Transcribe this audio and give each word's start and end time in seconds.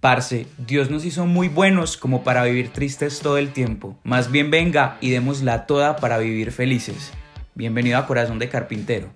Parce, 0.00 0.46
Dios 0.58 0.90
nos 0.90 1.04
hizo 1.04 1.26
muy 1.26 1.48
buenos 1.48 1.96
como 1.96 2.22
para 2.22 2.44
vivir 2.44 2.72
tristes 2.72 3.18
todo 3.18 3.36
el 3.36 3.52
tiempo. 3.52 3.98
Más 4.04 4.30
bien 4.30 4.48
venga 4.48 4.96
y 5.00 5.10
démosla 5.10 5.66
toda 5.66 5.96
para 5.96 6.18
vivir 6.18 6.52
felices. 6.52 7.12
Bienvenido 7.56 7.98
a 7.98 8.06
Corazón 8.06 8.38
de 8.38 8.48
Carpintero. 8.48 9.08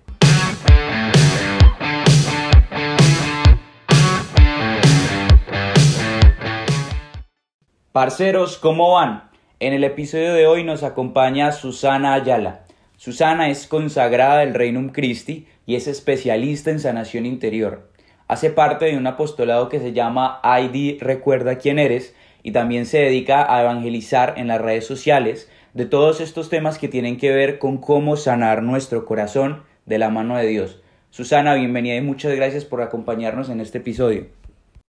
Parceros, 7.93 8.57
¿cómo 8.57 8.91
van? 8.95 9.29
En 9.61 9.71
el 9.71 9.85
episodio 9.85 10.33
de 10.33 10.47
hoy 10.47 10.65
nos 10.65 10.83
acompaña 10.83 11.53
Susana 11.53 12.13
Ayala. 12.13 12.65
Susana 12.97 13.49
es 13.49 13.67
consagrada 13.67 14.39
del 14.39 14.53
Reino 14.53 14.91
Christi 14.91 15.47
y 15.65 15.75
es 15.75 15.87
especialista 15.87 16.71
en 16.71 16.81
sanación 16.81 17.25
interior. 17.25 17.92
Hace 18.33 18.49
parte 18.49 18.85
de 18.85 18.97
un 18.97 19.05
apostolado 19.05 19.69
que 19.69 19.77
se 19.77 19.93
llama 19.93 20.41
ID 20.43 20.99
Recuerda 20.99 21.59
quién 21.59 21.77
eres 21.77 22.15
y 22.41 22.51
también 22.51 22.87
se 22.87 22.97
dedica 22.97 23.45
a 23.47 23.61
evangelizar 23.61 24.33
en 24.37 24.47
las 24.47 24.59
redes 24.59 24.87
sociales 24.87 25.51
de 25.75 25.85
todos 25.85 26.19
estos 26.19 26.49
temas 26.49 26.79
que 26.79 26.87
tienen 26.87 27.17
que 27.17 27.29
ver 27.29 27.59
con 27.59 27.77
cómo 27.77 28.17
sanar 28.17 28.63
nuestro 28.63 29.05
corazón 29.05 29.61
de 29.85 29.99
la 29.99 30.09
mano 30.09 30.35
de 30.35 30.47
Dios. 30.47 30.81
Susana, 31.11 31.53
bienvenida 31.53 31.95
y 31.95 32.01
muchas 32.01 32.35
gracias 32.35 32.65
por 32.65 32.81
acompañarnos 32.81 33.49
en 33.49 33.61
este 33.61 33.77
episodio. 33.77 34.25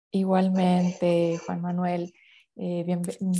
Igualmente, 0.09 1.37
Juan 1.45 1.61
Manuel. 1.61 2.15
Eh, 2.55 2.83
mm, 2.87 3.31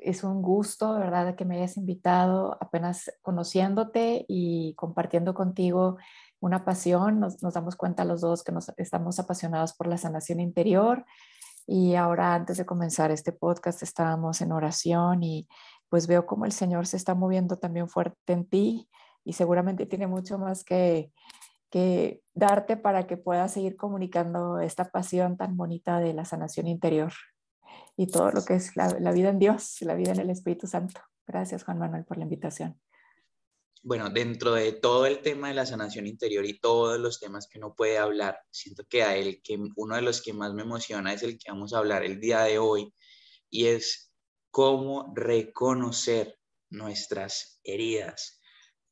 es 0.00 0.24
un 0.24 0.42
gusto, 0.42 0.98
¿verdad?, 0.98 1.36
que 1.36 1.44
me 1.44 1.58
hayas 1.58 1.76
invitado 1.76 2.58
apenas 2.60 3.08
conociéndote 3.22 4.24
y 4.26 4.74
compartiendo 4.74 5.32
contigo 5.32 5.98
una 6.44 6.64
pasión, 6.64 7.20
nos, 7.20 7.40
damos 7.40 7.74
cuenta 7.74 8.04
los 8.04 8.20
dos 8.20 8.44
que 8.44 8.52
nos 8.52 8.70
estamos 8.76 9.18
apasionados 9.18 9.72
por 9.72 9.86
la 9.86 9.96
sanación 9.96 10.40
interior 10.40 11.06
y 11.66 11.94
ahora 11.94 12.34
antes 12.34 12.58
de 12.58 12.66
comenzar 12.66 13.10
este 13.10 13.32
podcast 13.32 13.82
estábamos 13.82 14.42
en 14.42 14.52
oración 14.52 15.22
y 15.22 15.48
pues 15.88 16.06
veo 16.06 16.26
como 16.26 16.44
el 16.44 16.52
Señor 16.52 16.86
se 16.86 16.98
está 16.98 17.14
moviendo 17.14 17.56
también 17.56 17.88
fuerte 17.88 18.34
en 18.34 18.46
ti 18.46 18.90
y 19.24 19.32
seguramente 19.32 19.86
tiene 19.86 20.06
mucho 20.06 20.38
más 20.38 20.64
que, 20.64 21.10
que 21.70 22.20
darte 22.34 22.76
para 22.76 23.06
que 23.06 23.16
puedas 23.16 23.52
seguir 23.52 23.76
comunicando 23.76 24.60
esta 24.60 24.90
pasión 24.90 25.38
tan 25.38 25.56
bonita 25.56 25.98
de 25.98 26.12
la 26.12 26.26
sanación 26.26 26.66
interior 26.66 27.14
y 27.96 28.08
todo 28.08 28.30
lo 28.32 28.44
que 28.44 28.56
es 28.56 28.76
la, 28.76 28.88
la 29.00 29.12
vida 29.12 29.30
en 29.30 29.38
Dios, 29.38 29.78
la 29.80 29.94
vida 29.94 30.12
en 30.12 30.20
el 30.20 30.28
Espíritu 30.28 30.66
Santo. 30.66 31.00
Gracias 31.26 31.64
Juan 31.64 31.78
Manuel 31.78 32.04
por 32.04 32.18
la 32.18 32.24
invitación 32.24 32.78
bueno, 33.84 34.08
dentro 34.08 34.54
de 34.54 34.72
todo 34.72 35.04
el 35.04 35.20
tema 35.20 35.48
de 35.48 35.54
la 35.54 35.66
sanación 35.66 36.06
interior 36.06 36.46
y 36.46 36.58
todos 36.58 36.98
los 36.98 37.20
temas 37.20 37.46
que 37.46 37.58
uno 37.58 37.74
puede 37.76 37.98
hablar, 37.98 38.38
siento 38.50 38.84
que 38.88 39.02
a 39.02 39.14
él, 39.14 39.42
que 39.44 39.58
uno 39.76 39.94
de 39.94 40.00
los 40.00 40.22
que 40.22 40.32
más 40.32 40.54
me 40.54 40.62
emociona 40.62 41.12
es 41.12 41.22
el 41.22 41.38
que 41.38 41.50
vamos 41.50 41.74
a 41.74 41.78
hablar 41.78 42.02
el 42.02 42.18
día 42.18 42.40
de 42.40 42.58
hoy 42.58 42.94
y 43.50 43.66
es 43.66 44.10
cómo 44.50 45.12
reconocer 45.14 46.38
nuestras 46.70 47.60
heridas. 47.62 48.40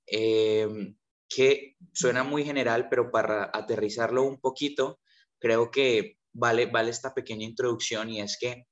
Em, 0.07 0.95
que 1.27 1.77
suena 1.95 2.23
muy 2.23 2.45
general, 2.45 2.89
pero 2.91 3.11
para 3.11 3.51
aterrizarlo 3.51 4.23
un 4.25 4.39
poquito, 4.41 5.01
creo 5.39 5.71
que 5.71 6.19
vale, 6.35 6.67
vale 6.67 6.91
esta 6.91 7.15
pequeña 7.15 7.47
introducción 7.47 8.11
y 8.11 8.21
es 8.21 8.37
que 8.39 8.67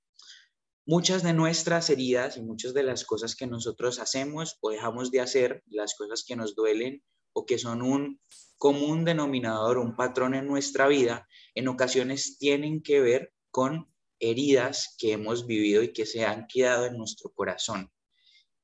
muchas 0.91 1.23
de 1.23 1.33
nuestras 1.33 1.89
heridas 1.89 2.37
y 2.37 2.43
muchas 2.43 2.75
de 2.75 2.83
las 2.83 3.05
cosas 3.05 3.37
que 3.37 3.47
nosotros 3.47 4.01
hacemos 4.01 4.59
o 4.61 4.71
dejamos 4.71 5.13
de 5.13 5.21
hacer, 5.21 5.63
las 5.69 5.95
cosas 5.95 6.25
que 6.27 6.35
nos 6.35 6.57
duelen 6.57 7.01
o 7.33 7.47
que 7.47 7.59
son 7.59 7.81
un 7.81 8.21
común 8.59 9.05
denominador, 9.05 9.79
un 9.79 9.95
patrón 9.95 10.35
en 10.35 10.49
nuestra 10.49 10.89
vida, 10.89 11.29
en 11.55 11.69
ocasiones 11.69 12.39
tienen 12.39 12.83
que 12.83 13.01
ver 13.01 13.33
con 13.53 13.87
heridas 14.19 14.97
que 14.99 15.13
hemos 15.13 15.47
vivido 15.47 15.85
y 15.85 15.93
que 15.93 16.07
se 16.07 16.25
han 16.25 16.49
quedado 16.49 16.87
en 16.87 16.99
nuestro 16.99 17.31
corazón. 17.31 17.93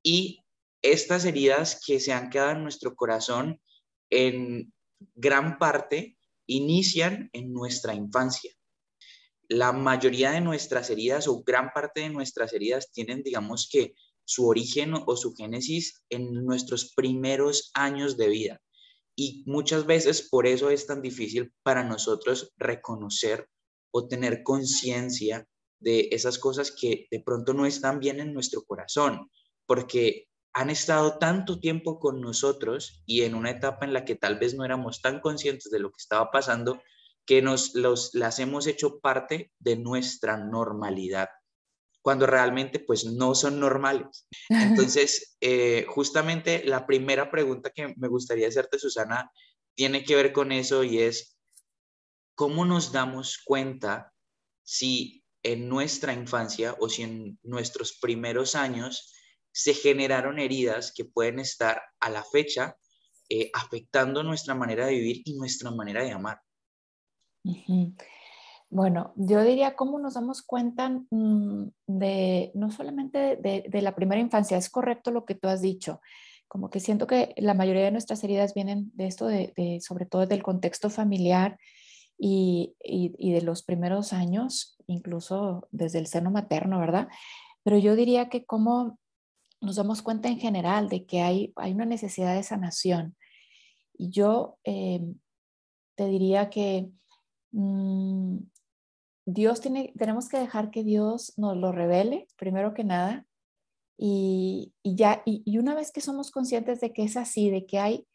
Y 0.02 0.44
estas 0.82 1.26
heridas 1.26 1.80
que 1.86 2.00
se 2.00 2.12
han 2.12 2.28
quedado 2.28 2.56
en 2.56 2.64
nuestro 2.64 2.96
corazón 2.96 3.60
en 4.10 4.72
gran 5.14 5.58
parte 5.58 6.18
inician 6.48 7.30
en 7.32 7.52
nuestra 7.52 7.94
infancia 7.94 8.55
la 9.48 9.72
mayoría 9.72 10.32
de 10.32 10.40
nuestras 10.40 10.90
heridas 10.90 11.28
o 11.28 11.42
gran 11.42 11.70
parte 11.72 12.00
de 12.00 12.10
nuestras 12.10 12.52
heridas 12.52 12.90
tienen, 12.92 13.22
digamos 13.22 13.68
que, 13.70 13.94
su 14.28 14.48
origen 14.48 14.92
o 15.06 15.16
su 15.16 15.34
génesis 15.34 16.02
en 16.10 16.44
nuestros 16.44 16.92
primeros 16.94 17.70
años 17.74 18.16
de 18.16 18.28
vida. 18.28 18.60
Y 19.14 19.44
muchas 19.46 19.86
veces 19.86 20.28
por 20.28 20.46
eso 20.46 20.68
es 20.68 20.86
tan 20.86 21.00
difícil 21.00 21.52
para 21.62 21.84
nosotros 21.84 22.52
reconocer 22.56 23.48
o 23.92 24.08
tener 24.08 24.42
conciencia 24.42 25.46
de 25.80 26.08
esas 26.10 26.38
cosas 26.38 26.70
que 26.72 27.06
de 27.10 27.20
pronto 27.20 27.54
no 27.54 27.66
están 27.66 28.00
bien 28.00 28.20
en 28.20 28.34
nuestro 28.34 28.62
corazón, 28.64 29.30
porque 29.64 30.28
han 30.52 30.70
estado 30.70 31.18
tanto 31.18 31.60
tiempo 31.60 31.98
con 31.98 32.20
nosotros 32.20 33.02
y 33.06 33.22
en 33.22 33.34
una 33.34 33.50
etapa 33.50 33.84
en 33.84 33.92
la 33.92 34.04
que 34.04 34.16
tal 34.16 34.38
vez 34.38 34.54
no 34.54 34.64
éramos 34.64 35.02
tan 35.02 35.20
conscientes 35.20 35.70
de 35.70 35.78
lo 35.78 35.90
que 35.90 36.00
estaba 36.00 36.30
pasando, 36.30 36.82
que 37.26 37.42
nos 37.42 37.74
los, 37.74 38.14
las 38.14 38.38
hemos 38.38 38.66
hecho 38.66 39.00
parte 39.00 39.52
de 39.58 39.76
nuestra 39.76 40.36
normalidad, 40.36 41.28
cuando 42.00 42.26
realmente 42.26 42.78
pues 42.78 43.04
no 43.04 43.34
son 43.34 43.58
normales. 43.58 44.28
Entonces, 44.48 45.36
eh, 45.40 45.84
justamente 45.88 46.64
la 46.64 46.86
primera 46.86 47.30
pregunta 47.30 47.70
que 47.70 47.92
me 47.96 48.08
gustaría 48.08 48.48
hacerte, 48.48 48.78
Susana, 48.78 49.30
tiene 49.74 50.04
que 50.04 50.14
ver 50.14 50.32
con 50.32 50.52
eso 50.52 50.84
y 50.84 51.00
es, 51.00 51.36
¿cómo 52.34 52.64
nos 52.64 52.92
damos 52.92 53.38
cuenta 53.44 54.12
si 54.62 55.24
en 55.42 55.68
nuestra 55.68 56.12
infancia 56.12 56.76
o 56.80 56.88
si 56.88 57.02
en 57.02 57.38
nuestros 57.42 57.98
primeros 58.00 58.54
años 58.54 59.12
se 59.52 59.74
generaron 59.74 60.38
heridas 60.38 60.92
que 60.94 61.04
pueden 61.04 61.38
estar 61.40 61.82
a 62.00 62.10
la 62.10 62.24
fecha 62.24 62.76
eh, 63.28 63.50
afectando 63.52 64.22
nuestra 64.22 64.54
manera 64.54 64.86
de 64.86 64.94
vivir 64.94 65.22
y 65.24 65.34
nuestra 65.34 65.70
manera 65.70 66.04
de 66.04 66.12
amar? 66.12 66.40
Bueno, 68.68 69.12
yo 69.16 69.42
diría 69.44 69.76
cómo 69.76 69.98
nos 69.98 70.14
damos 70.14 70.42
cuenta 70.42 70.88
mm, 70.88 71.68
de 71.86 72.50
no 72.54 72.70
solamente 72.70 73.36
de, 73.36 73.82
la 73.82 73.94
primera 73.94 74.20
infancia, 74.20 74.56
es 74.56 74.68
correcto 74.68 75.12
lo 75.12 75.24
que 75.24 75.36
tú 75.36 75.48
has 75.48 75.62
dicho, 75.62 76.00
como 76.48 76.68
que 76.68 76.80
siento 76.80 77.06
que 77.06 77.32
la 77.36 77.54
mayoría 77.54 77.84
de 77.84 77.92
nuestras 77.92 78.22
heridas 78.24 78.54
vienen 78.54 78.90
de 78.94 79.06
esto, 79.06 79.26
de, 79.26 79.80
sobre 79.80 80.06
todo 80.06 80.26
del 80.26 80.42
contexto 80.42 80.90
familiar 80.90 81.58
y, 82.18 82.74
de 83.18 83.42
los 83.42 83.62
primeros 83.62 84.12
años, 84.12 84.76
incluso 84.86 85.68
desde 85.70 85.98
el 85.98 86.06
seno 86.06 86.30
materno, 86.30 86.80
¿verdad? 86.80 87.08
Pero 87.62 87.78
yo 87.78 87.94
diría 87.94 88.28
que 88.28 88.44
cómo 88.44 88.98
nos 89.60 89.76
damos 89.76 90.02
cuenta 90.02 90.28
en 90.28 90.38
general 90.38 90.88
de 90.88 91.06
que 91.06 91.22
hay, 91.22 91.52
hay 91.56 91.72
una 91.72 91.86
necesidad 91.86 92.34
de 92.34 92.42
sanación. 92.42 93.16
Y 93.96 94.10
yo 94.10 94.58
em, 94.64 95.16
te 95.94 96.06
diría 96.06 96.50
que 96.50 96.90
Mm, 97.56 98.50
Dios 99.24 99.62
tiene, 99.62 99.94
tenemos 99.96 100.28
que 100.28 100.38
dejar 100.38 100.70
que 100.70 100.84
Dios 100.84 101.32
nos 101.38 101.56
lo 101.56 101.72
revele, 101.72 102.28
primero 102.36 102.74
que 102.74 102.84
nada, 102.84 103.26
y, 103.96 104.74
ya, 104.84 105.22
y, 105.24 105.56
una 105.56 105.74
vez 105.74 105.90
que 105.90 106.02
somos 106.02 106.30
conscientes 106.30 106.80
de 106.80 106.92
que 106.92 107.04
es 107.04 107.16
así, 107.16 107.50
de 107.50 107.64
que 107.64 107.78
hay 107.78 108.06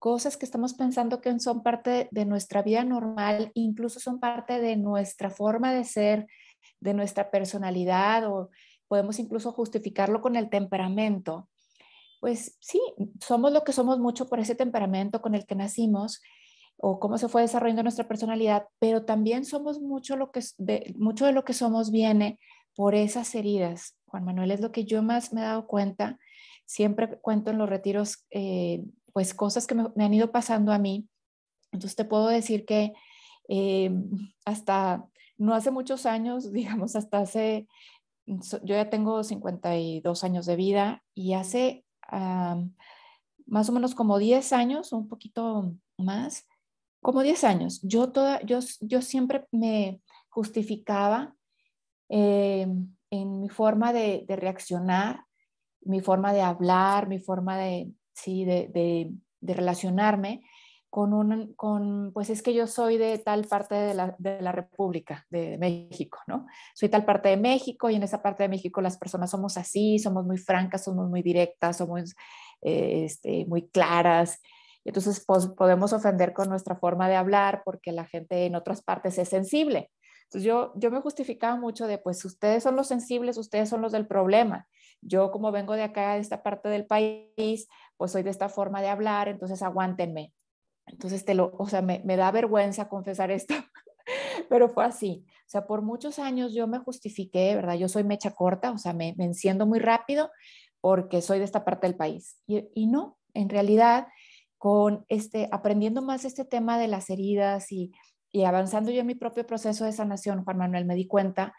cosas 0.00 0.36
que 0.36 0.44
estamos 0.44 0.74
pensando 0.74 1.20
que 1.20 1.38
son 1.38 1.62
parte 1.62 2.08
de 2.10 2.24
nuestra 2.24 2.62
vida 2.62 2.82
normal, 2.82 3.52
incluso 3.54 4.00
son 4.00 4.18
parte 4.18 4.60
de 4.60 4.76
nuestra 4.76 5.30
forma 5.30 5.72
de 5.72 5.84
ser, 5.84 6.26
de 6.80 6.92
nuestra 6.92 7.30
personalidad, 7.30 8.28
o 8.28 8.50
podemos 8.88 9.20
incluso 9.20 9.52
justificarlo 9.52 10.20
con 10.20 10.34
el 10.34 10.50
temperamento. 10.50 11.48
Pues 12.20 12.56
sí, 12.58 12.80
somos 13.20 13.52
lo 13.52 13.62
que 13.62 13.72
somos 13.72 14.00
mucho 14.00 14.28
por 14.28 14.40
ese 14.40 14.56
temperamento 14.56 15.20
con 15.22 15.36
el 15.36 15.46
que 15.46 15.54
nacimos, 15.54 16.20
o 16.80 17.00
cómo 17.00 17.18
se 17.18 17.28
fue 17.28 17.42
desarrollando 17.42 17.82
nuestra 17.82 18.06
personalidad, 18.06 18.66
pero 18.78 19.04
también 19.04 19.44
somos 19.44 19.80
mucho, 19.80 20.16
lo 20.16 20.30
que, 20.30 20.40
de, 20.58 20.94
mucho 20.96 21.26
de 21.26 21.32
lo 21.32 21.44
que 21.44 21.52
somos 21.52 21.90
viene 21.90 22.38
por 22.74 22.94
esas 22.94 23.34
heridas. 23.34 23.96
Juan 24.06 24.24
Manuel 24.24 24.52
es 24.52 24.60
lo 24.60 24.70
que 24.70 24.84
yo 24.84 25.02
más 25.02 25.32
me 25.32 25.40
he 25.40 25.44
dado 25.44 25.66
cuenta. 25.66 26.18
Siempre 26.64 27.18
cuento 27.20 27.50
en 27.50 27.58
los 27.58 27.68
retiros, 27.68 28.24
eh, 28.30 28.84
pues 29.12 29.34
cosas 29.34 29.66
que 29.66 29.74
me, 29.74 30.04
han 30.04 30.14
ido 30.14 30.30
pasando 30.30 30.72
a 30.72 30.78
mí. 30.78 31.08
Entonces 31.72 31.96
te 31.96 32.04
puedo 32.04 32.28
decir 32.28 32.64
que 32.64 32.92
eh, 33.48 33.90
hasta 34.44 35.04
no 35.36 35.54
hace 35.54 35.72
muchos 35.72 36.06
años, 36.06 36.52
digamos, 36.52 36.94
hasta 36.94 37.18
hace, 37.18 37.66
yo 38.26 38.74
ya 38.74 38.88
tengo 38.88 39.24
52 39.24 40.24
años 40.24 40.46
de 40.46 40.56
vida 40.56 41.02
y 41.14 41.34
hace 41.34 41.84
más 43.46 43.68
o 43.68 43.72
menos 43.72 43.94
como 43.94 44.18
10 44.18 44.52
años, 44.52 44.92
un 44.92 45.08
poquito 45.08 45.74
más, 45.96 46.46
como 47.00 47.22
10 47.22 47.44
años, 47.44 47.80
yo, 47.82 48.10
toda, 48.10 48.40
yo, 48.42 48.58
yo 48.80 49.02
siempre 49.02 49.46
me 49.52 50.00
justificaba 50.28 51.34
eh, 52.08 52.66
en 53.10 53.40
mi 53.40 53.48
forma 53.48 53.92
de, 53.92 54.24
reaccionar, 54.28 55.24
mi 55.82 56.00
forma 56.00 56.32
de 56.32 56.42
hablar, 56.42 57.08
mi 57.08 57.18
forma 57.18 57.56
de, 57.56 57.90
sí, 58.14 58.44
de, 58.44 58.68
de, 58.72 59.54
relacionarme, 59.54 60.42
con 60.90 61.12
un, 61.12 61.54
con, 61.54 62.12
pues 62.12 62.30
es 62.30 62.42
que 62.42 62.54
yo 62.54 62.66
soy 62.66 62.96
de 62.96 63.18
tal 63.18 63.44
parte 63.44 63.74
de 63.74 63.94
la, 63.94 64.16
de 64.18 64.40
la, 64.40 64.52
República 64.52 65.26
de 65.28 65.58
México, 65.58 66.18
¿no? 66.26 66.46
Soy 66.74 66.88
tal 66.88 67.04
parte 67.04 67.28
de 67.28 67.36
México 67.36 67.90
y 67.90 67.96
en 67.96 68.02
esa 68.02 68.22
parte 68.22 68.44
de 68.44 68.48
México 68.48 68.80
las 68.80 68.96
personas 68.96 69.30
somos 69.30 69.58
así, 69.58 69.98
somos 69.98 70.24
muy 70.24 70.38
francas, 70.38 70.84
somos 70.84 71.08
muy 71.10 71.22
directas, 71.22 71.76
somos 71.76 72.14
eh, 72.62 73.04
este, 73.04 73.44
muy 73.46 73.68
claras. 73.68 74.40
Entonces 74.84 75.24
pues, 75.26 75.46
podemos 75.48 75.92
ofender 75.92 76.32
con 76.32 76.48
nuestra 76.48 76.76
forma 76.76 77.08
de 77.08 77.16
hablar 77.16 77.62
porque 77.64 77.92
la 77.92 78.06
gente 78.06 78.46
en 78.46 78.54
otras 78.54 78.82
partes 78.82 79.18
es 79.18 79.28
sensible. 79.28 79.90
Entonces 80.24 80.46
yo, 80.46 80.72
yo 80.76 80.90
me 80.90 81.00
justificaba 81.00 81.56
mucho 81.56 81.86
de, 81.86 81.98
pues 81.98 82.24
ustedes 82.24 82.62
son 82.62 82.76
los 82.76 82.86
sensibles, 82.86 83.38
ustedes 83.38 83.68
son 83.68 83.80
los 83.80 83.92
del 83.92 84.06
problema. 84.06 84.68
Yo 85.00 85.30
como 85.30 85.52
vengo 85.52 85.74
de 85.74 85.82
acá, 85.82 86.14
de 86.14 86.20
esta 86.20 86.42
parte 86.42 86.68
del 86.68 86.86
país, 86.86 87.68
pues 87.96 88.12
soy 88.12 88.22
de 88.22 88.30
esta 88.30 88.48
forma 88.48 88.82
de 88.82 88.88
hablar, 88.88 89.28
entonces 89.28 89.62
aguántenme. 89.62 90.32
Entonces, 90.86 91.24
te 91.24 91.34
lo, 91.34 91.52
o 91.58 91.68
sea, 91.68 91.82
me, 91.82 92.02
me 92.04 92.16
da 92.16 92.30
vergüenza 92.30 92.88
confesar 92.88 93.30
esto, 93.30 93.54
pero 94.48 94.68
fue 94.68 94.84
así. 94.84 95.24
O 95.28 95.50
sea, 95.50 95.66
por 95.66 95.82
muchos 95.82 96.18
años 96.18 96.52
yo 96.54 96.66
me 96.66 96.78
justifiqué, 96.78 97.54
¿verdad? 97.54 97.74
Yo 97.74 97.88
soy 97.88 98.04
mecha 98.04 98.32
corta, 98.32 98.70
o 98.70 98.78
sea, 98.78 98.92
me, 98.92 99.14
me 99.16 99.24
enciendo 99.24 99.66
muy 99.66 99.78
rápido 99.78 100.30
porque 100.80 101.22
soy 101.22 101.38
de 101.38 101.44
esta 101.44 101.64
parte 101.64 101.86
del 101.86 101.96
país. 101.96 102.38
Y, 102.46 102.68
y, 102.74 102.86
no, 102.86 103.18
en 103.34 103.48
realidad, 103.48 104.08
con 104.58 105.04
este, 105.08 105.48
aprendiendo 105.52 106.02
más 106.02 106.24
este 106.24 106.44
tema 106.44 106.78
de 106.78 106.88
las 106.88 107.10
heridas 107.10 107.72
y, 107.72 107.92
avanzando 108.44 108.90
yo 108.90 109.00
en 109.00 109.06
mi 109.06 109.14
propio 109.14 109.46
proceso 109.46 109.84
de 109.84 109.92
sanación, 109.92 110.44
Juan 110.44 110.58
Manuel, 110.58 110.84
me 110.84 110.94
di 110.94 111.06
cuenta 111.06 111.54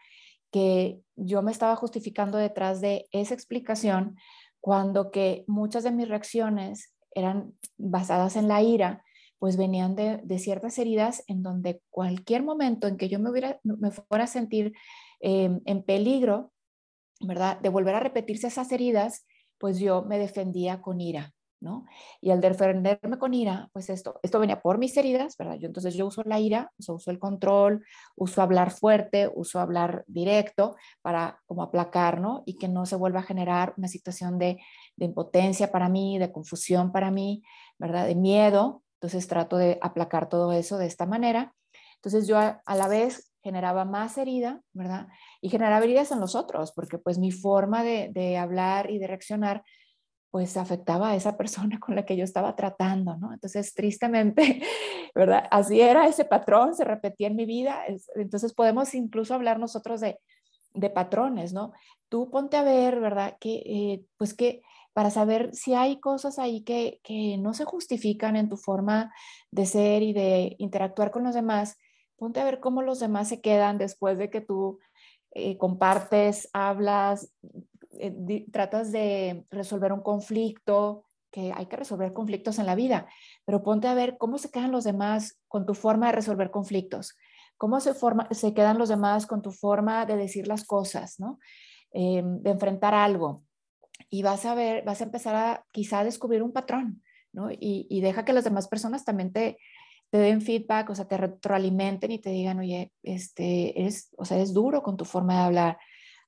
que 0.52 1.02
yo 1.16 1.42
me 1.42 1.52
estaba 1.52 1.76
justificando 1.76 2.38
detrás 2.38 2.82
de 2.82 3.08
esa 3.12 3.34
explicación 3.34 4.16
cuando 4.62 5.12
que 5.12 5.44
muchas 5.48 5.84
de 5.84 5.92
mis 5.92 6.08
reacciones 6.08 6.94
eran 7.14 7.54
basadas 7.78 8.36
en 8.36 8.48
la 8.48 8.62
ira 8.62 9.04
pues 9.40 9.56
venían 9.56 9.96
de, 9.96 10.22
ciertas 10.38 10.78
heridas 10.78 11.24
en 11.28 11.42
donde 11.42 11.82
cualquier 11.90 12.44
momento 12.44 12.88
en 12.88 12.98
que 12.98 13.08
yo 13.08 13.20
me, 13.20 13.32
fuera 13.92 14.26
a 14.26 14.28
sentir 14.28 14.74
em, 15.22 15.62
en 15.66 15.82
peligro, 15.84 16.52
¿verdad? 17.22 17.60
De 17.60 17.70
volver 17.70 17.96
a 17.96 18.02
repetirse 18.02 18.48
esas 18.48 18.72
heridas, 18.74 19.26
pues 19.58 19.80
yo 19.80 20.04
me 20.04 20.20
defendía 20.20 20.82
con 20.82 21.00
ira, 21.00 21.34
¿no? 21.62 21.86
Y 22.22 22.32
al 22.32 22.42
defenderme 22.42 23.18
con 23.18 23.34
ira, 23.34 23.70
pues 23.74 23.90
esto, 23.90 24.20
esto 24.24 24.40
venía 24.40 24.62
por 24.62 24.78
mis 24.78 24.96
heridas, 24.98 25.36
¿verdad? 25.38 25.56
Yo 25.60 25.68
entonces 25.68 25.96
yo 25.96 26.08
uso 26.08 26.24
la 26.26 26.40
ira, 26.40 26.72
uso 26.78 27.12
el 27.12 27.20
control, 27.20 27.86
uso 28.16 28.42
hablar 28.42 28.72
fuerte, 28.72 29.30
uso 29.34 29.60
hablar 29.60 30.04
directo 30.08 30.76
para 31.02 31.42
como 31.46 31.64
aplacar, 31.64 32.22
¿no? 32.22 32.44
Y 32.46 32.58
que 32.58 32.68
no 32.68 32.86
se 32.86 32.96
vuelva 32.96 33.20
a 33.20 33.24
generar 33.24 33.74
una 33.78 33.88
situación 33.88 34.38
de, 34.38 34.60
de 34.96 35.06
impotencia 35.06 35.72
para 35.72 35.90
mí, 35.90 36.18
de 36.18 36.32
confusión 36.32 36.92
para 36.92 37.12
mí, 37.12 37.44
¿verdad? 37.78 38.08
De 38.08 38.16
miedo, 38.16 38.84
entonces 38.96 39.28
trato 39.28 39.58
de 39.58 39.78
aplacar 39.82 40.28
todo 40.28 40.52
eso 40.52 40.78
de 40.78 40.86
esta 40.86 41.06
manera. 41.06 41.56
Entonces 41.96 42.28
yo 42.28 42.38
a, 42.38 42.62
la 42.66 42.88
vez 42.88 43.32
generaba 43.42 43.86
más 43.86 44.18
herida, 44.18 44.62
¿verdad? 44.74 45.08
Y 45.42 45.50
generaba 45.50 45.84
heridas 45.84 46.12
en 46.12 46.20
los 46.20 46.36
otros, 46.36 46.72
porque 46.74 46.98
pues 46.98 47.18
mi 47.18 47.32
forma 47.32 47.84
de, 47.84 48.38
hablar 48.38 48.90
y 48.92 49.00
de 49.00 49.08
reaccionar 49.08 49.64
pues 50.32 50.58
afectaba 50.58 51.10
a 51.10 51.16
esa 51.16 51.38
persona 51.38 51.80
con 51.80 51.96
la 51.96 52.06
que 52.06 52.16
yo 52.16 52.24
estaba 52.24 52.56
tratando, 52.56 53.18
¿no? 53.18 53.34
Entonces, 53.34 53.74
tristemente, 53.74 54.62
¿verdad? 55.16 55.46
Así 55.52 55.82
era 55.82 56.08
ese 56.08 56.26
patrón, 56.26 56.76
se 56.76 56.84
repetía 56.84 57.28
en 57.28 57.36
mi 57.36 57.46
vida. 57.46 57.84
Entonces, 58.16 58.54
podemos 58.54 58.94
incluso 58.94 59.34
hablar 59.34 59.60
nosotros 59.60 60.02
de, 60.02 60.20
de 60.74 60.90
patrones, 60.90 61.54
¿no? 61.54 61.74
Tú 62.10 62.30
ponte 62.30 62.58
a 62.58 62.64
ver, 62.64 63.00
¿verdad? 63.00 63.38
Que, 63.40 63.56
eh, 63.66 64.06
pues 64.18 64.34
que 64.34 64.62
para 64.94 65.12
saber 65.12 65.54
si 65.54 65.74
hay 65.76 66.00
cosas 66.00 66.40
ahí 66.40 66.64
que, 66.64 67.00
no 67.40 67.54
se 67.54 67.66
justifican 67.66 68.36
en 68.36 68.50
tu 68.50 68.58
forma 68.58 69.14
de 69.52 69.66
ser 69.66 70.04
y 70.04 70.14
de 70.14 70.56
interactuar 70.60 71.12
con 71.12 71.24
los 71.24 71.36
demás, 71.36 71.78
ponte 72.18 72.40
a 72.40 72.44
ver 72.44 72.60
cómo 72.60 72.82
los 72.82 73.00
demás 73.00 73.30
se 73.30 73.42
quedan 73.42 73.78
después 73.78 74.18
de 74.18 74.30
que 74.30 74.42
tú 74.42 74.80
eh, 75.32 75.58
compartes, 75.58 76.50
hablas, 76.54 77.32
eh, 78.00 78.46
tratas 78.52 78.92
de 78.92 79.46
resolver 79.52 79.94
un 79.94 80.02
conflicto, 80.02 81.06
que 81.32 81.54
hay 81.56 81.68
que 81.68 81.76
resolver 81.76 82.14
conflictos 82.14 82.60
en 82.60 82.66
la 82.66 82.76
vida, 82.76 83.08
pero 83.46 83.62
ponte 83.62 83.88
a 83.88 83.94
ver 83.94 84.18
cómo 84.18 84.38
se 84.38 84.50
quedan 84.50 84.72
los 84.72 84.84
demás 84.84 85.40
con 85.48 85.66
tu 85.66 85.74
forma 85.74 86.08
de 86.08 86.14
resolver 86.14 86.50
conflictos, 86.50 87.16
cómo 87.58 87.80
se, 87.80 87.94
forma, 87.94 88.28
se 88.32 88.54
quedan 88.54 88.78
los 88.78 88.90
demás 88.90 89.28
con 89.28 89.42
tu 89.42 89.52
forma 89.52 90.06
de 90.06 90.18
decir 90.18 90.48
las 90.48 90.66
cosas, 90.66 91.20
¿no? 91.20 91.40
Em, 91.92 92.42
de 92.42 92.52
enfrentar 92.52 92.94
algo 92.94 93.44
y 94.10 94.22
vas 94.22 94.46
a 94.46 94.56
ver, 94.56 94.84
vas 94.86 95.02
a 95.02 95.06
empezar 95.06 95.36
a 95.36 95.66
quizá 95.72 96.04
descubrir 96.04 96.44
un 96.44 96.54
patrón, 96.54 97.04
¿no? 97.34 97.50
Y, 97.52 98.02
deja 98.02 98.26
que 98.26 98.34
las 98.34 98.44
demás 98.44 98.68
personas 98.68 99.06
también 99.06 99.34
te, 99.34 99.58
te 100.10 100.18
den 100.20 100.42
feedback, 100.42 100.90
o 100.90 100.96
sea, 100.96 101.08
te 101.08 101.18
retroalimenten 101.18 102.12
y 102.12 102.20
te 102.20 102.30
digan, 102.30 102.60
oye, 102.60 102.92
este, 103.04 103.86
es, 103.86 104.10
o 104.18 104.26
sea, 104.26 104.40
es 104.40 104.54
duro 104.54 104.84
con 104.84 104.98
tu 104.98 105.06
forma 105.06 105.36
de 105.36 105.42
hablar. 105.42 105.78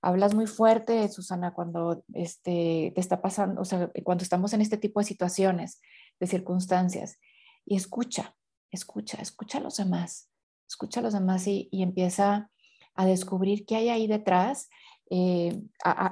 Hablas 0.01 0.33
muy 0.33 0.47
fuerte, 0.47 1.07
Susana, 1.09 1.53
cuando 1.53 2.03
este, 2.13 2.91
te 2.95 3.01
está 3.01 3.21
pasando, 3.21 3.61
o 3.61 3.65
sea, 3.65 3.91
cuando 4.03 4.23
estamos 4.23 4.53
en 4.53 4.61
este 4.61 4.77
tipo 4.77 4.99
de 4.99 5.05
situaciones, 5.05 5.79
de 6.19 6.27
circunstancias. 6.27 7.19
Y 7.65 7.75
escucha, 7.75 8.35
escucha, 8.71 9.21
escucha 9.21 9.59
a 9.59 9.61
los 9.61 9.77
demás, 9.77 10.29
escucha 10.67 10.99
a 10.99 11.03
los 11.03 11.13
demás 11.13 11.45
y, 11.47 11.69
y 11.71 11.83
empieza 11.83 12.49
a 12.95 13.05
descubrir 13.05 13.65
qué 13.65 13.75
hay 13.75 13.89
ahí 13.89 14.07
detrás 14.07 14.69
eh, 15.13 15.61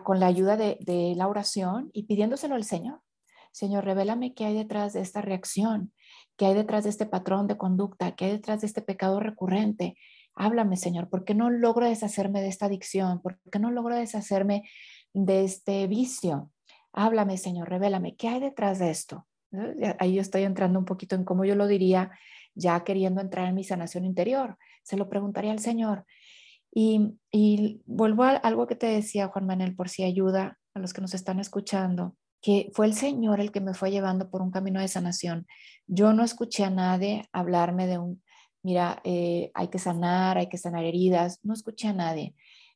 con 0.04 0.20
la 0.20 0.28
ayuda 0.28 0.58
de, 0.58 1.14
la 1.16 1.30
oración 1.30 1.90
y 1.94 2.04
pidiéndoselo 2.04 2.56
al 2.56 2.66
Señor. 2.66 3.00
Señor, 3.54 3.86
revélame 3.86 4.34
qué 4.34 4.44
hay 4.44 4.56
detrás 4.56 4.92
de 4.92 5.00
esta 5.00 5.22
reacción, 5.22 5.94
qué 6.36 6.48
hay 6.48 6.54
detrás 6.54 6.84
de 6.84 6.90
este 6.90 7.06
patrón 7.06 7.48
de 7.48 7.58
conducta, 7.58 8.16
qué 8.16 8.26
hay 8.26 8.32
detrás 8.34 8.60
de 8.60 8.68
este 8.68 8.82
pecado 8.82 9.22
recurrente. 9.22 9.96
Háblame, 10.40 10.78
Señor, 10.78 11.10
¿por 11.10 11.26
qué 11.26 11.36
no 11.36 11.50
logro 11.50 11.86
deshacerme 11.86 12.42
de 12.42 12.48
esta 12.48 12.68
adicción? 12.68 13.22
¿Por 13.22 13.40
qué 13.52 13.60
no 13.60 13.72
logro 13.72 13.94
deshacerme 13.94 14.64
de 15.14 15.44
este 15.44 15.86
vicio? 15.88 16.54
Háblame, 16.94 17.38
Señor, 17.38 17.68
revélame 17.68 18.16
qué 18.16 18.30
hay 18.30 18.40
detrás 18.40 18.80
de 18.80 18.90
esto. 18.90 19.28
Ahí 20.00 20.16
yo 20.16 20.22
estoy 20.22 20.44
entrando 20.44 20.80
un 20.80 20.86
poquito 20.86 21.16
en 21.16 21.26
cómo 21.26 21.44
yo 21.44 21.56
lo 21.56 21.68
diría, 21.68 22.12
ya 22.56 22.86
queriendo 22.86 23.20
entrar 23.20 23.50
en 23.50 23.56
mi 23.56 23.66
sanación 23.66 24.06
interior. 24.06 24.58
Se 24.82 24.96
lo 24.96 25.10
preguntaría 25.10 25.52
al 25.52 25.60
Señor, 25.60 26.06
y, 26.72 27.82
vuelvo 27.86 28.24
a 28.24 28.30
algo 28.30 28.66
que 28.66 28.76
te 28.76 28.88
decía, 28.88 29.28
Juan 29.28 29.46
Manuel, 29.46 29.76
por 29.76 29.90
si 29.90 30.04
ayuda 30.04 30.58
a 30.74 30.80
los 30.80 30.94
que 30.94 31.02
nos 31.02 31.14
están 31.14 31.42
escuchando, 31.42 32.16
que 32.42 32.72
fue 32.74 32.86
el 32.86 32.94
Señor 32.94 33.42
el 33.42 33.52
que 33.52 33.60
me 33.60 33.74
fue 33.74 33.92
llevando 33.92 34.30
por 34.30 34.42
un 34.42 34.52
camino 34.52 34.80
de 34.80 34.88
sanación. 34.88 35.48
Yo 35.86 36.14
no 36.14 36.24
escuché 36.24 36.64
a 36.64 36.70
nadie 36.70 37.28
hablarme 37.34 37.88
de 37.88 37.98
un, 37.98 38.22
mira, 38.64 39.02
eh, 39.04 39.52
hay 39.54 39.68
que 39.70 39.80
sanar, 39.80 40.38
hay 40.38 40.48
que 40.48 40.58
sanar 40.58 40.84
heridas, 40.84 41.40
no 41.44 41.54
escuché 41.54 41.88
a 41.88 41.94
nadie. 41.94 42.36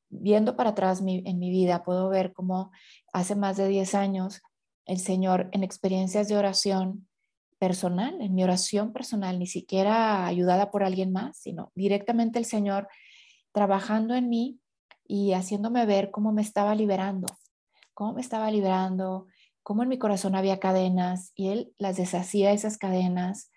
Viendo 0.10 0.56
para 0.56 0.72
atrás 0.72 1.02
en 1.06 1.40
mi 1.40 1.50
vida, 1.50 1.84
puedo 1.84 2.10
ver 2.10 2.34
cómo 2.34 2.72
hace 3.14 3.36
más 3.36 3.58
de 3.58 3.68
10 3.68 3.96
años 3.96 4.42
el 4.86 5.00
Señor 5.00 5.50
en 5.54 5.64
experiencias 5.64 6.28
de 6.28 6.38
oración 6.38 7.08
personal, 7.58 8.22
en 8.22 8.36
mi 8.36 8.44
oración 8.44 8.92
personal, 8.92 9.40
ni 9.40 9.48
siquiera 9.48 10.28
ayudada 10.28 10.70
por 10.70 10.84
alguien 10.84 11.12
más, 11.14 11.38
sino 11.38 11.72
directamente 11.76 12.38
el 12.38 12.46
Señor 12.46 12.88
trabajando 13.54 14.16
en 14.16 14.28
mí 14.28 14.60
y 15.08 15.32
haciéndome 15.32 15.86
ver 15.86 16.12
cómo 16.12 16.34
me 16.34 16.42
estaba 16.42 16.76
liberando, 16.76 17.28
cómo 17.94 18.14
me 18.14 18.22
estaba 18.22 18.52
liberando, 18.52 19.28
cómo 19.64 19.84
en 19.84 19.90
mi 19.90 19.98
corazón 19.98 20.36
había 20.36 20.60
cadenas 20.60 21.32
y 21.36 21.48
él 21.50 21.74
las 21.78 21.96
deshacía 21.96 22.52
esas 22.52 22.78
cadenas, 22.78 23.50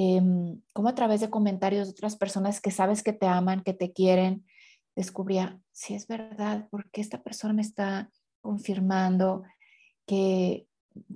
em, 0.00 0.62
cómo 0.72 0.88
a 0.88 0.94
través 0.94 1.20
de 1.20 1.28
comentarios 1.28 1.88
de 1.88 1.90
otras 1.90 2.14
personas 2.14 2.60
que 2.60 2.70
sabes 2.70 3.02
que 3.02 3.12
te 3.12 3.26
aman, 3.26 3.64
que 3.64 3.74
te 3.74 3.92
quieren, 3.92 4.46
descubría 4.94 5.60
si 5.72 5.94
es 5.94 6.06
verdad, 6.06 6.68
porque 6.70 7.00
esta 7.00 7.20
persona 7.24 7.52
me 7.52 7.62
está 7.62 8.08
confirmando 8.40 9.42
que 10.06 10.68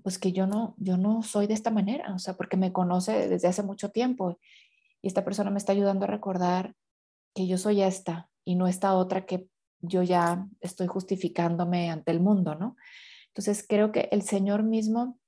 pues 0.03 0.19
que 0.19 0.33
yo 0.33 0.49
no 0.49 0.75
yo 0.79 0.97
no 0.97 1.23
soy 1.23 1.47
de 1.47 1.55
esta 1.55 1.71
manera, 1.71 2.13
o 2.13 2.19
sea, 2.19 2.37
porque 2.37 2.57
me 2.57 2.73
conoce 2.73 3.29
desde 3.29 3.47
hace 3.47 3.63
mucho 3.63 3.93
tiempo 3.93 4.41
y 5.01 5.07
esta 5.07 5.25
persona 5.25 5.53
me 5.53 5.59
está 5.59 5.71
ayudando 5.71 6.05
a 6.05 6.09
recordar 6.09 6.75
que 7.35 7.47
yo 7.47 7.59
soy 7.59 7.83
esta 7.83 8.31
y 8.45 8.57
no 8.57 8.67
esta 8.67 8.95
otra 8.95 9.27
que 9.27 9.47
yo 9.79 10.03
ya 10.03 10.49
estoy 10.61 10.89
justificándome 10.89 11.89
ante 11.89 12.11
el 12.11 12.19
mundo, 12.19 12.57
¿no? 12.57 12.75
Entonces 13.29 13.65
creo 13.69 13.93
que 13.93 14.09
el 14.11 14.23
Señor 14.23 14.65
mismo, 14.65 15.21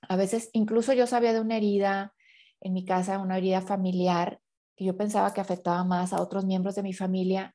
a 0.00 0.16
veces 0.16 0.48
incluso 0.54 0.94
yo 0.94 1.06
sabía 1.06 1.34
de 1.34 1.40
una 1.40 1.58
herida 1.58 2.14
en 2.62 2.72
mi 2.72 2.84
casa, 2.84 3.18
una 3.18 3.38
herida 3.38 3.60
familiar, 3.60 4.40
que 4.76 4.84
yo 4.84 4.96
pensaba 4.96 5.34
que 5.34 5.40
afectaba 5.40 5.84
más 5.84 6.12
a 6.12 6.22
otros 6.22 6.44
miembros 6.44 6.74
de 6.74 6.82
mi 6.82 6.94
familia 6.94 7.54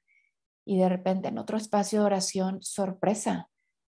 y 0.66 0.78
de 0.78 0.90
repente 0.90 1.30
en 1.30 1.38
otro 1.38 1.58
espacio 1.58 2.02
de 2.02 2.06
oración, 2.06 2.60
sorpresa, 2.62 3.50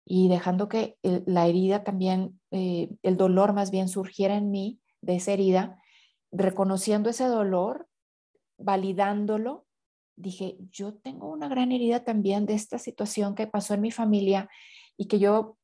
y 0.05 0.29
dejando 0.29 0.69
que 0.69 0.97
la 1.03 1.47
herida 1.47 1.83
también, 1.83 2.39
eh, 2.51 2.89
el 3.03 3.17
dolor 3.17 3.53
más 3.53 3.69
bien 3.69 3.89
surgiera 3.89 4.35
en 4.35 4.49
mí 4.49 4.79
de 5.01 5.17
esa 5.17 5.33
herida, 5.33 5.81
reconociendo 6.31 7.09
ese 7.09 7.25
dolor, 7.25 7.87
validándolo 8.57 9.67
dije, 10.19 10.57
yo 10.71 10.93
tengo 10.95 11.31
una 11.31 11.47
gran 11.47 11.71
herida 11.71 12.03
también 12.03 12.45
de 12.45 12.53
esta 12.53 12.77
situación 12.77 13.35
que 13.35 13.47
pasó 13.47 13.73
en 13.73 13.81
mi 13.81 13.91
familia 13.91 14.49
y 14.97 15.05
que 15.07 15.17
yo 15.17 15.57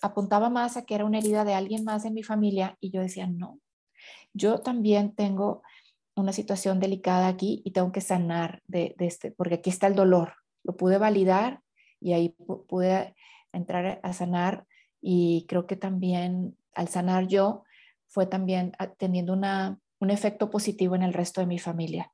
apuntaba 0.00 0.50
más 0.50 0.76
a 0.76 0.84
que 0.84 0.94
era 0.94 1.04
una 1.04 1.18
herida 1.18 1.44
de 1.44 1.54
alguien 1.54 1.82
más 1.84 2.04
en 2.04 2.14
mi 2.14 2.22
familia 2.22 2.76
y 2.80 2.92
yo 2.92 3.00
decía, 3.00 3.26
no, 3.26 3.58
Yo 4.32 4.58
también 4.58 5.14
tengo 5.14 5.62
una 6.14 6.32
situación 6.32 6.80
delicada 6.80 7.28
aquí 7.28 7.62
y 7.64 7.72
tengo 7.72 7.92
que 7.92 8.00
sanar 8.00 8.62
de, 8.66 8.94
este, 8.98 9.30
porque 9.30 9.56
aquí 9.56 9.70
está 9.70 9.86
el 9.86 9.94
dolor. 9.94 10.34
Lo 10.62 10.76
pude 10.76 10.98
validar 10.98 11.60
y 12.00 12.12
ahí 12.12 12.30
pude 12.68 13.14
entrar 13.52 14.00
a 14.02 14.12
sanar 14.12 14.66
y 15.00 15.46
creo 15.48 15.66
que 15.66 15.76
también 15.76 16.56
al 16.74 16.88
sanar 16.88 17.26
yo 17.26 17.64
fue 18.08 18.26
también 18.26 18.72
teniendo 18.98 19.32
una, 19.32 19.78
un 19.98 20.10
efecto 20.10 20.50
positivo 20.50 20.94
en 20.94 21.02
el 21.02 21.12
resto 21.12 21.40
de 21.40 21.46
mi 21.46 21.58
familia. 21.58 22.12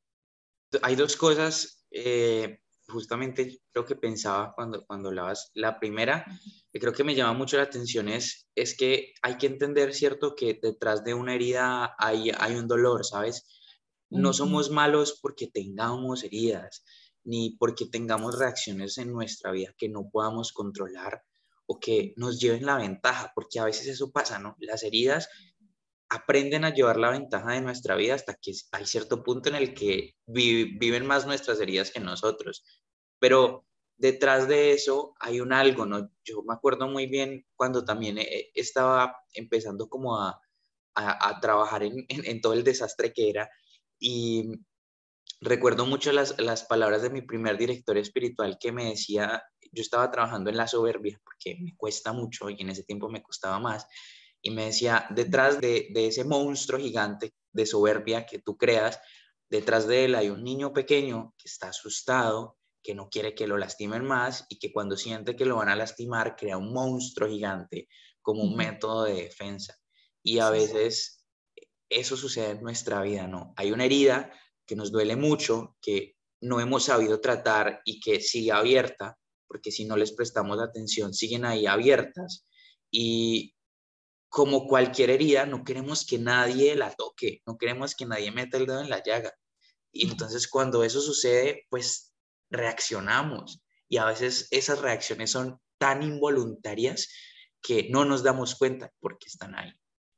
Hay 0.83 0.95
dos 0.95 1.17
cosas, 1.17 1.85
eh, 1.91 2.61
justamente 2.89 3.61
creo 3.73 3.85
que 3.85 3.97
pensaba 3.97 4.53
cuando, 4.55 4.85
cuando 4.87 5.09
hablabas. 5.09 5.51
La 5.55 5.79
primera, 5.79 6.25
que 6.73 6.81
creo 6.81 6.93
que 6.93 7.05
me 7.05 7.15
llama 7.15 7.35
mucho 7.35 7.57
la 7.57 7.65
atención, 7.65 8.09
es, 8.09 8.49
es 8.55 8.77
que 8.77 9.13
hay 9.23 9.37
que 9.37 9.47
entender, 9.47 9.95
¿cierto?, 9.95 10.35
que 10.35 10.59
detrás 10.61 11.05
de 11.05 11.15
una 11.15 11.35
herida 11.35 11.95
hay, 11.99 12.31
hay 12.37 12.57
un 12.57 12.67
dolor, 12.67 13.05
¿sabes? 13.05 13.47
No 14.11 14.33
somos 14.33 14.71
malos 14.71 15.19
porque 15.21 15.49
tengamos 15.49 16.25
heridas, 16.25 16.83
ni 17.25 17.57
porque 17.59 17.87
tengamos 17.87 18.39
reacciones 18.39 18.97
en 18.97 19.13
nuestra 19.13 19.53
vida 19.53 19.75
que 19.77 19.91
no 19.91 20.09
podamos 20.11 20.53
controlar 20.53 21.23
o 21.67 21.79
que 21.79 22.15
nos 22.17 22.41
lleven 22.41 22.65
la 22.65 22.79
ventaja, 22.79 23.33
porque 23.35 23.61
a 23.61 23.65
veces 23.65 23.87
eso 23.87 24.11
pasa, 24.11 24.39
¿no? 24.39 24.57
Las 24.59 24.83
heridas 24.83 25.29
aprenden 26.11 26.65
a 26.65 26.73
llevar 26.73 26.97
la 26.97 27.11
ventaja 27.11 27.53
de 27.53 27.61
nuestra 27.61 27.95
vida 27.95 28.15
hasta 28.15 28.35
que 28.35 28.53
hay 28.73 28.87
cierto 28.87 29.23
punto 29.23 29.49
en 29.49 29.57
el 29.57 29.75
que 29.75 30.15
viven 30.27 31.07
más 31.07 31.27
nuestras 31.27 31.61
heridas 31.61 31.91
que 31.91 32.01
nosotros. 32.01 32.65
Pero 33.19 33.67
detrás 33.97 34.49
de 34.49 34.73
eso 34.73 35.15
hay 35.21 35.41
un 35.41 35.53
algo, 35.53 35.85
¿no? 35.85 36.11
Yo 36.25 36.43
me 36.47 36.55
acuerdo 36.55 36.89
muy 36.89 37.07
bien 37.07 37.45
cuando 37.57 37.85
también 37.85 38.19
eh, 38.19 38.51
estaba 38.55 39.17
empezando 39.35 39.89
como 39.89 40.17
a, 40.17 40.41
a, 40.95 41.41
trabajar 41.41 41.83
en, 41.83 42.07
en, 42.09 42.41
todo 42.41 42.55
el 42.55 42.65
desastre 42.65 43.13
que 43.13 43.31
era 43.31 43.49
y 44.01 44.51
recuerdo 45.41 45.87
mucho 45.87 46.11
las, 46.11 46.39
las 46.41 46.65
palabras 46.65 47.03
de 47.03 47.11
mi 47.11 47.23
primer 47.23 47.57
director 47.57 47.97
espiritual 47.97 48.59
que 48.59 48.73
me 48.73 48.87
decía, 48.87 49.43
yo 49.71 49.83
estaba 49.83 50.11
trabajando 50.11 50.51
en 50.51 50.57
la 50.57 50.67
soberbia 50.67 51.21
porque 51.23 51.57
me 51.61 51.77
cuesta 51.77 52.13
mucho 52.13 52.51
y 52.51 52.61
en 52.61 52.71
ese 52.71 52.83
tiempo 52.83 53.09
me 53.09 53.23
costaba 53.23 53.61
más 53.61 53.87
y 54.43 54.51
me 54.51 54.67
decía, 54.67 55.07
detrás 55.11 55.61
de, 55.61 55.91
ese 55.95 56.25
monstruo 56.25 56.81
gigante 56.81 57.33
de 57.53 57.67
soberbia 57.67 58.27
que 58.27 58.39
tú 58.39 58.57
creas, 58.57 59.01
detrás 59.51 59.87
de 59.87 60.05
él 60.05 60.15
hay 60.15 60.31
un 60.31 60.45
niño 60.45 60.73
pequeño 60.73 61.35
que 61.39 61.49
está 61.49 61.69
asustado, 61.69 62.57
que 62.83 62.95
no 62.95 63.09
quiere 63.09 63.35
que 63.35 63.47
lo 63.47 63.59
lastimen 63.59 64.05
más 64.05 64.47
y 64.49 64.59
que 64.59 64.73
cuando 64.73 64.97
siente 64.97 65.35
que 65.35 65.45
lo 65.45 65.57
van 65.57 65.69
a 65.69 65.77
lastimar 65.77 66.37
crea 66.37 66.57
un 66.57 66.73
monstruo 66.73 67.29
gigante 67.29 67.89
como 68.23 68.43
un 68.43 68.57
método 68.57 69.05
de 69.05 69.15
defensa. 69.15 69.77
Y 70.23 70.39
a 70.39 70.51
veces 70.51 71.25
eso 71.89 72.17
sucede 72.17 72.51
en 72.51 72.63
nuestra 72.63 73.03
vida, 73.03 73.27
¿no? 73.27 73.53
Hay 73.57 73.73
una 73.73 73.85
herida 73.85 74.33
que 74.67 74.77
nos 74.77 74.93
duele 74.93 75.17
mucho, 75.17 75.77
que 75.81 76.17
no 76.41 76.61
hemos 76.61 76.85
sabido 76.85 77.21
tratar 77.21 77.81
y 77.85 78.01
que 78.01 78.21
sigue 78.21 78.53
abierta, 78.53 79.19
porque 79.47 79.73
si 79.73 79.87
no 79.87 79.97
les 79.97 80.13
prestamos 80.13 80.61
atención, 80.61 81.15
siguen 81.15 81.45
ahí 81.45 81.67
abiertas. 81.67 82.47
Y 82.91 83.55
como 84.29 84.67
cualquier 84.67 85.11
herida, 85.11 85.47
no 85.47 85.65
queremos 85.65 86.07
que 86.07 86.19
nadie 86.19 86.77
la 86.77 86.95
toque, 86.95 87.43
no 87.47 87.57
queremos 87.57 87.95
que 87.95 88.07
nadie 88.07 88.31
meta 88.31 88.59
el 88.59 88.67
dedo 88.67 88.81
en 88.81 88.91
la 88.91 89.03
llaga. 89.03 89.33
Y 89.93 90.11
entonces 90.11 90.49
cuando 90.49 90.85
eso 90.85 91.01
sucede, 91.01 91.67
pues 91.71 92.13
reaccionamos. 92.51 93.63
Y 93.89 93.97
a 93.97 94.05
veces 94.05 94.49
esas 94.51 94.81
reacciones 94.81 95.31
son 95.31 95.59
tan 95.79 96.03
involuntarias 96.03 97.09
que 97.63 97.89
no 97.91 98.05
nos 98.05 98.23
damos 98.23 98.55
cuenta 98.55 98.93
porque 99.01 99.29
están 99.29 99.55
ahí. 99.55 99.73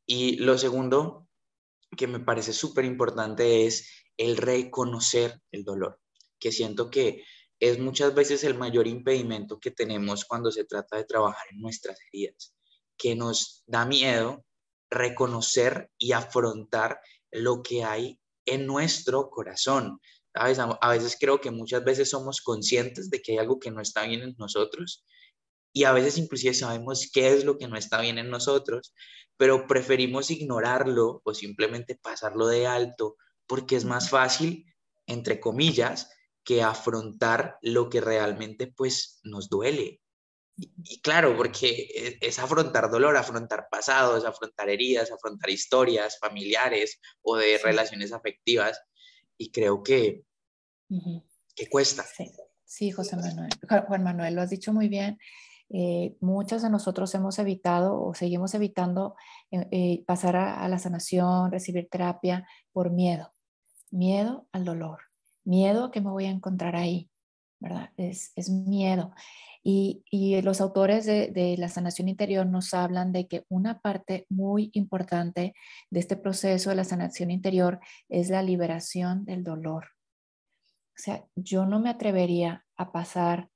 Y 0.07 0.37
lo 0.37 0.59
segundo 0.59 1.29
que 1.97 2.07
me 2.07 2.21
parece 2.21 2.53
súper 2.53 2.85
importante 2.85 3.67
es 3.67 3.89
el 4.17 4.37
reconocer 4.37 5.41
el 5.53 5.65
dolor, 5.65 6.01
que 6.39 6.53
siento 6.53 6.91
que 6.91 7.25
es 7.61 7.79
muchas 7.79 8.15
veces 8.15 8.43
el 8.45 8.57
mayor 8.57 8.87
impedimento 8.87 9.61
que 9.61 9.71
tenemos 9.71 10.25
cuando 10.25 10.51
se 10.51 10.65
trata 10.65 10.97
de 10.97 11.05
trabajar 11.05 11.47
en 11.51 11.61
nuestras 11.61 11.99
heridas 12.09 12.55
que 13.01 13.17
nos 13.17 13.65
da 13.67 13.87
miedo 13.87 14.45
reconocer 14.91 15.91
y 15.99 16.13
afrontar 16.13 17.01
lo 17.31 17.63
que 17.63 17.83
hay 17.83 18.21
en 18.45 18.67
nuestro 18.67 19.31
corazón. 19.31 20.01
A 20.35 20.89
veces 20.91 21.17
creo 21.19 21.41
que 21.41 21.51
muchas 21.51 21.83
veces 21.83 22.11
somos 22.11 22.41
conscientes 22.43 23.09
de 23.11 23.23
que 23.23 23.33
hay 23.33 23.39
algo 23.39 23.59
que 23.59 23.71
no 23.71 23.81
está 23.81 24.03
bien 24.03 24.23
en 24.23 24.35
nosotros 24.39 25.05
y 25.73 25.85
a 25.85 25.93
veces 25.93 26.19
inclusive 26.19 26.55
sabemos 26.55 27.11
qué 27.13 27.33
es 27.33 27.45
lo 27.45 27.57
que 27.57 27.69
no 27.69 27.77
está 27.77 28.01
bien 28.01 28.19
en 28.19 28.29
nosotros, 28.29 28.95
pero 29.37 29.67
preferimos 29.67 30.31
ignorarlo 30.31 31.23
o 31.25 31.35
simplemente 31.35 31.97
pasarlo 31.97 32.47
de 32.47 32.67
alto 32.67 33.17
porque 33.47 33.77
es 33.77 33.85
más 33.85 34.11
fácil, 34.11 34.67
entre 35.07 35.41
comillas, 35.41 36.11
que 36.45 36.63
afrontar 36.63 37.57
lo 37.63 37.89
que 37.89 38.01
realmente 38.01 38.67
pues 38.69 39.21
nos 39.23 39.49
duele, 39.49 40.01
y, 40.61 41.01
claro, 41.01 41.37
porque 41.37 42.19
es, 42.21 42.39
afrontar 42.39 42.91
dolor, 42.91 43.17
afrontar 43.17 43.69
pasados, 43.71 44.25
afrontar 44.25 44.69
heridas, 44.69 45.11
afrontar 45.11 45.51
historias 45.51 46.19
familiares 46.19 47.01
o 47.23 47.37
de 47.37 47.59
relaciones 47.59 48.13
afectivas. 48.13 48.81
Y 49.39 49.51
creo 49.51 49.83
que, 49.83 50.25
que 51.55 51.69
cuesta. 51.69 52.05
Sí. 52.65 52.91
José 52.91 53.17
Manuel. 53.17 53.51
Juan 53.87 54.05
Manuel, 54.05 54.35
lo 54.35 54.43
has 54.43 54.51
dicho 54.51 54.73
muy 54.73 54.89
bien. 54.89 55.19
Eh, 55.73 56.17
muchos 56.21 56.63
de 56.63 56.71
nosotros 56.71 57.15
hemos 57.15 57.39
evitado 57.39 58.03
o 58.03 58.13
seguimos 58.13 58.55
evitando 58.55 59.15
eh, 59.53 59.69
eh, 59.71 60.05
pasar 60.05 60.37
a, 60.37 60.69
la 60.69 60.79
sanación, 60.79 61.53
recibir 61.53 61.89
terapia 61.89 62.47
por 62.73 62.91
miedo. 62.91 63.33
Miedo 63.91 64.49
al 64.53 64.65
dolor. 64.65 64.99
Miedo 65.45 65.85
a 65.85 65.91
que 65.91 66.01
me 66.01 66.11
voy 66.11 66.27
a 66.27 66.31
encontrar 66.31 66.77
ahí. 66.77 67.10
¿Verdad? 67.61 67.91
Es, 67.97 68.33
miedo. 68.51 69.13
Y, 69.63 70.03
los 70.43 70.61
autores 70.61 71.05
de, 71.05 71.55
la 71.59 71.69
sanación 71.69 72.09
interior 72.09 72.47
nos 72.47 72.73
hablan 72.73 73.13
de 73.13 73.29
que 73.29 73.45
una 73.49 73.81
parte 73.81 74.27
muy 74.31 74.71
importante 74.73 75.55
de 75.91 76.01
este 76.01 76.17
proceso 76.17 76.71
de 76.71 76.77
la 76.77 76.85
sanación 76.85 77.31
interior 77.31 77.79
es 78.09 78.31
la 78.31 78.43
liberación 78.43 79.25
del 79.27 79.45
dolor. 79.45 79.89
O 80.97 81.03
sea, 81.03 81.25
yo 81.37 81.67
no 81.67 81.81
me 81.81 81.91
atrevería 81.91 82.65
a 82.77 82.93
pasar, 82.93 83.51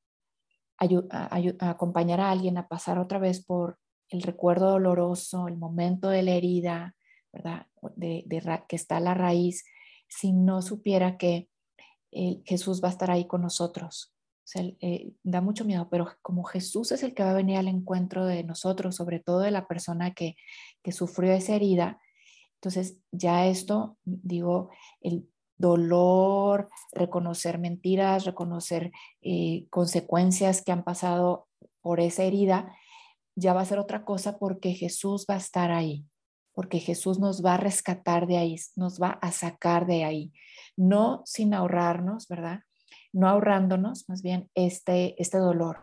a, 0.79 1.71
acompañar 1.71 2.21
a 2.21 2.31
alguien 2.31 2.59
a 2.59 2.69
pasar 2.69 2.99
otra 2.99 3.19
vez 3.19 3.45
por 3.45 3.79
el 4.11 4.23
recuerdo 4.23 4.71
doloroso, 4.71 5.49
el 5.49 5.57
momento 5.57 6.11
de 6.11 6.23
la 6.23 6.33
herida, 6.33 6.95
¿verdad? 7.33 7.67
De, 7.97 8.25
que 8.69 8.77
está 8.77 9.01
la 9.01 9.15
raíz, 9.15 9.65
si 10.09 10.33
no 10.33 10.63
supiera 10.63 11.17
que 11.17 11.49
Jesús 12.45 12.83
va 12.83 12.89
a 12.89 12.93
estar 12.93 13.11
ahí 13.11 13.27
con 13.27 13.43
nosotros, 13.43 14.15
eh, 14.55 15.13
da 15.23 15.41
mucho 15.41 15.65
miedo, 15.65 15.89
pero 15.91 16.07
como 16.23 16.45
Jesús 16.45 16.93
es 16.93 17.03
el 17.03 17.15
que 17.15 17.23
va 17.23 17.31
a 17.31 17.35
venir 17.35 17.57
al 17.57 17.69
encuentro 17.69 18.27
de 18.27 18.45
nosotros, 18.45 18.95
sobre 18.95 19.19
todo 19.19 19.41
de 19.41 19.51
la 19.51 19.67
persona 19.67 20.13
que, 20.15 20.37
que 20.83 20.93
sufrió 20.93 21.33
esa 21.33 21.55
herida, 21.55 22.01
entonces 22.57 22.99
ya 23.11 23.47
esto, 23.47 23.99
digo, 24.05 24.71
el 25.01 25.29
dolor, 25.57 26.69
reconocer 26.93 27.59
mentiras, 27.59 28.25
reconocer 28.25 28.93
eh, 29.23 29.67
consecuencias 29.71 30.63
que 30.63 30.73
han 30.73 30.85
pasado 30.85 31.49
por 31.81 32.01
esa 32.01 32.25
herida, 32.25 32.75
ya 33.37 33.53
va 33.53 33.63
a 33.63 33.67
ser 33.67 33.79
otra 33.79 34.05
cosa 34.05 34.39
porque 34.39 34.73
Jesús 34.73 35.27
va 35.29 35.35
a 35.35 35.39
estar 35.39 35.71
ahí, 35.71 36.07
porque 36.55 36.79
Jesús 36.79 37.19
nos 37.19 37.45
va 37.45 37.55
a 37.55 37.59
rescatar 37.59 38.27
de 38.27 38.39
ahí, 38.39 38.57
nos 38.77 39.01
va 39.01 39.19
a 39.21 39.33
sacar 39.33 39.87
de 39.87 40.05
ahí, 40.05 40.33
no 40.77 41.23
sin 41.27 41.53
ahorrarnos, 41.53 42.29
¿verdad? 42.29 42.61
no 43.15 43.29
ahorrándonos 43.29 44.09
más 44.09 44.23
bien 44.23 44.51
este, 44.55 45.21
este 45.23 45.39
dolor, 45.39 45.79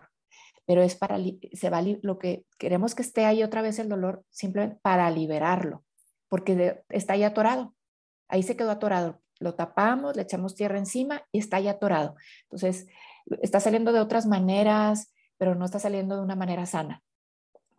pero 0.65 0.83
es 0.83 0.95
para, 0.95 1.17
se 1.53 1.69
va, 1.69 1.81
lo 1.81 2.19
que 2.19 2.45
queremos 2.59 2.93
que 2.93 3.01
esté 3.01 3.25
ahí 3.25 3.41
otra 3.41 3.61
vez 3.61 3.79
el 3.79 3.89
dolor, 3.89 4.23
simplemente 4.29 4.79
para 4.83 5.09
liberarlo, 5.09 5.83
porque 6.27 6.83
está 6.89 7.13
ahí 7.13 7.23
atorado, 7.23 7.73
ahí 8.27 8.43
se 8.43 8.57
quedó 8.57 8.69
atorado, 8.69 9.21
lo 9.39 9.55
tapamos, 9.55 10.15
le 10.17 10.23
echamos 10.23 10.55
tierra 10.55 10.77
encima 10.77 11.23
y 11.31 11.39
está 11.39 11.57
ahí 11.57 11.69
atorado. 11.69 12.15
Entonces, 12.43 12.87
está 13.41 13.59
saliendo 13.59 13.93
de 13.93 14.01
otras 14.01 14.27
maneras, 14.27 15.13
pero 15.37 15.55
no 15.55 15.65
está 15.65 15.79
saliendo 15.79 16.17
de 16.17 16.21
una 16.21 16.35
manera 16.35 16.65
sana. 16.65 17.01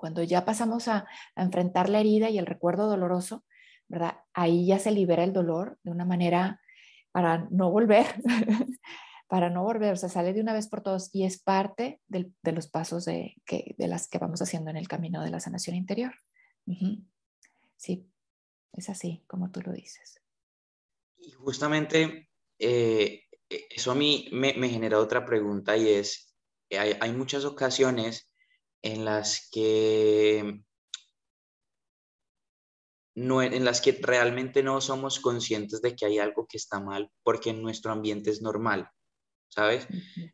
Cuando 0.03 0.25
ya 0.25 0.45
pasamos 0.45 0.89
a, 0.89 1.07
a 1.37 1.43
enfrentar 1.45 1.89
la 1.89 2.01
herida 2.01 2.29
y 2.29 2.39
el 2.39 2.47
recuerdo 2.47 2.89
doloroso, 2.89 3.45
¿verdad? 3.87 4.17
Ahí 4.35 4.67
ya 4.67 4.81
se 4.81 4.91
libera 4.91 5.23
el 5.23 5.33
dolor 5.33 5.79
de 5.85 5.93
una 5.93 6.05
manera 6.05 6.61
para 7.13 7.47
no 7.53 7.71
volver 7.71 8.07
para 9.29 9.49
no 9.49 9.63
volver, 9.63 9.93
o 9.93 9.97
sea, 9.97 10.09
sale 10.09 10.33
de 10.35 10.41
una 10.41 10.53
vez 10.53 10.67
por 10.67 10.83
todos 10.83 11.09
y 11.15 11.25
es 11.25 11.41
parte 11.41 12.03
de 12.09 12.53
los 12.53 12.67
pasos 12.67 13.05
de, 13.05 13.37
que, 13.47 13.77
de 13.79 13.87
las 13.87 14.09
que 14.09 14.19
vamos 14.19 14.43
haciendo 14.43 14.71
en 14.71 14.77
el 14.77 14.89
camino 14.89 15.23
de 15.23 15.31
la 15.31 15.39
sanación 15.39 15.77
interior. 15.77 16.13
Sí, 17.77 18.11
es 18.73 18.91
así 18.91 19.25
como 19.29 19.53
tú 19.53 19.63
lo 19.63 19.73
dices. 19.73 20.21
Y 21.17 21.31
justamente 21.31 22.29
eh, 22.59 23.23
e, 23.49 23.67
eso 23.71 23.93
a 23.93 23.95
mí 23.95 24.29
me, 24.33 24.53
genera 24.69 24.99
otra 24.99 25.25
pregunta 25.25 25.79
y 25.79 25.89
es, 25.89 26.35
hay, 26.71 26.99
hay 27.01 27.13
muchas 27.13 27.47
ocasiones 27.47 28.32
en 28.83 29.05
las 29.05 29.49
que 29.51 30.61
no, 33.15 33.43
en 33.43 33.65
las 33.65 33.81
que 33.81 33.99
realmente 34.01 34.63
no 34.63 34.81
somos 34.81 35.21
conscientes 35.21 35.83
de 35.83 35.95
que 35.95 36.07
hay 36.07 36.19
algo 36.19 36.47
que 36.47 36.57
está 36.57 36.81
mal 36.81 37.11
porque 37.23 37.53
nuestro 37.53 37.93
ambiente 37.93 38.31
es 38.31 38.43
normal, 38.43 38.89
¿sabes? 39.49 39.87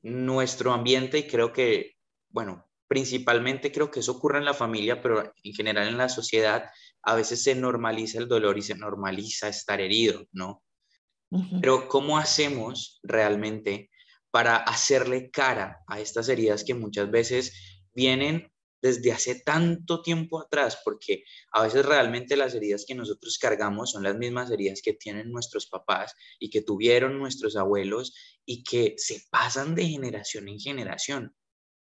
Nuestro 0.02 0.72
ambiente 0.72 1.18
y 1.18 1.26
creo 1.26 1.52
que, 1.52 1.96
bueno, 2.30 2.68
principalmente 2.86 3.72
creo 3.72 3.90
que 3.90 4.00
eso 4.00 4.12
ocurre 4.12 4.38
en 4.38 4.44
la 4.44 4.54
familia, 4.54 5.02
pero 5.02 5.32
en 5.42 5.52
general 5.52 5.88
en 5.88 5.98
la 5.98 6.08
sociedad 6.08 6.70
a 7.02 7.14
veces 7.14 7.42
se 7.42 7.54
normaliza 7.54 8.18
el 8.18 8.28
dolor 8.28 8.56
y 8.58 8.62
se 8.62 8.74
normaliza 8.74 9.48
estar 9.48 9.80
herido, 9.80 10.24
¿no? 10.32 10.62
Pero 11.60 11.88
¿cómo 11.88 12.16
hacemos 12.16 13.00
realmente 13.02 13.90
para 14.30 14.56
hacerle 14.56 15.30
cara 15.30 15.82
a 15.86 16.00
estas 16.00 16.28
heridas 16.28 16.64
que 16.64 16.74
muchas 16.74 17.10
veces 17.10 17.67
vienen 17.98 18.50
desde 18.80 19.10
hace 19.10 19.40
tanto 19.40 20.02
tiempo 20.02 20.40
atrás, 20.40 20.80
porque 20.84 21.24
a 21.52 21.64
veces 21.64 21.84
realmente 21.84 22.36
las 22.36 22.54
heridas 22.54 22.84
que 22.86 22.94
nosotros 22.94 23.36
cargamos 23.36 23.90
son 23.90 24.04
las 24.04 24.16
mismas 24.16 24.52
heridas 24.52 24.80
que 24.82 24.92
tienen 24.92 25.32
nuestros 25.32 25.66
papás 25.66 26.14
y 26.38 26.48
que 26.48 26.62
tuvieron 26.62 27.18
nuestros 27.18 27.56
abuelos 27.56 28.14
y 28.46 28.62
que 28.62 28.94
se 28.96 29.22
pasan 29.30 29.74
de 29.74 29.86
generación 29.86 30.48
en 30.48 30.60
generación. 30.60 31.34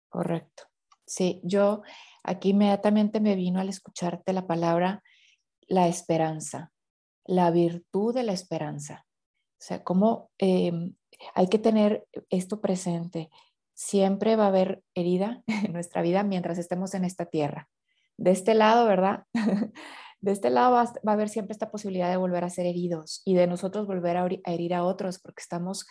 Correcto. 0.09 0.63
Sí, 1.07 1.41
yo 1.43 1.81
aquí 2.23 2.49
inmediatamente 2.49 3.19
me 3.19 3.35
vino 3.35 3.59
al 3.59 3.69
escucharte 3.69 4.31
la 4.31 4.45
palabra 4.45 5.01
la 5.67 5.87
esperanza, 5.87 6.71
la 7.25 7.51
virtud 7.51 8.13
de 8.13 8.23
la 8.23 8.33
esperanza. 8.33 9.05
O 9.59 9.63
sea, 9.65 9.83
cómo 9.83 10.31
em, 10.37 10.95
hay 11.33 11.47
que 11.47 11.59
tener 11.59 12.07
esto 12.29 12.61
presente. 12.61 13.29
Siempre 13.75 14.35
va 14.35 14.45
a 14.45 14.47
haber 14.47 14.81
herida 14.95 15.43
en 15.47 15.73
nuestra 15.73 16.01
vida 16.01 16.23
mientras 16.23 16.57
estemos 16.57 16.93
en 16.95 17.05
esta 17.05 17.25
tierra. 17.25 17.69
De 18.17 18.31
este 18.31 18.55
lado, 18.55 18.87
¿verdad? 18.87 19.25
De 20.21 20.31
este 20.31 20.49
lado 20.49 20.71
va, 20.71 20.81
a 20.81 21.11
haber 21.13 21.29
siempre 21.29 21.51
esta 21.51 21.69
posibilidad 21.69 22.09
de 22.09 22.17
volver 22.17 22.43
a 22.43 22.49
ser 22.49 22.65
heridos 22.65 23.21
y 23.25 23.35
de 23.35 23.45
nosotros 23.45 23.85
volver 23.85 24.17
a, 24.17 24.27
herir 24.45 24.73
a 24.73 24.83
otros 24.83 25.19
porque 25.19 25.41
estamos 25.41 25.85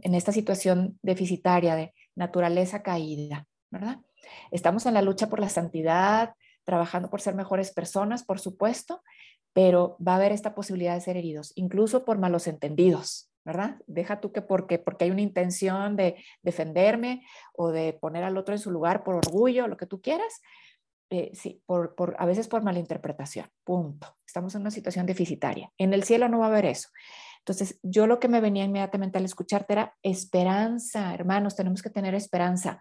en 0.00 0.14
esta 0.14 0.32
situación 0.32 0.98
deficitaria 1.02 1.74
de 1.74 1.92
naturaleza 2.14 2.82
caída, 2.82 3.46
¿verdad? 3.70 3.98
Estamos 4.50 4.86
en 4.86 4.94
la 4.94 5.02
lucha 5.02 5.28
por 5.28 5.40
la 5.40 5.50
santidad, 5.50 6.32
trabajando 6.64 7.10
por 7.10 7.20
ser 7.20 7.34
mejores 7.34 7.70
personas, 7.70 8.24
por 8.24 8.40
supuesto, 8.40 9.02
pero 9.52 9.98
va 9.98 10.12
a 10.12 10.16
haber 10.16 10.32
esta 10.32 10.54
posibilidad 10.54 10.94
de 10.94 11.02
ser 11.02 11.18
heridos, 11.18 11.52
incluso 11.54 12.06
por 12.06 12.18
malos 12.18 12.46
entendidos, 12.46 13.30
¿verdad? 13.44 13.76
Deja 13.86 14.20
tú 14.20 14.32
que 14.32 14.42
porque, 14.42 14.78
porque 14.78 15.04
hay 15.04 15.10
una 15.10 15.20
intención 15.20 15.96
de 15.96 16.16
defenderme 16.42 17.26
o 17.52 17.70
de 17.70 17.92
poner 17.92 18.24
al 18.24 18.36
otro 18.36 18.54
en 18.54 18.60
su 18.60 18.70
lugar 18.70 19.04
por 19.04 19.16
orgullo, 19.16 19.68
lo 19.68 19.76
que 19.76 19.86
tú 19.86 20.00
quieras, 20.00 20.40
eh, 21.10 21.30
sí, 21.34 21.62
por, 21.66 21.94
por, 21.94 22.16
a 22.18 22.26
veces 22.26 22.48
por 22.48 22.62
malinterpretación, 22.62 23.46
punto. 23.62 24.16
Estamos 24.26 24.54
en 24.54 24.62
una 24.62 24.70
situación 24.70 25.06
deficitaria. 25.06 25.70
En 25.78 25.92
el 25.92 26.04
cielo 26.04 26.28
no 26.28 26.38
va 26.38 26.46
a 26.46 26.48
haber 26.48 26.66
eso. 26.66 26.88
Entonces, 27.38 27.78
yo 27.82 28.06
lo 28.06 28.18
que 28.18 28.28
me 28.28 28.40
venía 28.40 28.64
inmediatamente 28.64 29.18
al 29.18 29.24
escucharte 29.26 29.74
era 29.74 29.94
esperanza, 30.02 31.12
hermanos, 31.12 31.54
tenemos 31.54 31.82
que 31.82 31.90
tener 31.90 32.14
esperanza 32.14 32.80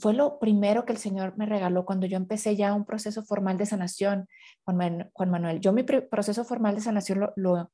fue 0.00 0.14
lo 0.14 0.38
primero 0.38 0.84
que 0.84 0.92
el 0.92 0.98
Señor 0.98 1.36
me 1.36 1.46
regaló 1.46 1.84
cuando 1.84 2.06
yo 2.06 2.16
empecé 2.16 2.56
ya 2.56 2.74
un 2.74 2.84
proceso 2.84 3.22
formal 3.24 3.58
de 3.58 3.66
sanación, 3.66 4.28
Juan, 4.64 5.30
Manuel. 5.30 5.60
Yo 5.60 5.72
mi 5.72 5.82
proceso 5.82 6.44
formal 6.44 6.74
de 6.74 6.80
sanación 6.80 7.20
lo, 7.20 7.32
lo, 7.36 7.70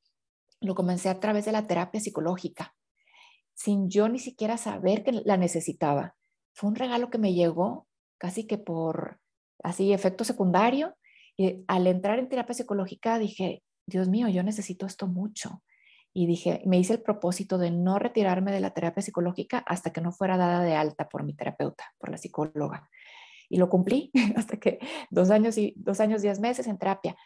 comencé 0.74 1.08
a 1.08 1.20
través 1.20 1.44
de 1.44 1.52
la 1.52 1.66
terapia 1.66 2.00
psicológica, 2.00 2.74
sin 3.54 3.90
yo 3.90 4.08
ni 4.08 4.18
siquiera 4.18 4.56
saber 4.56 5.04
que 5.04 5.12
la 5.12 5.36
necesitaba. 5.36 6.14
Fue 6.54 6.68
un 6.70 6.76
regalo 6.76 7.10
que 7.10 7.18
me 7.18 7.34
llegó 7.34 7.86
casi 8.18 8.46
que 8.46 8.58
por 8.58 9.20
así 9.62 9.92
efecto 9.92 10.24
secundario. 10.24 10.96
Y 11.36 11.64
al 11.66 11.86
entrar 11.86 12.18
en 12.18 12.28
terapia 12.28 12.54
psicológica 12.54 13.18
dije, 13.18 13.62
Dios 13.86 14.08
mío, 14.08 14.28
yo 14.28 14.42
necesito 14.42 14.86
esto 14.86 15.06
mucho 15.06 15.62
y 16.14 16.26
dije, 16.26 16.62
me 16.66 16.78
hice 16.78 16.94
el 16.94 17.02
propósito 17.02 17.58
de 17.58 17.70
no 17.70 17.98
retirarme 17.98 18.52
de 18.52 18.60
la 18.60 18.74
terapia 18.74 19.02
psicológica 19.02 19.58
hasta 19.66 19.92
que 19.92 20.02
no 20.02 20.12
fuera 20.12 20.36
dada 20.36 20.62
de 20.62 20.74
alta 20.74 21.08
por 21.08 21.24
mi 21.24 21.34
terapeuta, 21.34 21.84
por 21.98 22.10
la 22.10 22.18
psicóloga. 22.18 22.88
Y 23.48 23.56
lo 23.56 23.68
cumplí 23.70 24.10
hasta 24.36 24.58
que 24.58 24.78
dos 25.10 25.30
años 25.30 25.56
y 25.56 25.74
dos 25.76 26.00
años, 26.00 26.22
diez 26.22 26.38
meses 26.38 26.66
en 26.66 26.78
terapia. 26.78 27.16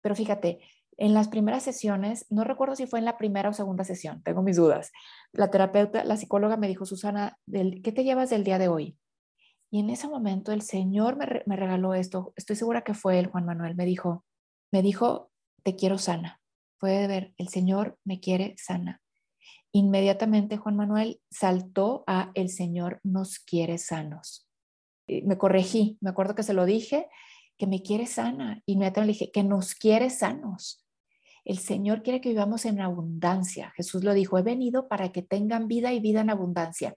Pero 0.00 0.14
fíjate, 0.14 0.60
en 1.00 1.14
las 1.14 1.28
primeras 1.28 1.64
sesiones, 1.64 2.26
no 2.30 2.44
recuerdo 2.44 2.76
si 2.76 2.86
fue 2.86 3.00
en 3.00 3.04
la 3.04 3.18
primera 3.18 3.48
o 3.48 3.52
segunda 3.52 3.82
sesión, 3.82 4.22
tengo 4.22 4.42
mis 4.42 4.56
dudas. 4.56 4.92
La 5.32 5.50
terapeuta, 5.50 6.04
la 6.04 6.16
psicóloga 6.16 6.56
me 6.56 6.68
dijo, 6.68 6.86
Susana, 6.86 7.38
¿qué 7.50 7.92
te 7.92 8.04
llevas 8.04 8.30
del 8.30 8.44
día 8.44 8.58
de 8.58 8.68
hoy? 8.68 8.96
Y 9.72 9.80
en 9.80 9.90
ese 9.90 10.06
momento 10.06 10.52
el 10.52 10.62
Señor 10.62 11.16
me, 11.16 11.56
regaló 11.56 11.94
esto, 11.94 12.32
estoy 12.36 12.54
segura 12.54 12.82
que 12.82 12.94
fue 12.94 13.18
él, 13.18 13.26
Juan 13.26 13.46
Manuel, 13.46 13.74
me 13.74 13.84
dijo, 13.84 14.24
me 14.70 14.82
dijo, 14.82 15.30
te 15.64 15.74
quiero 15.74 15.98
sana 15.98 16.40
puede 16.80 17.06
ver, 17.06 17.34
el 17.36 17.48
Señor 17.48 17.98
me 18.04 18.18
quiere 18.18 18.56
sana. 18.56 19.00
Inmediatamente 19.70 20.56
Juan 20.56 20.74
Manuel 20.74 21.20
saltó 21.30 22.02
a 22.08 22.32
el 22.34 22.48
Señor 22.48 23.00
nos 23.04 23.38
quiere 23.38 23.78
sanos. 23.78 24.48
Me 25.06 25.38
corregí, 25.38 25.98
me 26.00 26.10
acuerdo 26.10 26.34
que 26.34 26.42
se 26.42 26.54
lo 26.54 26.64
dije, 26.64 27.06
que 27.56 27.68
me 27.68 27.82
quiere 27.82 28.06
sana. 28.06 28.62
Inmediatamente 28.66 29.12
le 29.12 29.18
dije, 29.18 29.30
que 29.30 29.44
nos 29.44 29.74
quiere 29.74 30.10
sanos. 30.10 30.79
El 31.50 31.58
Señor 31.58 32.04
quiere 32.04 32.20
que 32.20 32.28
vivamos 32.28 32.64
en 32.64 32.80
abundancia. 32.80 33.72
Jesús 33.74 34.04
lo 34.04 34.14
dijo, 34.14 34.38
he 34.38 34.42
venido 34.42 34.86
para 34.86 35.10
que 35.10 35.20
tengan 35.20 35.66
vida 35.66 35.92
y 35.92 35.98
vida 35.98 36.20
en 36.20 36.30
abundancia. 36.30 36.94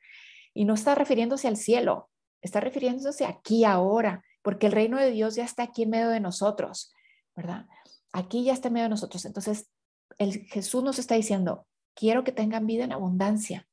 Y 0.54 0.66
no 0.66 0.76
está 0.76 0.94
refiriéndose 0.94 1.48
al 1.48 1.58
cielo, 1.58 2.12
está 2.40 2.60
refiriéndose 2.60 3.26
aquí 3.26 3.64
ahora, 3.64 4.24
porque 4.44 4.68
el 4.68 4.74
reino 4.74 5.00
de 5.00 5.10
Dios 5.10 5.34
ya 5.34 5.44
está 5.44 5.64
aquí 5.64 5.82
en 5.82 5.90
medio 5.90 6.10
de 6.10 6.20
nosotros, 6.20 6.94
¿verdad? 7.36 7.66
Aquí 8.12 8.44
ya 8.44 8.54
está 8.54 8.68
en 8.68 8.76
medio 8.76 8.84
de 8.84 8.92
nosotros. 8.92 9.26
Entonces, 9.26 9.72
el 10.20 10.46
Jesús 10.46 10.84
nos 10.84 11.00
está 11.00 11.16
diciendo, 11.16 11.66
quiero 11.96 12.24
que 12.24 12.32
tengan 12.32 12.68
vida 12.68 12.84
en 12.84 12.92
abundancia. 12.92 13.68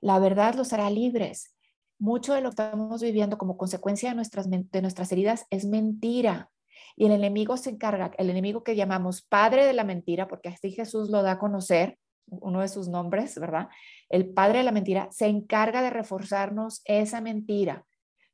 La 0.00 0.18
verdad 0.18 0.54
los 0.54 0.72
hará 0.72 0.88
libres. 0.88 1.54
Mucho 1.98 2.32
de 2.32 2.40
lo 2.40 2.48
que 2.48 2.62
estamos 2.62 3.02
viviendo 3.02 3.36
como 3.36 3.58
consecuencia 3.58 4.08
de 4.08 4.14
nuestras, 4.14 4.48
de 4.48 4.80
nuestras 4.80 5.12
heridas 5.12 5.44
es 5.50 5.66
mentira. 5.66 6.48
Y 6.96 7.06
el 7.06 7.12
enemigo 7.12 7.56
se 7.56 7.70
encarga, 7.70 8.10
el 8.18 8.30
enemigo 8.30 8.62
que 8.62 8.76
llamamos 8.76 9.22
padre 9.22 9.66
de 9.66 9.72
la 9.72 9.84
mentira, 9.84 10.28
porque 10.28 10.48
así 10.48 10.72
Jesús 10.72 11.10
lo 11.10 11.22
da 11.22 11.32
a 11.32 11.38
conocer, 11.38 11.98
uno 12.30 12.60
de 12.60 12.68
sus 12.68 12.88
nombres, 12.88 13.38
¿verdad? 13.38 13.68
El 14.08 14.28
padre 14.30 14.58
de 14.58 14.64
la 14.64 14.72
mentira 14.72 15.08
se 15.10 15.26
encarga 15.26 15.82
de 15.82 15.90
reforzarnos 15.90 16.82
esa 16.84 17.20
mentira. 17.20 17.86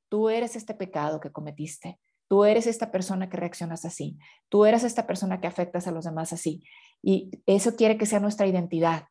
Tú 0.08 0.30
eres 0.30 0.56
este 0.56 0.74
pecado 0.74 1.20
que 1.20 1.32
cometiste. 1.32 1.98
Tú 2.28 2.44
eres 2.44 2.66
esta 2.66 2.90
persona 2.90 3.28
que 3.28 3.36
reaccionas 3.36 3.84
así. 3.84 4.18
Tú 4.48 4.64
eres 4.64 4.82
esta 4.84 5.06
persona 5.06 5.40
que 5.40 5.46
afectas 5.46 5.86
a 5.86 5.92
los 5.92 6.04
demás 6.04 6.32
así. 6.32 6.64
Y 7.02 7.30
eso 7.46 7.76
quiere 7.76 7.98
que 7.98 8.06
sea 8.06 8.20
nuestra 8.20 8.46
identidad. 8.46 9.04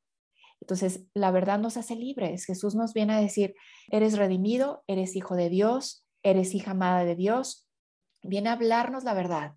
Entonces, 0.61 1.05
la 1.13 1.29
verdad 1.31 1.59
nos 1.59 1.77
hace 1.77 1.95
libres. 1.95 2.45
Jesús 2.45 2.73
nos 2.73 2.93
viene 2.93 3.13
a 3.13 3.21
decir, 3.21 3.53
eres 3.89 4.17
redimido, 4.17 4.83
eres 4.87 5.15
hijo 5.15 5.35
de 5.35 5.49
Dios, 5.49 6.07
eres 6.23 6.55
hija 6.55 6.71
amada 6.71 7.03
de 7.03 7.15
Dios. 7.15 7.67
Viene 8.23 8.49
a 8.49 8.53
hablarnos 8.53 9.03
la 9.03 9.13
verdad. 9.13 9.53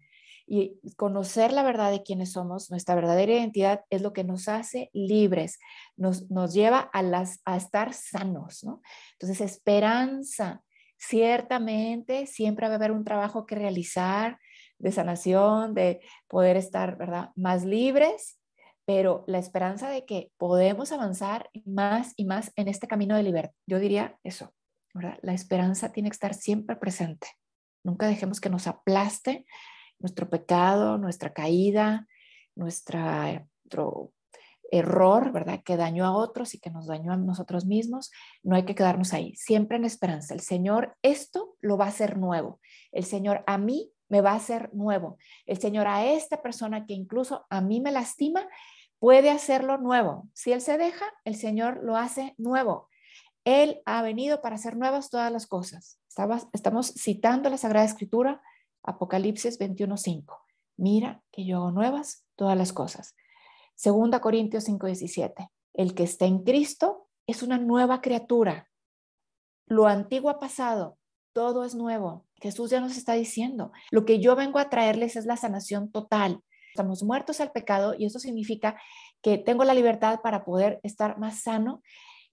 Y 0.49 0.79
conocer 0.97 1.53
la 1.53 1.65
verdad 1.65 1.91
de 1.91 2.05
quiénes 2.05 2.33
somos, 2.33 2.71
nuestra 2.71 2.95
verdadera 2.95 3.33
identidad, 3.33 3.85
es 3.91 4.01
lo 4.01 4.13
que 4.13 4.23
nos 4.23 4.49
hace 4.49 4.91
libres, 4.93 5.59
nos, 5.97 6.31
nos 6.31 6.55
lleva 6.55 6.79
a, 6.79 7.03
las, 7.03 7.41
a 7.45 7.57
estar 7.57 7.93
sanos. 7.95 8.63
¿no? 8.63 8.81
Entonces, 9.13 9.41
esperanza. 9.41 10.63
Ciertamente, 10.99 12.27
siempre 12.27 12.69
va 12.69 12.75
a 12.75 12.77
haber 12.77 12.91
un 12.91 13.05
trabajo 13.05 13.45
que 13.45 13.55
realizar, 13.55 14.39
de 14.79 14.93
sanación, 14.93 15.75
de 15.75 16.01
poder 16.29 16.57
estar, 16.57 16.97
¿verdad?, 16.97 17.31
más 17.35 17.65
libres, 17.65 18.39
pero 18.85 19.25
la 19.27 19.39
esperanza 19.39 19.91
de 19.91 20.05
que 20.05 20.31
podemos 20.39 20.93
avanzar 20.93 21.51
más 21.65 22.13
y 22.17 22.25
más 22.25 22.53
en 22.57 22.69
este 22.69 22.87
camino 22.87 23.17
de 23.17 23.25
libertad. 23.25 23.55
Yo 23.67 23.79
diría 23.79 24.19
eso, 24.23 24.55
¿verdad? 24.95 25.19
La 25.23 25.35
esperanza 25.35 25.93
tiene 25.93 26.09
que 26.09 26.15
estar 26.15 26.35
siempre 26.35 26.77
presente. 26.77 27.27
Nunca 27.87 28.09
dejemos 28.09 28.41
que 28.41 28.51
nos 28.51 28.67
aplaste 28.67 29.47
nuestro 30.01 30.29
pecado, 30.29 30.99
nuestra 30.99 31.33
caída, 31.33 32.09
nuestro 32.57 34.13
error, 34.73 35.31
¿verdad? 35.31 35.63
Que 35.65 35.77
dañó 35.77 36.05
a 36.05 36.17
otros 36.17 36.55
y 36.55 36.59
que 36.59 36.71
nos 36.71 36.89
dañó 36.89 37.13
a 37.13 37.17
nosotros 37.17 37.65
mismos. 37.65 38.11
No 38.43 38.57
hay 38.57 38.65
que 38.65 38.75
quedarnos 38.75 39.13
ahí, 39.13 39.37
siempre 39.37 39.77
en 39.77 39.85
esperanza. 39.85 40.35
El 40.35 40.41
Señor 40.41 40.97
esto 41.03 41.57
lo 41.61 41.77
va 41.77 41.85
a 41.85 41.91
hacer 41.91 42.19
nuevo. 42.19 42.59
El 42.91 43.05
Señor 43.05 43.45
a 43.47 43.57
mí 43.57 43.93
me 44.09 44.21
va 44.21 44.33
a 44.33 44.37
hacer 44.37 44.75
nuevo. 44.75 45.17
El 45.47 45.59
Señor 45.59 45.87
a 45.87 46.07
esta 46.07 46.43
persona 46.43 46.87
que 46.87 46.95
incluso 46.95 47.47
a 47.51 47.61
mí 47.61 47.81
me 47.81 47.93
lastima, 47.93 48.49
puede 48.99 49.31
hacerlo 49.31 49.79
nuevo. 49.79 50.29
Si 50.35 50.51
Él 50.51 50.61
se 50.61 50.77
deja, 50.77 51.05
el 51.25 51.37
Señor 51.37 51.85
lo 51.85 51.97
hace 51.97 52.35
nuevo. 52.37 52.89
Él 53.45 53.81
ha 53.87 54.03
venido 54.03 54.43
para 54.43 54.57
hacer 54.57 54.77
nuevas 54.77 55.09
todas 55.09 55.31
las 55.31 55.47
cosas. 55.47 56.01
Estamos 56.53 56.95
citando 56.97 57.51
la 57.51 57.59
Sagrada 57.59 57.85
Escritura, 57.85 58.41
Apocalipsis 58.83 59.59
21.5. 59.59 60.39
Mira 60.79 61.23
que 61.31 61.45
yo 61.45 61.59
hago 61.59 61.73
nuevas 61.73 62.25
todas 62.37 62.57
las 62.57 62.73
cosas. 62.73 63.15
Segunda 63.75 64.21
Corintios 64.21 64.67
5.17. 64.67 65.51
El 65.75 65.95
que 65.95 66.05
está 66.05 66.25
en 66.25 66.43
Cristo 66.43 67.09
es 67.27 67.43
una 67.43 67.59
nueva 67.59 68.01
criatura. 68.01 68.71
Lo 69.67 69.87
antiguo 69.87 70.31
ha 70.31 70.39
pasado, 70.39 70.97
todo 71.35 71.65
es 71.65 71.75
nuevo. 71.75 72.25
Jesús 72.41 72.71
ya 72.71 72.81
nos 72.81 72.97
está 72.97 73.13
diciendo, 73.13 73.73
lo 73.91 74.07
que 74.07 74.19
yo 74.19 74.37
vengo 74.37 74.59
a 74.59 74.71
traerles 74.71 75.17
es 75.17 75.27
la 75.27 75.37
sanación 75.37 75.91
total. 75.91 76.41
Estamos 76.71 77.03
muertos 77.03 77.41
al 77.41 77.53
pecado 77.53 77.95
y 77.99 78.07
eso 78.07 78.19
significa 78.19 78.81
que 79.21 79.37
tengo 79.37 79.65
la 79.65 79.75
libertad 79.75 80.21
para 80.23 80.45
poder 80.45 80.81
estar 80.83 81.19
más 81.19 81.43
sano 81.43 81.83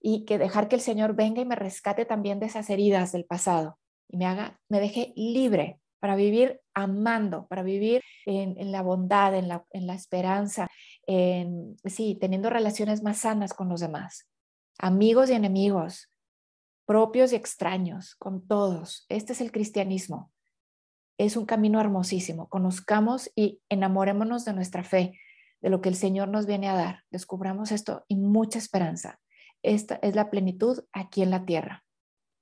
y 0.06 0.26
que 0.26 0.36
dejar 0.36 0.68
que 0.68 0.76
el 0.76 0.82
Señor 0.82 1.14
venga 1.14 1.40
y 1.40 1.46
me 1.46 1.56
rescate 1.56 2.04
también 2.04 2.38
de 2.38 2.44
esas 2.44 2.68
heridas 2.68 3.12
del 3.12 3.24
pasado 3.24 3.78
y 4.06 4.18
me 4.18 4.26
haga, 4.26 4.60
me 4.68 4.78
deje 4.78 5.14
libre 5.16 5.80
para 5.98 6.14
vivir 6.14 6.60
amando, 6.74 7.46
para 7.46 7.62
vivir 7.62 8.02
en, 8.26 8.70
la 8.70 8.82
bondad, 8.82 9.34
en 9.34 9.48
la, 9.48 9.64
en 9.70 9.86
la 9.86 9.94
esperanza, 9.94 10.68
en, 11.06 11.78
sí, 11.86 12.18
teniendo 12.20 12.50
relaciones 12.50 13.02
más 13.02 13.16
sanas 13.20 13.54
con 13.54 13.70
los 13.70 13.80
demás, 13.80 14.28
amigos 14.78 15.30
y 15.30 15.32
enemigos, 15.32 16.12
propios 16.84 17.32
y 17.32 17.36
extraños, 17.36 18.14
con 18.16 18.46
todos. 18.46 19.06
Este 19.08 19.32
es 19.32 19.40
el 19.40 19.52
cristianismo. 19.52 20.30
Es 21.16 21.38
un 21.38 21.46
camino 21.46 21.80
hermosísimo. 21.80 22.50
Conozcamos 22.50 23.30
y 23.34 23.62
enamorémonos 23.70 24.44
de 24.44 24.52
nuestra 24.52 24.84
fe, 24.84 25.18
de 25.62 25.70
lo 25.70 25.80
que 25.80 25.88
el 25.88 25.94
Señor 25.94 26.28
nos 26.28 26.44
viene 26.44 26.68
a 26.68 26.74
dar. 26.74 27.04
Descubramos 27.10 27.72
esto 27.72 28.04
y 28.06 28.16
mucha 28.16 28.58
esperanza. 28.58 29.18
Esta 29.64 29.98
es 30.02 30.14
la 30.14 30.30
plenitud 30.30 30.78
aquí 30.92 31.22
en 31.22 31.30
la 31.30 31.46
tierra. 31.46 31.84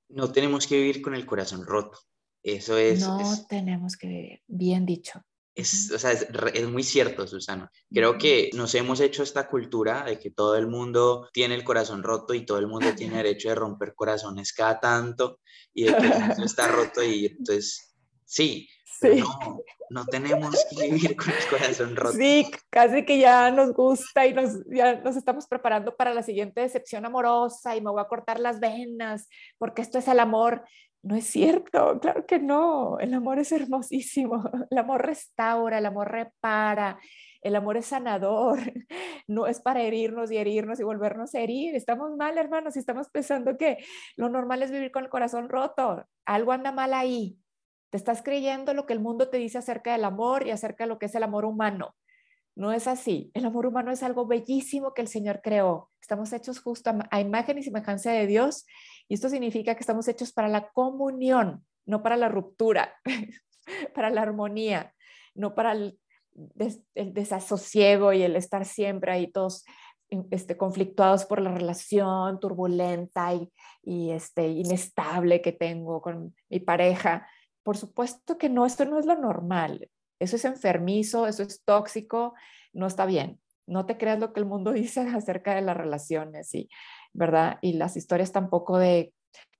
No 0.09 0.33
tenemos 0.33 0.67
que 0.67 0.77
vivir 0.77 1.01
con 1.01 1.15
el 1.15 1.25
corazón 1.25 1.65
roto. 1.65 1.99
Eso 2.43 2.77
es. 2.77 3.01
No 3.01 3.47
tenemos 3.49 3.97
que 3.97 4.09
vivir. 4.09 4.43
Bien 4.49 4.85
dicho. 4.85 5.23
Es, 5.55 5.93
o 5.93 5.99
sea, 5.99 6.13
es, 6.13 6.69
muy 6.69 6.83
cierto, 6.83 7.27
Susana. 7.29 7.71
Creo 7.93 8.19
que 8.19 8.51
nos 8.55 8.75
hemos 8.75 9.01
hecho 9.01 9.23
esta 9.23 9.49
cultura 9.49 10.05
de 10.05 10.19
que 10.19 10.31
todo 10.31 10.57
el 10.57 10.67
mundo 10.67 11.29
tiene 11.33 11.55
el 11.55 11.63
corazón 11.63 12.03
roto 12.03 12.35
y 12.35 12.45
todo 12.45 12.59
el 12.59 12.67
mundo 12.67 12.93
tiene 12.97 13.17
derecho 13.23 13.51
de 13.51 13.55
romper 13.55 13.95
corazones 13.95 14.53
cada 14.53 14.81
tanto 14.81 15.41
y 15.73 15.85
de 15.85 15.97
que 15.97 16.07
el 16.07 16.43
está 16.43 16.69
roto 16.69 17.05
y 17.05 17.27
entonces, 17.27 17.95
sí, 18.25 18.69
No, 19.03 19.63
no 19.91 20.07
tenemos 20.07 20.57
que 20.71 20.91
vivir 20.91 21.17
con 21.17 21.31
el 21.31 21.47
corazón 21.51 21.97
roto. 21.97 22.17
Sí, 22.17 22.51
casi 22.71 23.05
que 23.05 23.19
ya 23.19 23.51
nos 23.51 23.73
gusta 23.73 24.27
y 24.27 24.33
nos, 24.33 24.65
ya 24.71 25.01
nos 25.01 25.17
estamos 25.17 25.47
preparando 25.47 25.95
para 25.97 26.15
la 26.15 26.23
siguiente 26.23 26.63
decepción 26.63 27.05
amorosa 27.05 27.77
y 27.77 27.81
me 27.81 27.91
voy 27.91 28.01
a 28.01 28.09
cortar 28.09 28.41
las 28.41 28.61
venas 28.61 29.29
porque 29.59 29.83
esto 29.83 29.99
es 29.99 30.09
el 30.09 30.21
amor. 30.21 30.65
No 31.03 31.17
es 31.17 31.27
cierto, 31.27 31.99
claro 32.01 32.27
que 32.27 32.39
no. 32.39 32.99
El 33.01 33.13
amor 33.15 33.39
es 33.41 33.51
hermosísimo. 33.51 34.45
El 34.71 34.79
amor 34.79 35.05
restaura, 35.05 35.79
el 35.79 35.87
amor 35.87 36.11
repara, 36.11 36.99
el 37.43 37.57
amor 37.57 37.77
es 37.77 37.87
sanador. 37.87 38.61
No 39.29 39.47
es 39.47 39.61
para 39.61 39.83
herirnos 39.83 40.31
y 40.31 40.37
herirnos 40.37 40.81
y 40.81 40.85
volvernos 40.85 41.35
a 41.35 41.41
herir. 41.41 41.77
Estamos 41.77 42.17
mal, 42.17 42.37
hermanos, 42.39 42.75
y 42.77 42.81
estamos 42.81 43.09
pensando 43.09 43.57
que 43.57 43.79
lo 44.17 44.29
normal 44.29 44.63
es 44.63 44.71
vivir 44.71 44.91
con 44.91 45.05
el 45.05 45.11
corazón 45.11 45.49
roto. 45.49 46.05
Algo 46.27 46.53
anda 46.53 46.73
mal 46.73 46.93
ahí. 46.93 47.39
Te 47.93 47.99
estás 47.99 48.23
creyendo 48.23 48.73
lo 48.73 48.87
que 48.87 48.95
el 48.95 49.01
mundo 49.01 49.29
te 49.29 49.37
dice 49.37 49.59
acerca 49.59 49.93
del 49.93 50.07
amor 50.07 50.47
y 50.47 50.51
acerca 50.51 50.85
de 50.85 50.89
lo 50.89 50.99
que 50.99 51.05
es 51.05 51.15
el 51.15 51.25
amor 51.25 51.45
humano. 51.45 51.95
No 52.55 52.73
es 52.73 52.89
así. 52.89 53.31
El 53.35 53.45
amor 53.45 53.67
humano 53.67 53.91
es 53.91 54.03
algo 54.03 54.27
bellísimo 54.27 54.95
que 54.95 55.03
el 55.03 55.09
Señor 55.09 55.43
creó. 55.43 55.91
Estamos 56.01 56.33
hechos 56.33 56.59
justo 56.63 56.91
a, 57.11 57.21
imagen 57.21 57.59
y 57.59 57.63
semejanza 57.63 58.11
de 58.11 58.27
Dios 58.27 58.65
y 59.09 59.15
esto 59.15 59.29
significa 59.29 59.75
que 59.75 59.81
estamos 59.81 60.09
hechos 60.09 60.33
para 60.33 60.49
la 60.49 60.71
comunión, 60.71 61.67
no 61.85 62.03
para 62.03 62.17
la 62.17 62.31
ruptura, 62.31 62.95
para 63.95 64.09
la 64.09 64.23
armonía, 64.23 64.95
no 65.35 65.55
para 65.55 65.73
el, 65.73 65.99
desasosiego 66.95 68.15
y 68.15 68.23
el 68.23 68.37
estar 68.37 68.65
siempre 68.65 69.13
ahí 69.13 69.31
todos 69.31 69.67
este, 70.31 70.57
conflictuados 70.57 71.27
por 71.27 71.43
la 71.43 71.53
relación 71.53 72.41
turbulenta 72.41 73.35
y, 73.35 73.53
y 73.83 74.13
este, 74.13 74.49
inestable 74.49 75.43
que 75.43 75.53
tengo 75.53 76.01
con 76.01 76.35
mi 76.49 76.61
pareja. 76.61 77.29
Por 77.63 77.77
supuesto 77.77 78.39
que 78.39 78.49
no, 78.49 78.67
esto 78.67 78.85
no 78.85 78.99
es 78.99 79.07
lo 79.07 79.17
normal. 79.17 79.89
Eso 80.19 80.37
es 80.37 80.45
enfermizo, 80.45 81.27
eso 81.27 81.43
es 81.43 81.65
tóxico, 81.65 82.35
no 82.73 82.87
está 82.87 83.07
bien. 83.07 83.41
No 83.67 83.87
te 83.87 83.97
creas 83.97 84.19
lo 84.19 84.33
que 84.33 84.41
el 84.41 84.47
mundo 84.47 84.73
dice 84.73 85.01
acerca 85.01 85.55
de 85.55 85.63
las 85.63 85.77
relaciones 85.77 86.55
y, 86.55 86.69
¿verdad? 87.13 87.59
Y 87.63 87.75
las 87.75 87.97
historias 87.97 88.33
tampoco 88.33 88.79
de, 88.79 89.13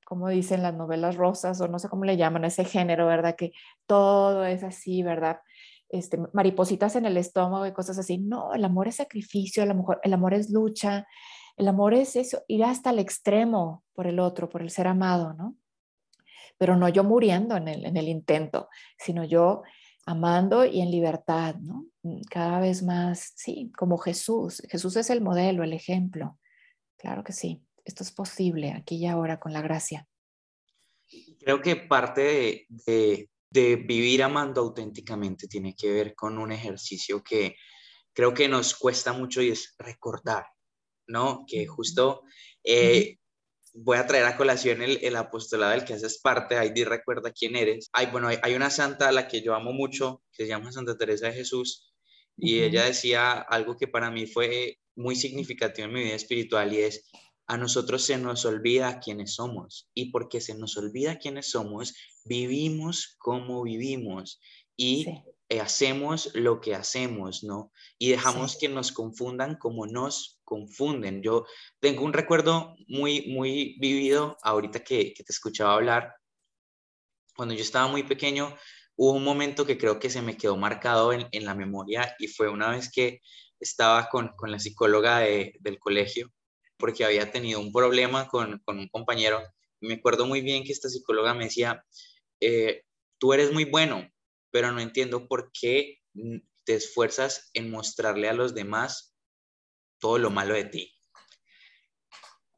como 0.05 0.29
dicen 0.29 0.63
las 0.63 0.75
novelas 0.75 1.17
rosas 1.17 1.61
o 1.61 1.69
no 1.69 1.79
sé 1.79 1.89
cómo 1.89 2.05
le 2.05 2.17
llaman 2.17 2.45
ese 2.45 2.65
género, 2.65 3.07
¿verdad? 3.07 3.35
Que 3.37 3.53
todo 3.87 4.45
es 4.45 4.63
así, 4.63 5.03
¿verdad? 5.03 5.41
Este, 5.89 6.19
maripositas 6.33 6.97
en 6.97 7.07
el 7.07 7.17
estómago 7.17 7.67
y 7.67 7.73
cosas 7.73 7.99
así. 7.99 8.19
No, 8.19 8.55
el 8.55 8.65
amor 8.65 8.89
es 8.89 8.97
sacrificio, 8.97 9.63
el 9.63 9.71
amor, 9.71 10.01
el 10.03 10.13
amor 10.13 10.35
es 10.35 10.51
lucha, 10.51 11.07
el 11.57 11.69
amor 11.69 11.95
es 11.95 12.17
eso, 12.17 12.43
ir 12.49 12.65
hasta 12.65 12.91
el 12.91 12.99
extremo 12.99 13.85
por 13.95 14.07
el 14.07 14.19
otro, 14.19 14.49
por 14.49 14.63
el 14.63 14.71
ser 14.71 14.87
amado, 14.87 15.35
¿no? 15.35 15.55
Pero 16.59 16.77
no 16.77 16.89
yo 16.89 17.05
muriendo 17.05 17.57
en 17.57 17.69
el, 17.69 17.85
en 17.85 17.97
el 17.97 18.09
intento, 18.09 18.69
sino 18.99 19.25
yo 19.25 19.63
amando 20.07 20.65
y 20.65 20.81
en 20.81 20.91
libertad, 20.91 21.57
¿no? 21.57 21.87
Mm, 22.03 22.23
cada 22.31 22.61
vez 22.61 22.83
más, 22.83 23.33
sí, 23.37 23.71
como 23.77 23.99
Jesús. 23.99 24.63
Jesús 24.69 24.97
es 24.97 25.11
el 25.11 25.21
modelo, 25.21 25.63
el 25.63 25.73
ejemplo. 25.73 26.39
Claro 26.97 27.25
que 27.25 27.33
sí, 27.33 27.63
esto 27.85 28.03
es 28.03 28.13
posible 28.13 28.73
aquí 28.73 28.97
y 28.97 29.07
ahora 29.07 29.39
con 29.39 29.53
la 29.53 29.63
gracia. 29.63 30.09
Creo 31.41 31.61
que 31.61 31.77
parte 31.77 32.67
de, 32.69 33.29
de, 33.51 33.77
vivir 33.77 34.23
amando 34.23 34.63
auténticamente 34.63 35.47
tiene 35.47 35.75
que 35.75 35.93
ver 35.93 36.15
con 36.15 36.39
un 36.39 36.53
ejercicio 36.53 37.23
que 37.23 37.57
creo 38.15 38.33
que 38.33 38.49
nos 38.49 38.75
cuesta 38.75 39.13
mucho 39.13 39.43
y 39.43 39.51
es 39.51 39.75
recordar, 39.79 40.47
¿no? 41.07 41.45
Que 41.47 41.67
justo 41.67 42.23
eh, 42.65 43.19
voy 43.75 43.97
a 43.99 44.07
traer 44.07 44.25
a 44.25 44.37
colación 44.37 44.83
el, 44.83 44.99
el, 45.03 45.17
apostolado 45.17 45.73
del 45.73 45.85
que 45.85 45.95
haces 45.95 46.21
parte, 46.21 46.57
Heidi 46.57 46.85
recuerda 46.85 47.33
quién 47.33 47.57
eres. 47.57 47.89
Hay, 47.93 48.07
bueno, 48.07 48.29
hay, 48.29 48.55
una 48.55 48.71
santa 48.71 49.09
a 49.09 49.13
la 49.13 49.29
que 49.29 49.43
yo 49.43 49.55
amo 49.55 49.73
mucho, 49.73 50.23
que 50.33 50.45
se 50.45 50.49
llama 50.49 50.73
Santa 50.73 50.97
Teresa 50.97 51.27
de 51.27 51.35
Jesús, 51.35 51.93
y 52.37 52.61
ella 52.61 52.85
decía 52.85 53.33
algo 53.33 53.77
que 53.77 53.89
para 53.89 54.11
mí 54.11 54.27
fue 54.27 54.79
muy 54.97 55.17
significativo 55.17 55.87
en 55.87 55.95
mi 55.95 56.03
vida 56.03 56.15
espiritual 56.15 56.73
y 56.73 56.81
es, 56.81 57.11
a 57.47 57.57
nosotros 57.57 58.03
se 58.03 58.17
nos 58.19 58.45
olvida 58.45 59.01
quiénes 59.01 59.35
somos, 59.35 59.89
y 59.95 60.11
porque 60.11 60.41
se 60.41 60.55
nos 60.55 60.77
olvida 60.77 61.19
quiénes 61.19 61.51
somos, 61.51 61.95
vivimos 62.25 63.17
como 63.19 63.63
vivimos. 63.63 64.41
Y 64.77 65.07
hacemos 65.61 66.31
lo 66.35 66.61
que 66.61 66.75
hacemos, 66.75 67.45
¿no? 67.45 67.73
Y 67.99 68.11
dejamos 68.11 68.57
que 68.57 68.69
nos 68.69 68.93
confundan 68.93 69.57
como 69.57 69.87
nos 69.87 70.41
confunden. 70.53 71.23
Yo 71.23 71.47
tengo 71.81 72.05
un 72.05 72.13
recuerdo 72.13 72.77
muy, 72.87 73.27
muy 73.29 73.79
vivido 73.81 74.37
ahorita 74.43 74.81
que, 74.81 75.15
te 75.17 75.33
escuchaba 75.33 75.73
hablar. 75.73 76.15
Cuando 77.35 77.55
yo 77.55 77.63
estaba 77.63 77.87
muy 77.87 78.03
pequeño, 78.03 78.55
hubo 78.97 79.13
un 79.13 79.25
momento 79.25 79.65
que 79.65 79.79
creo 79.79 79.99
que 79.99 80.11
se 80.11 80.21
me 80.21 80.37
quedó 80.37 80.59
marcado 80.59 81.15
en, 81.15 81.45
la 81.47 81.55
memoria 81.55 82.15
y 82.19 82.27
fue 82.27 82.51
una 82.51 82.69
vez 82.69 82.91
que 82.93 83.21
estaba 83.61 84.11
con, 84.11 84.35
la 84.47 84.59
psicóloga 84.59 85.21
del 85.21 85.79
colegio 85.79 86.31
porque 86.77 87.07
había 87.07 87.31
tenido 87.33 87.59
un 87.59 87.73
problema 87.73 88.29
con, 88.29 88.61
un 88.67 88.89
compañero. 88.89 89.41
me 89.81 89.95
acuerdo 89.95 90.27
muy 90.27 90.43
bien 90.43 90.65
que 90.65 90.73
esta 90.73 90.91
psicóloga 90.91 91.33
me 91.33 91.45
decía, 91.45 91.83
eh, 92.41 92.83
tú 93.19 93.33
eres 93.33 93.53
muy 93.53 93.65
bueno, 93.65 94.07
pero 94.51 94.71
no 94.71 94.81
entiendo 94.81 95.27
por 95.29 95.51
qué 95.53 96.01
te 96.65 96.75
esfuerzas 96.75 97.49
en 97.55 97.71
mostrarle 97.71 98.29
a 98.29 98.35
los 98.35 98.55
demás 98.55 99.12
todo 100.03 100.19
lo 100.19 100.31
malo 100.31 100.55
de 100.55 100.65
ti. 100.65 100.93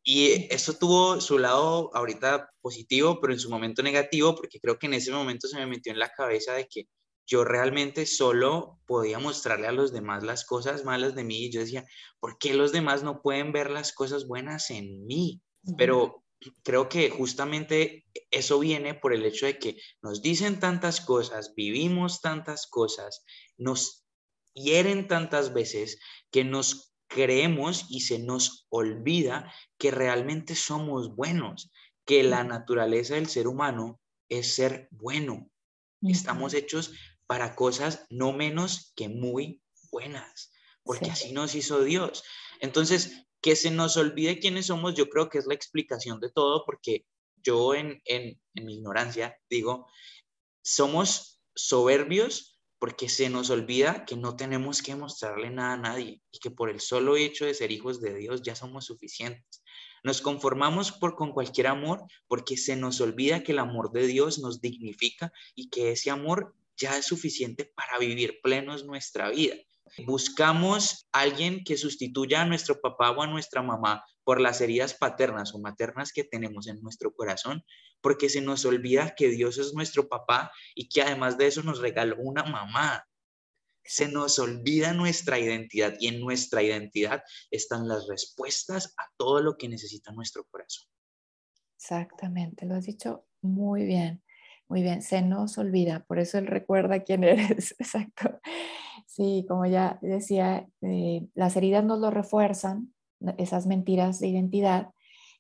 Y 0.03 0.53
eso 0.53 0.75
tuvo 0.75 1.21
su 1.21 1.39
lado 1.39 1.91
ahorita 1.95 2.51
positivo, 2.61 3.21
pero 3.21 3.35
en 3.35 3.39
su 3.39 3.51
momento 3.51 3.83
negativo, 3.83 4.35
porque 4.35 4.59
creo 4.59 4.79
que 4.79 4.87
en 4.87 4.95
ese 4.95 5.13
momento 5.13 5.47
se 5.47 5.59
me 5.59 5.67
metió 5.67 5.93
en 5.93 5.99
la 5.99 6.11
cabeza 6.11 6.55
de 6.55 6.67
que 6.67 6.89
yo 7.27 7.45
realmente 7.45 8.07
solo 8.07 8.81
podía 8.87 9.19
mostrarle 9.19 9.67
a 9.67 9.73
los 9.73 9.93
demás 9.93 10.23
las 10.23 10.45
cosas 10.45 10.85
malas 10.85 11.15
de 11.15 11.25
mí 11.25 11.47
y 11.47 11.53
yo 11.53 11.61
decía, 11.61 11.87
¿por 12.19 12.39
qué 12.39 12.55
los 12.55 12.73
demás 12.73 13.03
no 13.03 13.23
pueden 13.23 13.53
ver 13.53 13.71
las 13.71 13.93
cosas 13.93 14.27
buenas 14.27 14.71
en 14.71 15.07
mí? 15.07 15.43
Pero 15.79 16.23
creo 16.63 16.89
que 16.91 17.09
justamente 17.09 18.05
eso 18.31 18.59
viene 18.59 18.95
por 18.95 19.15
el 19.15 19.25
hecho 19.25 19.47
de 19.47 19.59
que 19.59 19.79
nos 20.03 20.21
dicen 20.21 20.61
tantas 20.61 21.01
cosas, 21.01 21.55
vivimos 21.55 22.21
tantas 22.21 22.67
cosas, 22.67 23.25
nos 23.57 24.05
hieren 24.55 25.09
tantas 25.09 25.55
veces 25.55 25.99
que 26.31 26.45
nos 26.45 26.94
creemos 27.15 27.87
y 27.89 28.01
se 28.01 28.19
nos 28.19 28.67
olvida 28.71 29.53
que 29.79 29.93
realmente 29.93 30.57
somos 30.57 31.15
buenos, 31.15 31.71
que 32.05 32.25
la 32.25 32.43
naturaleza 32.43 33.15
del 33.15 33.29
ser 33.29 33.47
humano 33.47 34.01
es 34.29 34.57
ser 34.57 34.89
bueno. 34.91 35.49
Estamos 36.03 36.53
hechos 36.55 36.93
para 37.27 37.55
cosas 37.55 38.05
no 38.11 38.33
menos 38.33 38.93
que 38.97 39.09
muy 39.09 39.63
buenas, 39.93 40.51
porque 40.83 41.11
así 41.11 41.33
nos 41.33 41.55
hizo 41.55 41.85
Dios. 41.85 42.25
Entonces, 42.61 43.27
que 43.41 43.57
se 43.57 43.71
nos 43.71 43.97
olvide 43.97 44.41
quiénes 44.41 44.67
somos, 44.67 44.95
yo 44.95 45.09
creo 45.09 45.29
que 45.29 45.39
es 45.39 45.47
la 45.47 45.55
explicación 45.55 46.21
de 46.21 46.31
todo, 46.31 46.65
porque 46.67 47.07
yo 47.37 47.75
en, 47.75 48.03
en, 48.07 48.41
en 48.55 48.65
mi 48.65 48.75
ignorancia 48.75 49.39
digo, 49.49 49.87
somos 50.63 51.41
soberbios 51.55 52.54
porque 52.85 53.09
se 53.09 53.31
nos 53.31 53.49
olvida 53.49 54.05
que 54.05 54.15
no 54.15 54.37
tenemos 54.37 54.83
que 54.83 54.95
mostrarle 54.95 55.49
nada 55.49 55.73
a 55.73 55.77
nadie 55.79 56.21
y 56.31 56.39
que 56.39 56.51
por 56.51 56.69
el 56.69 56.81
solo 56.81 57.17
hecho 57.17 57.47
de 57.47 57.55
ser 57.55 57.73
hijos 57.73 57.99
de 58.03 58.15
Dios 58.15 58.43
ya 58.43 58.55
somos 58.55 58.85
suficientes. 58.85 59.63
Nos 60.03 60.21
conformamos 60.21 60.93
con 60.93 61.33
cualquier 61.33 61.69
amor 61.69 62.05
porque 62.29 62.59
se 62.59 62.77
nos 62.77 63.01
olvida 63.01 63.43
que 63.43 63.53
el 63.53 63.59
amor 63.59 63.91
de 63.91 64.07
Dios 64.07 64.39
nos 64.39 64.61
dignifica 64.61 65.33
y 65.55 65.71
que 65.71 65.93
ese 65.93 66.11
amor 66.11 66.55
ya 66.77 66.99
es 66.99 67.07
suficiente 67.07 67.65
para 67.65 67.99
vivir 67.99 68.41
plenos 68.43 68.85
nuestra 68.85 69.31
vida. 69.31 69.55
Buscamos 70.07 71.07
alguien 71.13 71.63
que 71.65 71.77
sustituya 71.77 72.43
a 72.43 72.47
nuestro 72.47 72.81
papá 72.81 73.11
o 73.11 73.23
a 73.23 73.27
nuestra 73.27 73.63
mamá 73.63 74.05
por 74.25 74.41
las 74.41 74.61
heridas 74.61 74.95
paternas 74.95 75.55
o 75.55 75.59
maternas 75.59 76.13
que 76.13 76.25
tenemos 76.25 76.67
en 76.67 76.81
nuestro 76.81 77.15
corazón, 77.15 77.63
porque 78.01 78.29
se 78.29 78.41
nos 78.41 78.65
olvida 78.65 79.15
que 79.15 79.29
Dios 79.29 79.59
es 79.59 79.75
nuestro 79.75 80.09
papá 80.09 80.51
y 80.75 80.89
que 80.89 81.03
además 81.03 81.39
de 81.39 81.47
eso 81.47 81.63
nos 81.63 81.81
regaló 81.81 82.17
una 82.19 82.43
mamá. 82.43 83.07
Se 83.85 84.09
nos 84.09 84.39
olvida 84.39 84.95
nuestra 84.95 85.39
identidad 85.39 85.95
y 86.01 86.09
en 86.09 86.21
nuestra 86.21 86.63
identidad 86.63 87.23
están 87.51 87.87
las 87.87 88.09
respuestas 88.09 88.95
a 88.99 89.05
todo 89.17 89.43
lo 89.43 89.57
que 89.57 89.69
necesita 89.69 90.11
nuestro 90.13 90.45
corazón. 90.45 90.89
Exactamente, 91.77 92.65
lo 92.65 92.75
has 92.77 92.87
dicho 92.87 93.27
muy 93.43 93.85
bien. 93.85 94.23
Muy 94.69 94.83
bien, 94.83 95.03
se 95.03 95.21
nos 95.21 95.59
olvida, 95.59 96.05
por 96.07 96.19
eso 96.19 96.39
él 96.39 96.47
recuerda 96.47 97.05
quién 97.05 97.23
eres, 97.25 97.75
exacto. 97.79 98.41
Sí, 99.07 99.45
como 99.49 99.67
ya 99.67 99.99
decía, 100.03 100.67
eh, 100.81 101.27
las 101.35 101.57
heridas 101.57 101.85
nos 101.85 102.01
lo 102.01 102.11
refuerzan, 102.11 102.95
esas 103.39 103.67
mentiras 103.67 104.19
de 104.21 104.29
identidad, 104.29 104.91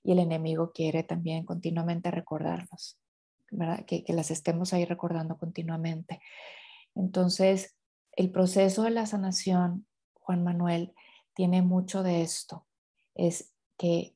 y 0.03 0.12
el 0.12 0.18
enemigo 0.18 0.72
quiere 0.72 1.03
también 1.03 1.44
continuamente 1.44 2.11
recordarnos, 2.11 2.98
¿verdad? 3.50 3.85
Que, 3.87 4.05
que 4.05 4.12
las 4.12 4.31
estemos 4.31 4.72
ahí 4.72 4.85
recordando 4.85 5.38
continuamente. 5.38 6.20
Entonces, 6.94 7.77
el 8.12 8.31
proceso 8.31 8.83
de 8.83 8.90
la 8.90 9.07
sanación, 9.07 9.87
Juan 10.14 10.44
Manuel, 10.44 10.94
tiene 11.35 11.62
mucho 11.62 12.03
de 12.03 12.22
esto, 12.22 12.66
es 13.14 13.53
que 13.77 14.14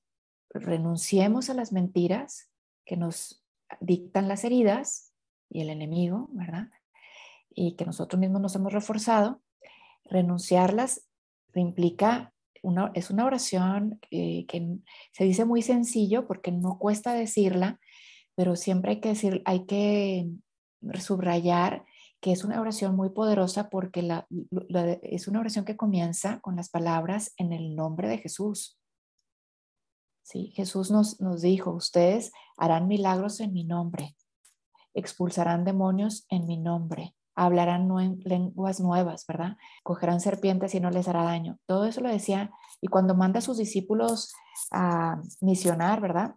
renunciemos 0.51 1.51
a 1.51 1.55
las 1.55 1.73
mentiras 1.73 2.51
que 2.85 2.97
nos 2.97 3.45
dictan 3.81 4.29
las 4.29 4.45
heridas 4.45 5.13
y 5.51 5.61
el 5.61 5.71
enemigo, 5.71 6.29
¿verdad? 6.33 6.69
Y 7.61 7.75
que 7.75 7.85
nosotros 7.85 8.21
mismos 8.21 8.41
nos 8.41 8.55
hemos 8.55 8.73
reforzado. 8.73 9.43
Renunciarlas 10.05 11.09
implica, 11.59 12.33
una, 12.63 12.93
es 12.95 13.11
una 13.11 13.25
oración 13.25 13.99
que 14.11 14.79
se 15.13 15.25
dice 15.25 15.45
muy 15.45 15.63
sencillo 15.63 16.27
porque 16.27 16.53
no 16.53 16.79
cuesta 16.79 17.13
decirla, 17.13 17.81
pero 18.35 18.55
siempre 18.55 18.93
hay 18.93 19.01
que 19.01 19.09
decir, 19.09 19.43
hay 19.45 19.67
que 19.67 20.29
subrayar 21.01 21.85
que 22.21 22.33
es 22.33 22.45
una 22.45 22.61
oración 22.61 22.97
muy 22.97 23.11
poderosa 23.11 23.69
porque 23.69 24.01
es 25.03 25.29
una 25.29 25.41
oración 25.41 25.65
que 25.65 25.77
comienza 25.77 26.41
con 26.41 26.57
las 26.57 26.69
palabras 26.69 27.33
en 27.37 27.53
el 27.53 27.75
nombre 27.75 28.09
de 28.09 28.19
Jesús. 28.19 28.79
¿sí? 30.23 30.53
Jesús 30.55 30.91
nos, 30.91 31.21
nos 31.21 31.43
dijo, 31.43 31.73
ustedes 31.73 32.33
harán 32.57 32.89
milagros 32.89 33.41
en 33.41 33.53
mi 33.53 33.65
nombre, 33.65 34.17
expulsarán 34.95 35.65
demonios 35.65 36.27
en 36.29 36.47
mi 36.47 36.59
nombre, 36.59 37.15
hablarán 37.39 37.89
lenguas 38.25 38.81
nuevas, 38.81 39.25
¿verdad? 39.27 39.57
Cogerán 39.83 40.21
serpientes 40.21 40.75
y 40.75 40.81
no 40.81 40.91
les 40.91 41.09
hará 41.09 41.23
daño. 41.23 41.59
Todo 41.67 41.87
eso 41.87 42.01
lo 42.01 42.09
decía 42.09 42.51
y 42.81 42.89
cuando 42.89 43.15
manda 43.15 43.39
a 43.39 43.43
sus 43.43 43.59
discípulos 43.59 44.35
a 44.71 45.21
misionar, 45.41 46.01
¿verdad? 46.01 46.35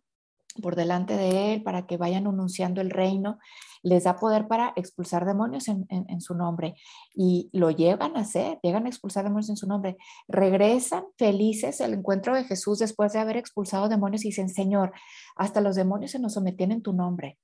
por 0.62 0.76
delante 0.76 1.16
de 1.16 1.54
él 1.54 1.64
para 1.64 1.86
que 1.88 1.98
vayan 1.98 2.28
anunciando 2.28 2.82
el 2.82 2.90
reino, 2.90 3.40
les 3.84 4.04
da 4.04 4.18
poder 4.18 4.48
para 4.48 4.74
expulsar 4.76 5.26
demonios 5.26 5.68
en, 5.68 6.22
su 6.22 6.36
nombre 6.36 6.76
y 7.16 7.50
lo 7.54 7.72
llevan 7.72 8.18
a 8.18 8.22
hacer, 8.22 8.60
llegan 8.62 8.86
a 8.86 8.90
expulsar 8.90 9.24
demonios 9.24 9.50
en 9.50 9.56
su 9.58 9.68
nombre, 9.68 9.98
regresan 10.28 11.06
felices 11.18 11.80
al 11.82 11.94
encuentro 11.94 12.36
de 12.36 12.44
Jesús 12.44 12.80
después 12.80 13.14
de 13.14 13.20
haber 13.20 13.38
expulsado 13.38 13.88
demonios 13.88 14.26
y 14.26 14.30
dicen, 14.30 14.50
Señor, 14.50 14.92
hasta 15.36 15.62
los 15.62 15.76
demonios 15.76 16.12
se 16.12 16.20
nos 16.20 16.34
sometían 16.34 16.72
en 16.72 16.82
tu 16.82 16.94
nombre. 16.94 17.40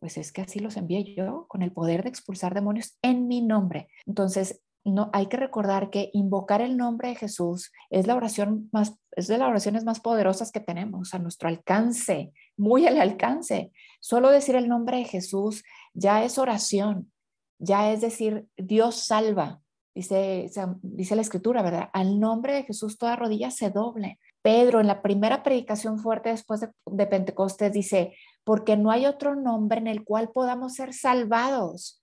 Pues 0.00 0.16
es 0.16 0.32
que 0.32 0.42
así 0.42 0.58
los 0.58 0.76
envié 0.76 1.14
yo 1.14 1.46
con 1.48 1.62
el 1.62 1.72
poder 1.72 2.02
de 2.02 2.08
expulsar 2.08 2.54
demonios 2.54 2.98
en 3.02 3.28
mi 3.28 3.42
nombre. 3.42 3.88
Entonces, 4.06 4.62
no 4.84 5.10
hay 5.12 5.26
que 5.26 5.36
recordar 5.36 5.90
que 5.90 6.10
invocar 6.14 6.62
el 6.62 6.76
nombre 6.76 7.10
de 7.10 7.14
Jesús 7.14 7.70
es 7.90 8.06
la 8.06 8.16
oración 8.16 8.70
más 8.72 8.98
es 9.12 9.26
de 9.26 9.38
las 9.38 9.48
oraciones 9.48 9.84
más 9.84 10.00
poderosas 10.00 10.52
que 10.52 10.60
tenemos 10.60 11.14
a 11.14 11.18
nuestro 11.18 11.48
alcance, 11.48 12.32
muy 12.56 12.86
al 12.86 13.00
alcance. 13.00 13.72
Solo 14.00 14.30
decir 14.30 14.54
el 14.54 14.68
nombre 14.68 14.98
de 14.98 15.04
Jesús 15.04 15.62
ya 15.94 16.24
es 16.24 16.38
oración, 16.38 17.12
ya 17.58 17.92
es 17.92 18.00
decir, 18.00 18.46
Dios 18.56 19.06
salva. 19.06 19.60
Dice, 19.94 20.48
dice 20.82 21.16
la 21.16 21.22
escritura, 21.22 21.62
¿verdad? 21.62 21.90
Al 21.92 22.20
nombre 22.20 22.54
de 22.54 22.62
Jesús 22.62 22.96
toda 22.96 23.16
rodilla 23.16 23.50
se 23.50 23.70
doble. 23.70 24.18
Pedro 24.40 24.80
en 24.80 24.86
la 24.86 25.02
primera 25.02 25.42
predicación 25.42 25.98
fuerte 25.98 26.30
después 26.30 26.60
de, 26.60 26.70
de 26.86 27.06
Pentecostés 27.06 27.72
dice, 27.72 28.14
porque 28.44 28.76
no 28.76 28.90
hay 28.90 29.06
otro 29.06 29.34
nombre 29.34 29.78
en 29.78 29.86
el 29.86 30.04
cual 30.04 30.30
podamos 30.30 30.74
ser 30.74 30.92
salvados. 30.94 32.02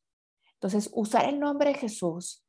Entonces, 0.54 0.90
usar 0.94 1.26
el 1.26 1.40
nombre 1.40 1.70
de 1.74 1.80
Jesús 1.80 2.44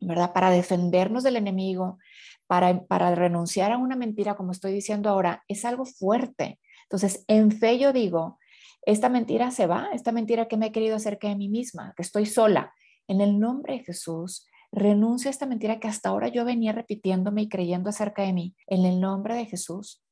¿verdad? 0.00 0.32
Para 0.32 0.50
defendernos 0.50 1.22
del 1.22 1.36
enemigo, 1.36 1.98
para, 2.46 2.84
para 2.86 3.14
renunciar 3.14 3.72
a 3.72 3.78
una 3.78 3.96
mentira, 3.96 4.36
como 4.36 4.52
estoy 4.52 4.72
diciendo 4.72 5.10
ahora, 5.10 5.44
es 5.48 5.64
algo 5.64 5.84
fuerte. 5.84 6.58
Entonces, 6.84 7.24
en 7.28 7.50
fe 7.50 7.78
yo 7.78 7.92
digo, 7.92 8.38
esta 8.82 9.08
mentira 9.08 9.50
se 9.50 9.66
va, 9.66 9.88
esta 9.92 10.12
mentira 10.12 10.48
que 10.48 10.56
me 10.56 10.66
he 10.66 10.72
querido 10.72 10.96
acerca 10.96 11.28
de 11.28 11.36
mí 11.36 11.48
misma, 11.48 11.92
que 11.96 12.02
estoy 12.02 12.26
sola. 12.26 12.72
En 13.06 13.20
el 13.20 13.38
nombre 13.38 13.74
de 13.74 13.84
Jesús, 13.84 14.46
renuncio 14.70 15.28
a 15.28 15.32
esta 15.32 15.46
mentira 15.46 15.80
que 15.80 15.88
hasta 15.88 16.10
ahora 16.10 16.28
yo 16.28 16.44
venía 16.44 16.72
repitiéndome 16.72 17.42
y 17.42 17.48
creyendo 17.48 17.90
acerca 17.90 18.22
de 18.22 18.32
mí. 18.32 18.54
En 18.66 18.84
el 18.84 19.00
nombre 19.00 19.34
de 19.34 19.46
Jesús, 19.46 20.02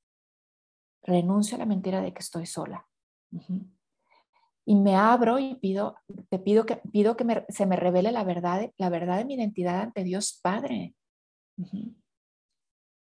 renuncio 1.02 1.56
a 1.56 1.58
la 1.58 1.66
mentira 1.66 2.00
de 2.00 2.12
que 2.12 2.20
estoy 2.20 2.46
sola 2.46 2.86
y 4.64 4.74
me 4.74 4.96
abro 4.96 5.38
y 5.38 5.54
pido, 5.56 5.96
te 6.28 6.38
pido 6.38 6.66
que, 6.66 6.76
pido 6.92 7.16
que 7.16 7.44
se 7.48 7.66
me 7.66 7.76
revele 7.76 8.12
la 8.12 8.24
verdad, 8.24 8.70
la 8.78 8.88
verdad 8.88 9.18
de 9.18 9.24
mi 9.24 9.34
identidad 9.34 9.80
ante 9.80 10.04
Dios 10.04 10.40
Padre. 10.42 10.94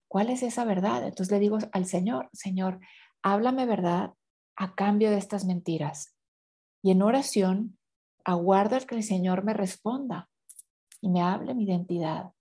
¿Cuál 0.08 0.30
es 0.30 0.44
esa 0.44 0.66
verdad? 0.66 1.04
Entonces 1.04 1.32
le 1.32 1.40
digo 1.40 1.58
al 1.72 1.86
Señor, 1.86 2.30
Señor, 2.32 2.80
háblame 3.24 3.66
verdad 3.66 4.14
a 4.56 4.76
cambio 4.76 5.10
de 5.10 5.18
estas 5.18 5.46
mentiras. 5.46 6.16
Y 6.84 6.92
en 6.92 7.02
oración, 7.02 7.78
aguardo 8.24 8.78
que 8.86 8.96
el 8.96 9.04
Señor 9.04 9.44
me 9.44 9.54
responda 9.54 10.30
y 11.02 11.10
me 11.10 11.22
hable 11.22 11.56
mi 11.56 11.66
identidad. 11.66 12.32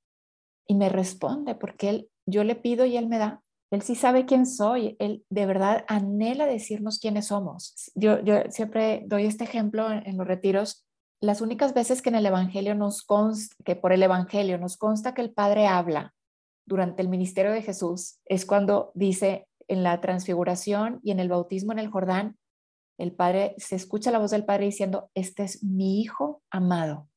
Y 0.67 0.75
me 0.75 0.89
responde 0.89 1.55
porque 1.55 1.89
él, 1.89 2.11
yo 2.27 2.45
le 2.45 2.57
pido 2.57 2.85
y 2.87 2.97
Él 2.97 3.09
me 3.09 3.19
da. 3.19 3.43
Él 3.71 3.83
sí 3.83 3.95
sabe 3.97 4.27
quién 4.27 4.47
soy, 4.47 4.97
Él 4.99 5.25
de 5.29 5.47
verdad 5.47 5.85
anhela 5.89 6.47
decirnos 6.47 6.99
quiénes 6.99 7.27
somos. 7.27 7.75
Yo, 7.95 8.23
yo 8.23 8.43
siempre 8.51 9.03
doy 9.07 9.27
este 9.27 9.45
ejemplo 9.45 9.91
en, 9.91 10.17
los 10.17 10.27
retiros. 10.27 10.87
Las 11.21 11.41
únicas 11.41 11.75
veces 11.75 12.03
que 12.03 12.11
en 12.11 12.15
el 12.15 12.27
Evangelio 12.27 12.75
nos 12.75 13.03
consta, 13.03 13.57
que 13.65 13.75
por 13.75 13.93
el 13.93 14.03
Evangelio 14.03 14.59
nos 14.59 14.77
consta 14.77 15.15
que 15.15 15.23
el 15.23 15.33
Padre 15.33 15.67
habla 15.67 16.15
durante 16.65 17.03
el 17.03 17.09
ministerio 17.09 17.53
de 17.53 17.63
Jesús, 17.63 18.19
es 18.25 18.47
cuando 18.47 18.93
dice 18.95 19.49
en 19.69 19.83
la 19.83 20.01
transfiguración 20.01 21.01
y 21.03 21.11
en 21.11 21.19
el 21.19 21.29
bautismo 21.29 21.73
en 21.73 21.79
el 21.81 21.91
Jordán, 21.91 22.37
el 22.99 23.13
Padre, 23.13 23.55
se 23.59 23.77
escucha 23.77 24.11
la 24.11 24.19
voz 24.19 24.31
del 24.31 24.45
Padre 24.45 24.67
diciendo, 24.67 25.11
este 25.15 25.43
es 25.43 25.63
mi 25.63 26.01
Hijo 26.01 26.43
amado. 26.51 27.09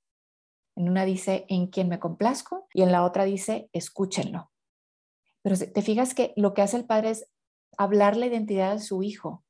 En 0.76 0.90
una 0.90 1.06
dice, 1.06 1.46
en 1.48 1.68
quien 1.68 1.90
me 1.90 2.00
complazco, 2.00 2.68
y 2.74 2.82
en 2.82 2.92
la 2.92 3.04
otra 3.04 3.24
dice, 3.24 3.70
escúchenlo. 3.72 4.52
Pero 5.41 5.56
te 5.58 5.82
fijas 5.82 6.13
que 6.13 6.34
lo 6.36 6.54
que 6.54 6.62
hace 6.62 6.78
el 6.78 6.86
padre 6.86 7.12
es 7.12 7.30
hablar 7.78 8.17
la 8.17 8.28
identidad 8.28 8.73
de 8.73 8.80
su 8.80 9.04
hijo, 9.04 9.43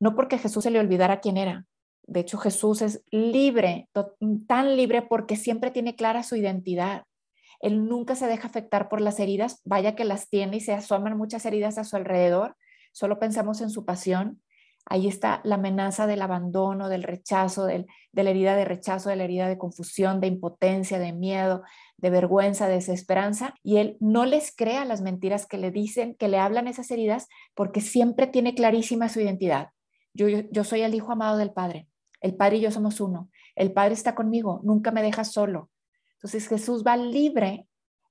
no 0.00 0.14
porque 0.14 0.38
Jesús 0.38 0.64
se 0.64 0.70
le 0.70 0.80
olvidara 0.80 1.20
quién 1.20 1.36
era. 1.36 1.66
De 2.02 2.20
hecho, 2.20 2.38
Jesús 2.38 2.82
es 2.82 3.04
libre, 3.10 3.88
tan 4.48 4.76
libre 4.76 5.02
porque 5.02 5.36
siempre 5.36 5.70
tiene 5.70 5.94
clara 5.94 6.24
su 6.24 6.34
identidad. 6.34 7.04
Él 7.60 7.86
nunca 7.86 8.16
se 8.16 8.26
deja 8.26 8.48
afectar 8.48 8.88
por 8.88 9.00
las 9.00 9.20
heridas, 9.20 9.60
vaya 9.64 9.94
que 9.94 10.04
las 10.04 10.28
tiene 10.28 10.56
y 10.56 10.60
se 10.60 10.72
asoman 10.72 11.16
muchas 11.16 11.44
heridas 11.46 11.78
a 11.78 11.84
su 11.84 11.94
alrededor. 11.94 12.56
Solo 12.92 13.20
pensamos 13.20 13.60
en 13.60 13.70
su 13.70 13.84
pasión. 13.84 14.42
Ahí 14.86 15.06
está 15.06 15.40
la 15.44 15.56
amenaza 15.56 16.06
del 16.06 16.22
abandono, 16.22 16.88
del 16.88 17.02
rechazo, 17.02 17.66
de 17.66 17.86
la 18.12 18.30
herida 18.30 18.56
de 18.56 18.64
rechazo, 18.64 19.08
de 19.08 19.16
la 19.16 19.24
herida 19.24 19.48
de 19.48 19.58
confusión, 19.58 20.20
de 20.20 20.26
impotencia, 20.26 20.98
de 20.98 21.12
miedo, 21.12 21.62
de 21.96 22.10
vergüenza, 22.10 22.66
de 22.66 22.74
desesperanza, 22.74 23.54
y 23.62 23.76
él 23.76 23.96
no 24.00 24.24
les 24.24 24.54
crea 24.54 24.84
las 24.84 25.02
mentiras 25.02 25.46
que 25.46 25.58
le 25.58 25.70
dicen, 25.70 26.14
que 26.14 26.28
le 26.28 26.38
hablan 26.38 26.66
esas 26.66 26.90
heridas, 26.90 27.28
porque 27.54 27.80
siempre 27.80 28.26
tiene 28.26 28.54
clarísima 28.54 29.08
su 29.08 29.20
identidad. 29.20 29.68
Yo, 30.14 30.64
soy 30.64 30.82
el 30.82 30.94
hijo 30.94 31.12
amado 31.12 31.36
del 31.36 31.52
Padre. 31.52 31.86
El 32.20 32.34
Padre 32.34 32.56
y 32.56 32.60
yo 32.62 32.70
somos 32.70 33.00
uno. 33.00 33.30
El 33.54 33.72
Padre 33.72 33.94
está 33.94 34.14
conmigo, 34.14 34.60
nunca 34.64 34.90
me 34.90 35.02
deja 35.02 35.24
solo. 35.24 35.70
Entonces 36.14 36.48
Jesús 36.48 36.84
va 36.86 36.96
libre 36.96 37.66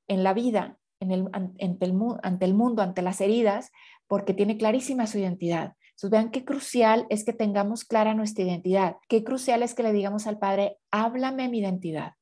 en 0.08 0.24
la 0.24 0.34
vida, 0.34 0.78
ante 1.02 1.86
el 1.86 1.94
mundo, 2.54 2.82
ante 2.82 3.02
las 3.02 3.22
heridas, 3.22 3.72
porque 4.08 4.34
tiene 4.34 4.58
clarísima 4.58 5.08
su 5.08 5.18
identidad. 5.20 5.74
Entonces 6.00 6.12
vean 6.12 6.32
qué 6.32 6.46
crucial 6.46 7.06
es 7.10 7.26
que 7.26 7.34
tengamos 7.34 7.84
clara 7.84 8.14
nuestra 8.14 8.46
identidad, 8.46 8.96
qué 9.10 9.22
crucial 9.22 9.64
es 9.64 9.74
que 9.74 9.84
le 9.84 9.92
digamos 9.92 10.28
al 10.28 10.40
Padre, 10.40 10.78
háblame 10.92 11.50
mi 11.50 11.60
identidad. 11.60 12.14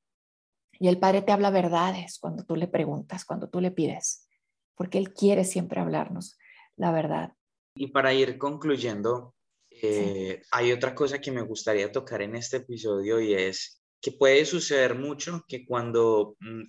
Y 0.79 0.87
el 0.87 0.97
Padre 0.97 1.21
te 1.21 1.31
habla 1.31 1.51
verdades 1.51 2.17
cuando 2.19 2.43
tú 2.43 2.55
le 2.55 2.67
preguntas, 2.67 3.23
cuando 3.23 3.49
tú 3.49 3.61
le 3.61 3.69
pides, 3.69 4.27
porque 4.73 4.97
Él 4.97 5.13
quiere 5.13 5.43
siempre 5.43 5.79
hablarnos 5.79 6.39
la 6.75 6.91
verdad. 6.91 7.33
Y 7.75 7.87
para 7.87 8.13
ir 8.13 8.39
concluyendo, 8.39 9.35
eh, 9.69 10.41
hay 10.49 10.71
otra 10.71 10.95
cosa 10.95 11.21
que 11.21 11.31
me 11.31 11.43
gustaría 11.43 11.91
tocar 11.91 12.23
en 12.23 12.35
este 12.35 12.57
episodio 12.57 13.19
y 13.19 13.35
es 13.35 13.83
que 14.01 14.11
puede 14.11 14.43
suceder 14.45 14.95
mucho 14.95 15.45
que 15.47 15.67
cuando 15.67 16.35
mm, 16.39 16.63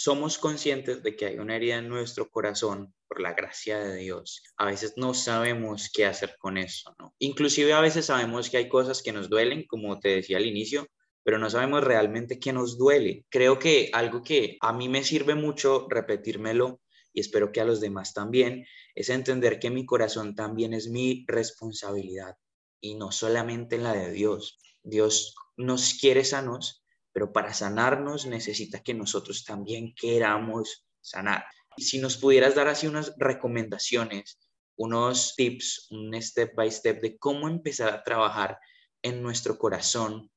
somos 0.00 0.38
conscientes 0.38 1.02
de 1.02 1.14
que 1.14 1.26
hay 1.26 1.38
una 1.38 1.56
herida 1.56 1.76
en 1.76 1.90
nuestro 1.90 2.30
corazón 2.30 2.94
por 3.06 3.20
la 3.20 3.34
gracia 3.34 3.78
de 3.80 3.96
Dios, 3.96 4.42
a 4.56 4.64
veces 4.64 4.94
no 4.96 5.12
sabemos 5.12 5.90
qué 5.92 6.06
hacer 6.06 6.36
con 6.38 6.56
eso, 6.56 6.94
¿no? 6.98 7.14
Inclusive 7.18 7.74
a 7.74 7.82
veces 7.82 8.06
sabemos 8.06 8.48
que 8.48 8.56
hay 8.56 8.70
cosas 8.70 9.02
que 9.02 9.12
nos 9.12 9.28
duelen, 9.28 9.66
como 9.66 10.00
te 10.00 10.08
decía 10.08 10.38
al 10.38 10.46
inicio, 10.46 10.86
pero 11.22 11.36
no 11.36 11.50
sabemos 11.50 11.84
realmente 11.84 12.40
qué 12.40 12.50
nos 12.50 12.78
duele. 12.78 13.26
Creo 13.28 13.58
que 13.58 13.90
algo 13.92 14.22
que 14.22 14.56
a 14.62 14.72
mí 14.72 14.88
me 14.88 15.04
sirve 15.04 15.34
mucho 15.34 15.86
repetírmelo 15.90 16.80
y 17.12 17.20
espero 17.20 17.52
que 17.52 17.60
a 17.60 17.66
los 17.66 17.82
demás 17.82 18.14
también, 18.14 18.64
es 18.94 19.10
entender 19.10 19.58
que 19.58 19.68
mi 19.68 19.84
corazón 19.84 20.34
también 20.34 20.72
es 20.72 20.88
mi 20.88 21.26
responsabilidad 21.28 22.36
y 22.80 22.94
no 22.94 23.12
solamente 23.12 23.76
la 23.76 23.92
de 23.92 24.10
Dios. 24.10 24.58
Dios 24.82 25.34
nos 25.58 25.92
quiere 25.92 26.24
sanos, 26.24 26.79
pero 27.20 27.34
para 27.34 27.52
sanarnos 27.52 28.24
necesita 28.24 28.82
que 28.82 28.94
nosotros 28.94 29.44
también 29.44 29.94
queramos 29.94 30.86
sanar. 31.02 31.44
Y 31.76 31.82
si 31.82 31.98
nos 31.98 32.16
pudieras 32.16 32.54
dar 32.54 32.66
así 32.68 32.86
unas 32.86 33.12
recomendaciones, 33.18 34.38
unos 34.78 35.34
tips, 35.36 35.88
un 35.90 36.14
step 36.22 36.54
by 36.54 36.70
step 36.70 37.02
de 37.02 37.18
cómo 37.18 37.46
empezar 37.46 37.92
a 37.92 38.02
trabajar 38.02 38.58
en 39.02 39.22
nuestro 39.22 39.58
corazón, 39.58 40.30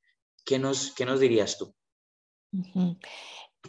¿qué 0.44 0.60
nos, 0.60 0.94
qué 0.94 1.06
nos 1.06 1.22
dirías 1.22 1.58
tú? 1.58 1.74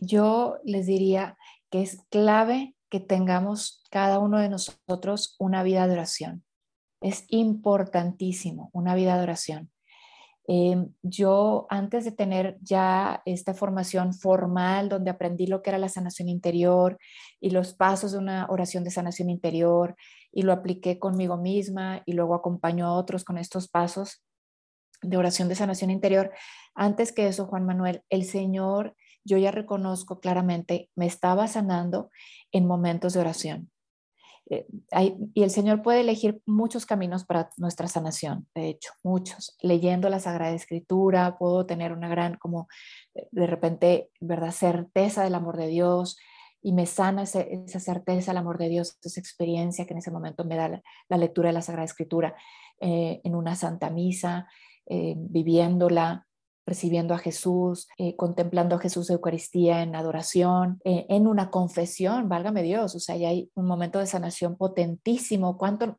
Yo 0.01 0.59
les 0.65 0.87
diría 0.87 1.39
que 1.71 1.83
es 1.83 1.99
clave 2.11 2.75
que 2.91 2.99
tengamos 2.99 3.85
cada 3.93 4.19
uno 4.19 4.41
de 4.41 4.49
nosotros 4.49 5.37
una 5.39 5.63
vida 5.63 5.87
de 5.87 5.93
oración. 5.93 6.45
Es 7.01 7.27
importantísimo, 7.29 8.71
una 8.73 8.97
vida 8.97 9.17
de 9.17 9.23
oración. 9.23 9.71
Em, 10.47 10.93
yo 11.03 11.67
antes 11.71 12.05
de 12.05 12.13
tener 12.13 12.59
ya 12.61 13.23
esta 13.25 13.55
formación 13.55 14.13
formal 14.13 14.91
donde 14.91 15.11
aprendí 15.11 15.47
lo 15.47 15.63
que 15.63 15.71
era 15.71 15.79
la 15.79 15.89
sanación 15.89 16.29
interior 16.29 16.99
y 17.41 17.51
los 17.51 17.73
pasos 17.73 18.13
de 18.13 18.19
una 18.19 18.47
oración 18.51 18.85
de 18.85 18.91
sanación 18.91 19.31
interior 19.31 19.97
y 20.33 20.43
lo 20.43 20.53
apliqué 20.53 20.99
conmigo 20.99 21.39
misma 21.39 22.03
y 22.05 22.13
luego 22.13 22.35
acompaño 22.35 22.87
a 22.87 22.93
otros 22.93 23.25
con 23.25 23.39
estos 23.39 23.69
pasos 23.69 24.23
de 25.01 25.17
oración 25.17 25.49
de 25.49 25.55
sanación 25.55 25.91
interior, 25.91 26.33
antes 26.75 27.13
que 27.13 27.27
eso, 27.27 27.47
Juan 27.47 27.67
Manuel, 27.67 28.03
el 28.09 28.25
Señor 28.25 28.97
yo 29.25 29.39
ya 29.39 29.51
reconozco 29.51 30.21
claramente, 30.21 30.91
me 30.95 31.07
estaba 31.07 31.49
sanando 31.49 32.11
en 32.53 32.67
momentos 32.67 33.15
de 33.15 33.21
oración. 33.21 33.71
Eh, 34.51 34.67
y 35.33 35.43
el 35.43 35.51
Señor 35.51 35.83
puede 35.83 36.01
elegir 36.01 36.41
muchos 36.47 36.85
caminos 36.87 37.25
para 37.25 37.51
nuestra 37.57 37.89
sanación, 37.89 38.47
de 38.55 38.69
hecho, 38.69 38.93
muchos. 39.03 39.57
Leyendo 39.63 40.09
la 40.09 40.21
Sagrada 40.21 40.55
Escritura, 40.55 41.39
puedo 41.39 41.67
tener 41.67 41.93
una 41.93 42.09
gran, 42.09 42.37
como 42.37 42.69
eh, 43.15 43.27
de 43.31 43.47
repente, 43.47 44.11
¿verdad? 44.21 44.51
Certeza 44.51 45.25
del 45.25 45.35
amor 45.35 45.57
de 45.57 45.69
Dios 45.69 46.19
y 46.63 46.73
me 46.73 46.87
sana 46.87 47.23
esa 47.25 47.81
certeza, 47.81 48.33
el 48.33 48.39
amor 48.39 48.59
de 48.59 48.69
Dios, 48.69 48.99
esa 49.03 49.21
experiencia 49.21 49.87
que 49.87 49.93
en 49.93 49.99
ese 49.99 50.11
momento 50.11 50.45
me 50.45 50.57
da 50.57 50.83
la, 51.09 51.17
lectura 51.19 51.49
de 51.49 51.55
la 51.55 51.63
Sagrada 51.63 51.85
Escritura 51.85 52.35
eh, 52.81 53.21
en 53.23 53.35
una 53.35 53.55
Santa 53.55 53.91
Misa, 53.91 54.49
viviéndola, 54.87 56.27
recibiendo 56.67 57.15
a 57.15 57.19
Jesús, 57.19 57.89
eh, 57.99 58.17
contemplando 58.17 58.77
a 58.77 58.79
Jesús 58.79 59.11
Eucaristía 59.11 59.83
en 59.83 59.95
adoración, 59.95 60.81
eh, 60.85 61.07
en 61.09 61.27
una 61.27 61.51
confesión, 61.51 62.29
válgame 62.29 62.63
Dios, 62.63 62.95
o 62.95 63.01
sea, 63.01 63.17
ya 63.17 63.29
hay 63.29 63.51
un 63.55 63.67
momento 63.67 63.99
de 63.99 64.07
sanación 64.07 64.57
potentísimo. 64.57 65.59
¿Cuánto, 65.59 65.99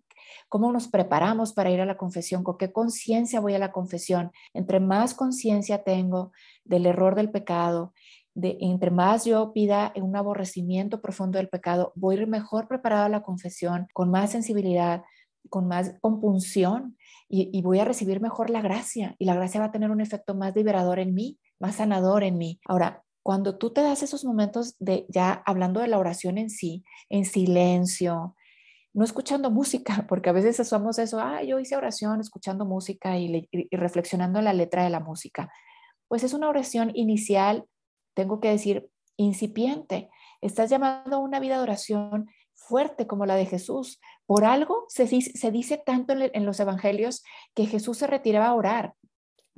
¿Cómo 0.49 0.71
nos 0.71 0.87
preparamos 0.87 1.53
para 1.53 1.69
ir 1.69 1.81
a 1.81 1.85
la 1.85 1.97
confesión? 1.97 2.43
¿Con 2.43 2.57
qué 2.57 2.71
conciencia 2.71 3.39
voy 3.39 3.53
a 3.53 3.59
la 3.59 3.71
confesión? 3.71 4.31
Entre 4.53 4.79
más 4.79 5.13
conciencia 5.13 5.83
tengo 5.83 6.31
del 6.63 6.85
error 6.85 7.15
del 7.15 7.31
pecado, 7.31 7.93
de, 8.33 8.57
entre 8.59 8.91
más 8.91 9.25
yo 9.25 9.53
pida 9.53 9.93
un 9.95 10.15
aborrecimiento 10.15 11.01
profundo 11.01 11.37
del 11.37 11.47
pecado, 11.47 11.93
voy 11.95 12.15
a 12.17 12.21
ir 12.21 12.27
mejor 12.27 12.67
preparado 12.67 13.05
a 13.05 13.09
la 13.09 13.23
confesión, 13.23 13.87
con 13.93 14.11
más 14.11 14.31
sensibilidad, 14.31 15.03
con 15.49 15.67
más 15.67 15.95
compunción 16.01 16.97
y, 17.27 17.61
voy 17.61 17.79
a 17.79 17.85
recibir 17.85 18.21
mejor 18.21 18.49
la 18.49 18.61
gracia 18.61 19.15
y 19.17 19.25
la 19.25 19.35
gracia 19.35 19.59
va 19.59 19.67
a 19.67 19.71
tener 19.71 19.89
un 19.89 20.01
efecto 20.01 20.35
más 20.35 20.55
liberador 20.55 20.99
en 20.99 21.13
mí, 21.13 21.39
más 21.59 21.75
sanador 21.75 22.23
en 22.23 22.37
mí. 22.37 22.59
Ahora, 22.67 23.03
cuando 23.23 23.57
tú 23.57 23.73
te 23.73 23.81
das 23.81 24.03
esos 24.03 24.23
momentos 24.23 24.75
de 24.79 25.07
ya 25.09 25.41
hablando 25.45 25.79
de 25.79 25.87
la 25.87 25.97
oración 25.97 26.37
en 26.37 26.49
sí, 26.49 26.83
en 27.09 27.25
silencio, 27.25 28.35
no 28.93 29.03
escuchando 29.03 29.49
música, 29.49 30.05
porque 30.07 30.29
a 30.29 30.33
veces 30.33 30.67
somos 30.67 30.99
eso, 30.99 31.19
ah, 31.19 31.41
yo 31.43 31.59
hice 31.59 31.75
oración 31.75 32.21
escuchando 32.21 32.65
música 32.65 33.17
y, 33.17 33.47
y 33.51 33.75
reflexionando 33.75 34.39
en 34.39 34.45
la 34.45 34.53
letra 34.53 34.83
de 34.83 34.91
la 34.91 34.99
música. 34.99 35.51
Pues 36.07 36.23
es 36.23 36.33
una 36.33 36.49
oración 36.49 36.91
inicial, 36.93 37.65
tengo 38.13 38.39
que 38.39 38.49
decir, 38.49 38.87
incipiente. 39.17 40.09
Estás 40.41 40.69
llamando 40.69 41.17
a 41.17 41.19
una 41.19 41.39
vida 41.39 41.57
de 41.57 41.63
oración 41.63 42.27
fuerte 42.53 43.07
como 43.07 43.25
la 43.25 43.35
de 43.35 43.45
Jesús. 43.45 43.99
Por 44.25 44.43
algo 44.45 44.85
se, 44.87 45.05
dice 45.05 45.81
tanto 45.85 46.13
en, 46.13 46.45
los 46.45 46.59
evangelios 46.59 47.23
que 47.53 47.65
Jesús 47.67 47.97
se 47.97 48.07
retiraba 48.07 48.47
a 48.47 48.55
orar. 48.55 48.93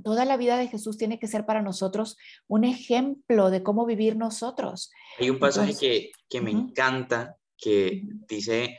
Toda 0.04 0.26
la 0.26 0.38
vida 0.38 0.58
de 0.58 0.68
Jesús 0.68 0.98
tiene 0.98 1.20
que 1.20 1.28
ser 1.28 1.46
para 1.46 1.62
nosotros 1.62 2.18
un 2.48 2.64
ejemplo 2.66 3.50
de 3.50 3.64
cómo 3.64 3.86
vivir 3.86 4.16
nosotros. 4.16 4.92
Hay 5.20 5.30
un 5.30 5.40
pasaje 5.40 5.74
que, 5.80 6.12
que, 6.30 6.42
me 6.42 6.52
encanta 6.52 7.38
que 7.58 8.04
dice, 8.28 8.78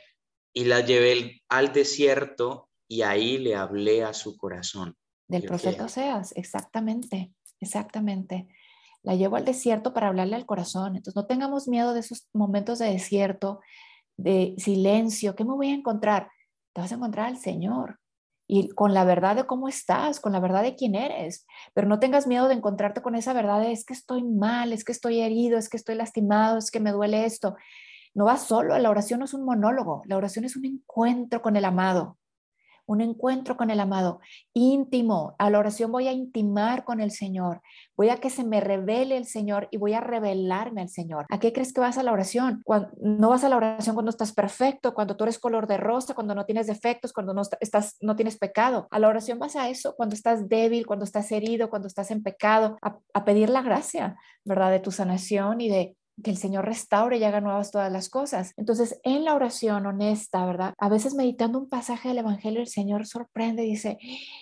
y 0.53 0.65
la 0.65 0.81
llevé 0.81 1.41
al 1.49 1.73
desierto 1.73 2.69
y 2.87 3.01
ahí 3.01 3.37
le 3.37 3.55
hablé 3.55 4.03
a 4.03 4.13
su 4.13 4.37
corazón. 4.37 4.95
Del 5.27 5.43
profeta 5.43 5.85
Oseas, 5.85 6.33
exactamente, 6.35 7.33
exactamente. 7.59 8.47
La 9.03 9.15
llevo 9.15 9.35
al 9.35 9.45
desierto 9.45 9.93
para 9.93 10.07
hablarle 10.07 10.35
al 10.35 10.45
corazón. 10.45 10.95
Entonces 10.95 11.15
no 11.15 11.27
tengamos 11.27 11.67
miedo 11.67 11.93
de 11.93 11.99
esos 11.99 12.27
momentos 12.33 12.79
de 12.79 12.91
desierto, 12.91 13.61
de 14.21 14.55
silencio, 14.57 15.35
¿qué 15.35 15.45
me 15.45 15.53
voy 15.53 15.69
a 15.69 15.75
encontrar? 15.75 16.29
Te 16.73 16.81
vas 16.81 16.91
a 16.91 16.95
encontrar 16.95 17.27
al 17.27 17.37
Señor 17.37 17.99
y 18.47 18.69
con 18.69 18.93
la 18.93 19.03
verdad 19.03 19.35
de 19.35 19.45
cómo 19.45 19.67
estás, 19.67 20.19
con 20.19 20.33
la 20.33 20.39
verdad 20.39 20.63
de 20.63 20.75
quién 20.75 20.95
eres, 20.95 21.45
pero 21.73 21.87
no 21.87 21.99
tengas 21.99 22.25
miedo 22.27 22.47
de 22.47 22.55
encontrarte 22.55 23.01
con 23.01 23.15
esa 23.15 23.33
verdad 23.33 23.61
de 23.61 23.71
es 23.71 23.85
que 23.85 23.93
estoy 23.93 24.23
mal, 24.23 24.73
es 24.73 24.83
que 24.83 24.91
estoy 24.91 25.21
herido, 25.21 25.57
es 25.57 25.69
que 25.69 25.77
estoy 25.77 25.95
lastimado, 25.95 26.57
es 26.57 26.71
que 26.71 26.79
me 26.79 26.91
duele 26.91 27.25
esto. 27.25 27.55
No 28.15 28.25
vas 28.25 28.43
solo, 28.43 28.77
la 28.79 28.89
oración 28.89 29.19
no 29.19 29.25
es 29.25 29.33
un 29.33 29.45
monólogo, 29.45 30.01
la 30.05 30.17
oración 30.17 30.45
es 30.45 30.55
un 30.55 30.65
encuentro 30.65 31.41
con 31.41 31.55
el 31.55 31.65
amado 31.65 32.17
un 32.89 33.01
encuentro 33.01 33.55
con 33.55 33.69
el 33.69 33.79
amado 33.79 34.19
íntimo. 34.53 35.35
A 35.37 35.51
la 35.51 35.59
oración 35.59 35.91
voy 35.91 36.07
a 36.07 36.11
intimar 36.11 36.83
con 36.83 36.99
el 36.99 37.11
Señor. 37.11 37.61
Voy 37.95 38.09
a 38.09 38.17
que 38.17 38.31
se 38.31 38.43
me 38.43 38.61
revele 38.61 39.15
el 39.15 39.25
Señor 39.25 39.67
y 39.69 39.77
voy 39.77 39.93
a 39.93 40.01
revelarme 40.01 40.81
al 40.81 40.89
Señor. 40.89 41.27
¿A 41.29 41.39
qué 41.39 41.53
crees 41.53 41.71
que 41.71 41.81
vas 41.81 41.99
a 41.99 42.03
la 42.03 42.11
oración? 42.11 42.61
Cuando, 42.65 42.89
no 42.99 43.29
vas 43.29 43.43
a 43.43 43.49
la 43.49 43.57
oración 43.57 43.95
cuando 43.95 44.09
estás 44.09 44.33
perfecto, 44.33 44.95
cuando 44.95 45.15
tú 45.15 45.23
eres 45.23 45.37
color 45.37 45.67
de 45.67 45.77
rosa, 45.77 46.15
cuando 46.15 46.33
no 46.33 46.45
tienes 46.45 46.65
defectos, 46.65 47.13
cuando 47.13 47.35
no, 47.35 47.43
estás, 47.59 47.95
no 48.01 48.15
tienes 48.15 48.39
pecado. 48.39 48.87
A 48.89 48.97
la 48.97 49.07
oración 49.07 49.37
vas 49.37 49.55
a 49.55 49.69
eso 49.69 49.93
cuando 49.95 50.15
estás 50.15 50.49
débil, 50.49 50.87
cuando 50.87 51.05
estás 51.05 51.31
herido, 51.31 51.69
cuando 51.69 51.87
estás 51.87 52.09
en 52.09 52.23
pecado, 52.23 52.77
a, 52.81 52.97
a 53.13 53.23
pedir 53.23 53.51
la 53.51 53.61
gracia, 53.61 54.17
¿verdad? 54.43 54.71
De 54.71 54.79
tu 54.79 54.91
sanación 54.91 55.61
y 55.61 55.69
de, 55.69 55.95
que 56.21 56.31
el 56.31 56.37
Señor 56.37 56.65
restaure 56.65 57.17
y 57.17 57.23
haga 57.23 57.41
nuevas 57.41 57.71
todas 57.71 57.91
las 57.91 58.09
cosas. 58.09 58.53
Entonces, 58.57 58.99
en 59.03 59.25
la 59.25 59.35
oración 59.35 59.85
honesta, 59.85 60.45
¿verdad? 60.45 60.73
A 60.77 60.89
veces 60.89 61.13
meditando 61.13 61.59
un 61.59 61.69
pasaje 61.69 62.09
del 62.09 62.19
Evangelio, 62.19 62.61
el 62.61 62.67
Señor 62.67 63.05
sorprende, 63.05 63.63
dice, 63.63 63.97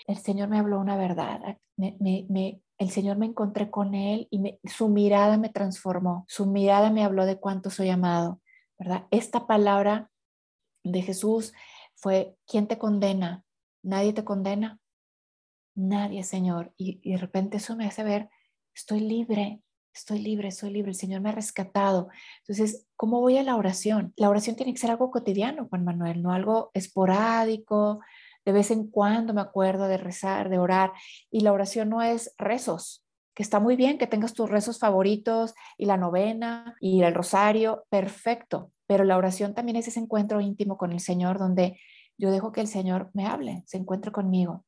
el 0.08 0.18
Señor 0.18 0.50
me 0.50 0.60
habló 0.60 0.80
una 0.80 0.98
verdad, 0.98 1.58
me, 1.78 2.62
el 2.78 2.90
Señor 2.90 3.18
me 3.18 3.26
encontré 3.26 3.70
con 3.70 3.96
Él 3.96 4.28
y 4.32 4.60
su 4.68 4.90
mirada 4.90 5.38
me 5.38 5.50
transformó, 5.50 6.26
su 6.28 6.46
mirada 6.46 6.92
me 6.92 7.04
habló 7.04 7.26
de 7.26 7.40
cuánto 7.40 7.70
soy 7.70 7.90
amado, 7.90 8.42
¿verdad? 8.78 9.06
Esta 9.12 9.48
palabra 9.48 10.10
de 10.84 11.02
Jesús 11.02 11.54
fue, 11.96 12.36
¿quién 12.46 12.68
te 12.68 12.78
condena? 12.78 13.44
Nadie 13.84 14.14
te 14.14 14.24
condena. 14.24 14.80
Nadie, 15.76 16.24
Señor. 16.24 16.74
Y, 16.78 17.00
y 17.04 17.12
de 17.12 17.18
repente 17.18 17.58
eso 17.58 17.76
me 17.76 17.86
hace 17.86 18.04
ver, 18.04 18.30
estoy 18.74 19.00
libre, 19.00 19.62
estoy 19.98 20.20
libre, 20.20 20.52
soy 20.52 20.72
libre, 20.72 20.92
el 20.92 20.96
Señor 20.96 21.22
me 21.22 21.30
ha 21.30 21.34
rescatado. 21.34 22.10
Entonces, 22.40 22.86
¿cómo 22.96 23.20
voy 23.22 23.38
a 23.38 23.44
la 23.44 23.56
oración? 23.56 24.14
La 24.16 24.30
oración 24.30 24.56
tiene 24.56 24.74
que 24.74 24.80
ser 24.80 24.92
algo 24.92 25.12
cotidiano, 25.12 25.68
Juan 25.70 25.84
Manuel, 25.84 26.22
no 26.22 26.32
algo 26.32 26.72
esporádico, 26.74 28.00
de 28.46 28.52
vez 28.52 28.72
en 28.72 28.90
cuando 28.90 29.34
me 29.34 29.42
acuerdo 29.42 29.88
de 29.88 29.98
rezar, 29.98 30.50
de 30.50 30.58
orar. 30.58 30.94
Y 31.30 31.42
la 31.42 31.52
oración 31.52 31.90
no 31.90 32.02
es 32.02 32.34
rezos, 32.38 33.04
que 33.34 33.44
está 33.44 33.60
muy 33.60 33.76
bien 33.76 33.98
que 33.98 34.08
tengas 34.08 34.34
tus 34.34 34.50
rezos 34.50 34.80
favoritos 34.80 35.54
y 35.78 35.86
la 35.86 35.98
novena 35.98 36.76
y 36.80 37.02
el 37.04 37.14
rosario, 37.14 37.86
perfecto. 37.90 38.72
Pero 38.88 39.04
la 39.04 39.18
oración 39.18 39.54
también 39.54 39.76
es 39.76 39.88
ese 39.88 40.00
encuentro 40.00 40.40
íntimo 40.42 40.78
con 40.78 40.92
el 40.92 41.00
Señor 41.00 41.38
donde 41.38 41.80
yo 42.18 42.32
dejo 42.32 42.52
que 42.52 42.62
el 42.62 42.68
Señor 42.68 43.12
me 43.14 43.26
hable, 43.26 43.64
se 43.66 43.78
encuentre 43.78 44.12
conmigo. 44.12 44.64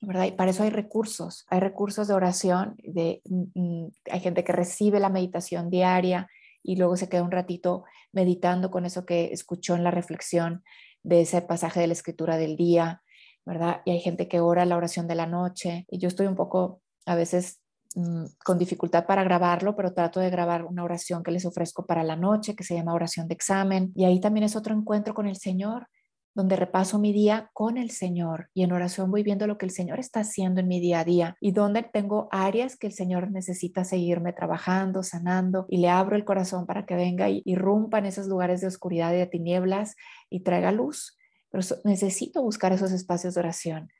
¿Verdad? 0.00 0.24
Y 0.24 0.32
para 0.32 0.50
eso 0.50 0.62
hay 0.62 0.70
recursos, 0.70 1.46
hay 1.48 1.60
recursos 1.60 2.08
de 2.08 2.14
oración, 2.14 2.76
de, 2.78 3.22
mm, 3.24 3.44
mm, 3.54 3.92
hay 4.10 4.20
gente 4.20 4.44
que 4.44 4.52
recibe 4.52 5.00
la 5.00 5.08
meditación 5.08 5.70
diaria 5.70 6.28
y 6.62 6.76
luego 6.76 6.96
se 6.96 7.08
queda 7.08 7.22
un 7.22 7.30
ratito 7.30 7.84
meditando 8.12 8.70
con 8.70 8.84
eso 8.84 9.06
que 9.06 9.32
escuchó 9.32 9.74
en 9.74 9.84
la 9.84 9.90
reflexión 9.90 10.64
de 11.02 11.20
ese 11.22 11.40
pasaje 11.42 11.80
de 11.80 11.86
la 11.86 11.92
escritura 11.92 12.36
del 12.36 12.56
día, 12.56 13.02
¿verdad? 13.44 13.82
Y 13.84 13.92
hay 13.92 14.00
gente 14.00 14.28
que 14.28 14.40
ora 14.40 14.64
la 14.64 14.76
oración 14.76 15.06
de 15.06 15.14
la 15.14 15.26
noche. 15.26 15.86
Y 15.88 15.98
yo 15.98 16.08
estoy 16.08 16.26
un 16.26 16.34
poco 16.34 16.82
a 17.06 17.14
veces 17.14 17.60
mm, 17.94 18.24
con 18.44 18.58
dificultad 18.58 19.06
para 19.06 19.22
grabarlo, 19.22 19.76
pero 19.76 19.94
trato 19.94 20.18
de 20.18 20.30
grabar 20.30 20.64
una 20.64 20.82
oración 20.82 21.22
que 21.22 21.30
les 21.30 21.46
ofrezco 21.46 21.86
para 21.86 22.02
la 22.02 22.16
noche, 22.16 22.56
que 22.56 22.64
se 22.64 22.74
llama 22.74 22.94
oración 22.94 23.28
de 23.28 23.34
examen. 23.34 23.92
Y 23.94 24.04
ahí 24.04 24.20
también 24.20 24.44
es 24.44 24.56
otro 24.56 24.74
encuentro 24.74 25.14
con 25.14 25.28
el 25.28 25.36
Señor, 25.36 25.86
donde 26.36 26.54
repaso 26.54 26.98
mi 26.98 27.12
día 27.12 27.50
con 27.52 27.78
el 27.78 27.90
Señor 27.90 28.50
y 28.54 28.62
en 28.62 28.72
oración 28.72 29.10
voy 29.10 29.22
viendo 29.22 29.46
lo 29.46 29.58
que 29.58 29.66
el 29.66 29.72
Señor 29.72 29.98
está 29.98 30.20
haciendo 30.20 30.60
en 30.60 30.68
mi 30.68 30.78
día 30.78 31.00
a 31.00 31.04
día 31.04 31.36
y 31.40 31.50
donde 31.50 31.82
tengo 31.82 32.28
áreas 32.30 32.76
que 32.76 32.86
el 32.86 32.92
Señor 32.92 33.30
necesita 33.30 33.84
seguirme 33.84 34.32
trabajando, 34.32 35.02
sanando 35.02 35.66
y 35.68 35.78
le 35.78 35.88
abro 35.88 36.14
el 36.14 36.24
corazón 36.24 36.66
para 36.66 36.86
que 36.86 36.94
venga 36.94 37.28
y 37.30 37.42
irrumpa 37.44 37.98
en 37.98 38.06
esos 38.06 38.26
lugares 38.26 38.60
de 38.60 38.66
oscuridad 38.66 39.12
y 39.14 39.16
de 39.16 39.26
tinieblas 39.26 39.96
y 40.30 40.40
traiga 40.40 40.70
luz 40.70 41.16
pero 41.50 41.64
necesito 41.84 42.42
buscar 42.42 42.72
esos 42.72 42.92
espacios 42.92 43.34
de 43.34 43.40
oración. 43.40 43.90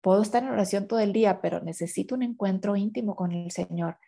Puedo 0.00 0.22
estar 0.22 0.42
en 0.42 0.50
oración 0.50 0.88
todo 0.88 0.98
el 0.98 1.12
día, 1.12 1.40
pero 1.40 1.60
necesito 1.60 2.14
un 2.14 2.22
encuentro 2.22 2.74
íntimo 2.76 3.14
con 3.14 3.30
el 3.30 3.52
Señor. 3.52 3.98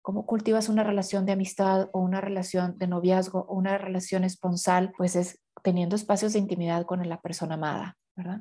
¿Cómo 0.00 0.24
cultivas 0.24 0.68
una 0.68 0.82
relación 0.82 1.26
de 1.26 1.32
amistad 1.32 1.90
o 1.92 2.00
una 2.00 2.20
relación 2.20 2.78
de 2.78 2.86
noviazgo 2.86 3.44
o 3.48 3.54
una 3.54 3.76
relación 3.76 4.24
esponsal? 4.24 4.92
Pues 4.96 5.14
es 5.14 5.41
teniendo 5.62 5.96
espacios 5.96 6.32
de 6.32 6.40
intimidad 6.40 6.84
con 6.86 7.06
la 7.08 7.20
persona 7.20 7.54
amada, 7.54 7.96
¿verdad? 8.16 8.40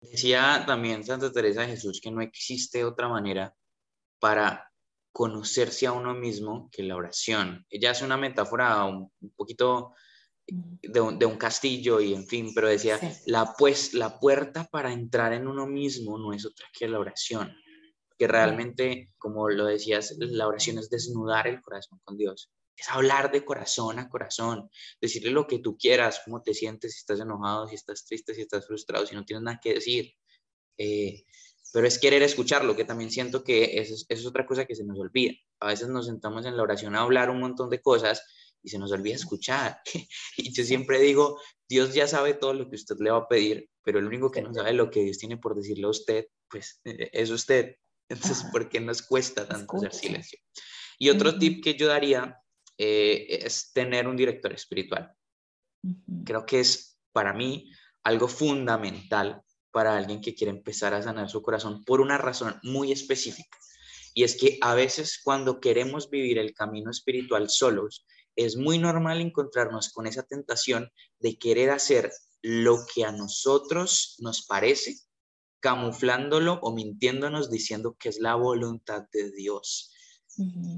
Decía 0.00 0.64
también 0.66 1.04
Santa 1.04 1.30
Teresa 1.30 1.62
de 1.62 1.68
Jesús 1.68 2.00
que 2.00 2.10
no 2.10 2.22
existe 2.22 2.84
otra 2.84 3.08
manera 3.08 3.54
para 4.18 4.70
conocerse 5.12 5.86
a 5.86 5.92
uno 5.92 6.14
mismo 6.14 6.68
que 6.72 6.82
la 6.82 6.96
oración. 6.96 7.66
Ella 7.68 7.90
hace 7.90 8.04
una 8.04 8.16
metáfora 8.16 8.84
un 8.84 9.10
poquito 9.36 9.94
de 10.46 11.26
un, 11.26 11.36
castillo 11.36 12.00
y 12.00 12.14
en 12.14 12.26
fin, 12.26 12.52
pero 12.54 12.68
decía, 12.68 12.98
la, 13.26 13.54
pues, 13.56 13.94
la 13.94 14.18
puerta 14.18 14.64
para 14.64 14.92
entrar 14.92 15.32
en 15.32 15.46
uno 15.46 15.66
mismo 15.66 16.18
no 16.18 16.32
es 16.32 16.44
otra 16.44 16.66
que 16.76 16.88
la 16.88 16.98
oración, 16.98 17.54
que 18.18 18.26
realmente, 18.26 19.12
como 19.18 19.48
lo 19.48 19.66
decías, 19.66 20.14
la 20.18 20.48
oración 20.48 20.78
es 20.78 20.90
desnudar 20.90 21.46
el 21.46 21.62
corazón 21.62 22.00
con 22.04 22.16
Dios, 22.16 22.50
es 22.82 22.88
hablar 22.88 23.30
de 23.30 23.44
corazón 23.44 23.98
a 23.98 24.08
corazón, 24.08 24.68
decirle 25.00 25.30
lo 25.30 25.46
que 25.46 25.60
tú 25.60 25.78
quieras, 25.78 26.20
cómo 26.24 26.42
te 26.42 26.52
sientes, 26.52 26.94
si 26.94 26.98
estás 26.98 27.20
enojado, 27.20 27.68
si 27.68 27.76
estás 27.76 28.04
triste, 28.04 28.34
si 28.34 28.42
estás 28.42 28.66
frustrado, 28.66 29.06
si 29.06 29.14
no 29.14 29.24
tienes 29.24 29.42
nada 29.44 29.60
que 29.62 29.74
decir. 29.74 30.12
Eh, 30.76 31.24
pero 31.72 31.86
es 31.86 31.98
querer 31.98 32.22
escucharlo, 32.22 32.76
que 32.76 32.84
también 32.84 33.10
siento 33.10 33.44
que 33.44 33.78
eso 33.80 33.94
es, 33.94 34.04
eso 34.08 34.20
es 34.20 34.26
otra 34.26 34.46
cosa 34.46 34.66
que 34.66 34.74
se 34.74 34.84
nos 34.84 34.98
olvida. 34.98 35.34
A 35.60 35.68
veces 35.68 35.88
nos 35.88 36.06
sentamos 36.06 36.44
en 36.44 36.56
la 36.56 36.62
oración 36.62 36.96
a 36.96 37.02
hablar 37.02 37.30
un 37.30 37.40
montón 37.40 37.70
de 37.70 37.80
cosas 37.80 38.22
y 38.62 38.68
se 38.68 38.78
nos 38.78 38.90
olvida 38.92 39.14
escuchar. 39.14 39.78
y 40.36 40.52
yo 40.52 40.64
siempre 40.64 41.00
digo, 41.00 41.40
Dios 41.68 41.94
ya 41.94 42.06
sabe 42.08 42.34
todo 42.34 42.52
lo 42.52 42.68
que 42.68 42.76
usted 42.76 42.96
le 42.98 43.10
va 43.10 43.18
a 43.18 43.28
pedir, 43.28 43.70
pero 43.82 44.00
el 44.00 44.06
único 44.06 44.30
que 44.30 44.42
no 44.42 44.52
sabe 44.52 44.72
lo 44.72 44.90
que 44.90 45.04
Dios 45.04 45.18
tiene 45.18 45.38
por 45.38 45.54
decirle 45.54 45.86
a 45.86 45.90
usted, 45.90 46.26
pues 46.48 46.80
e-, 46.84 47.10
es 47.12 47.30
usted. 47.30 47.76
Entonces, 48.08 48.44
¿por 48.50 48.68
qué 48.68 48.80
nos 48.80 49.02
cuesta 49.02 49.48
tanto 49.48 49.76
hacer 49.76 49.94
silencio? 49.94 50.38
Y 50.98 51.08
otro 51.08 51.38
tip 51.38 51.64
que 51.64 51.74
yo 51.74 51.86
daría 51.88 52.41
eh, 52.78 53.26
es 53.44 53.72
tener 53.72 54.08
un 54.08 54.16
director 54.16 54.52
espiritual. 54.52 55.12
Creo 56.24 56.46
que 56.46 56.60
es 56.60 56.98
para 57.12 57.32
mí 57.32 57.70
algo 58.02 58.28
fundamental 58.28 59.42
para 59.70 59.96
alguien 59.96 60.20
que 60.20 60.34
quiere 60.34 60.50
empezar 60.50 60.94
a 60.94 61.02
sanar 61.02 61.28
su 61.30 61.42
corazón 61.42 61.84
por 61.84 62.00
una 62.00 62.18
razón 62.18 62.58
muy 62.62 62.92
específica. 62.92 63.58
Y 64.14 64.24
es 64.24 64.36
que 64.36 64.58
a 64.60 64.74
veces 64.74 65.20
cuando 65.24 65.60
queremos 65.60 66.10
vivir 66.10 66.38
el 66.38 66.52
camino 66.52 66.90
espiritual 66.90 67.48
solos, 67.48 68.04
es 68.36 68.56
muy 68.56 68.78
normal 68.78 69.20
encontrarnos 69.20 69.90
con 69.90 70.06
esa 70.06 70.22
tentación 70.22 70.90
de 71.18 71.38
querer 71.38 71.70
hacer 71.70 72.12
lo 72.42 72.78
que 72.92 73.04
a 73.04 73.12
nosotros 73.12 74.16
nos 74.18 74.44
parece, 74.46 74.96
camuflándolo 75.60 76.58
o 76.62 76.74
mintiéndonos 76.74 77.50
diciendo 77.50 77.96
que 77.98 78.08
es 78.08 78.18
la 78.18 78.34
voluntad 78.34 79.04
de 79.12 79.30
Dios. 79.30 79.92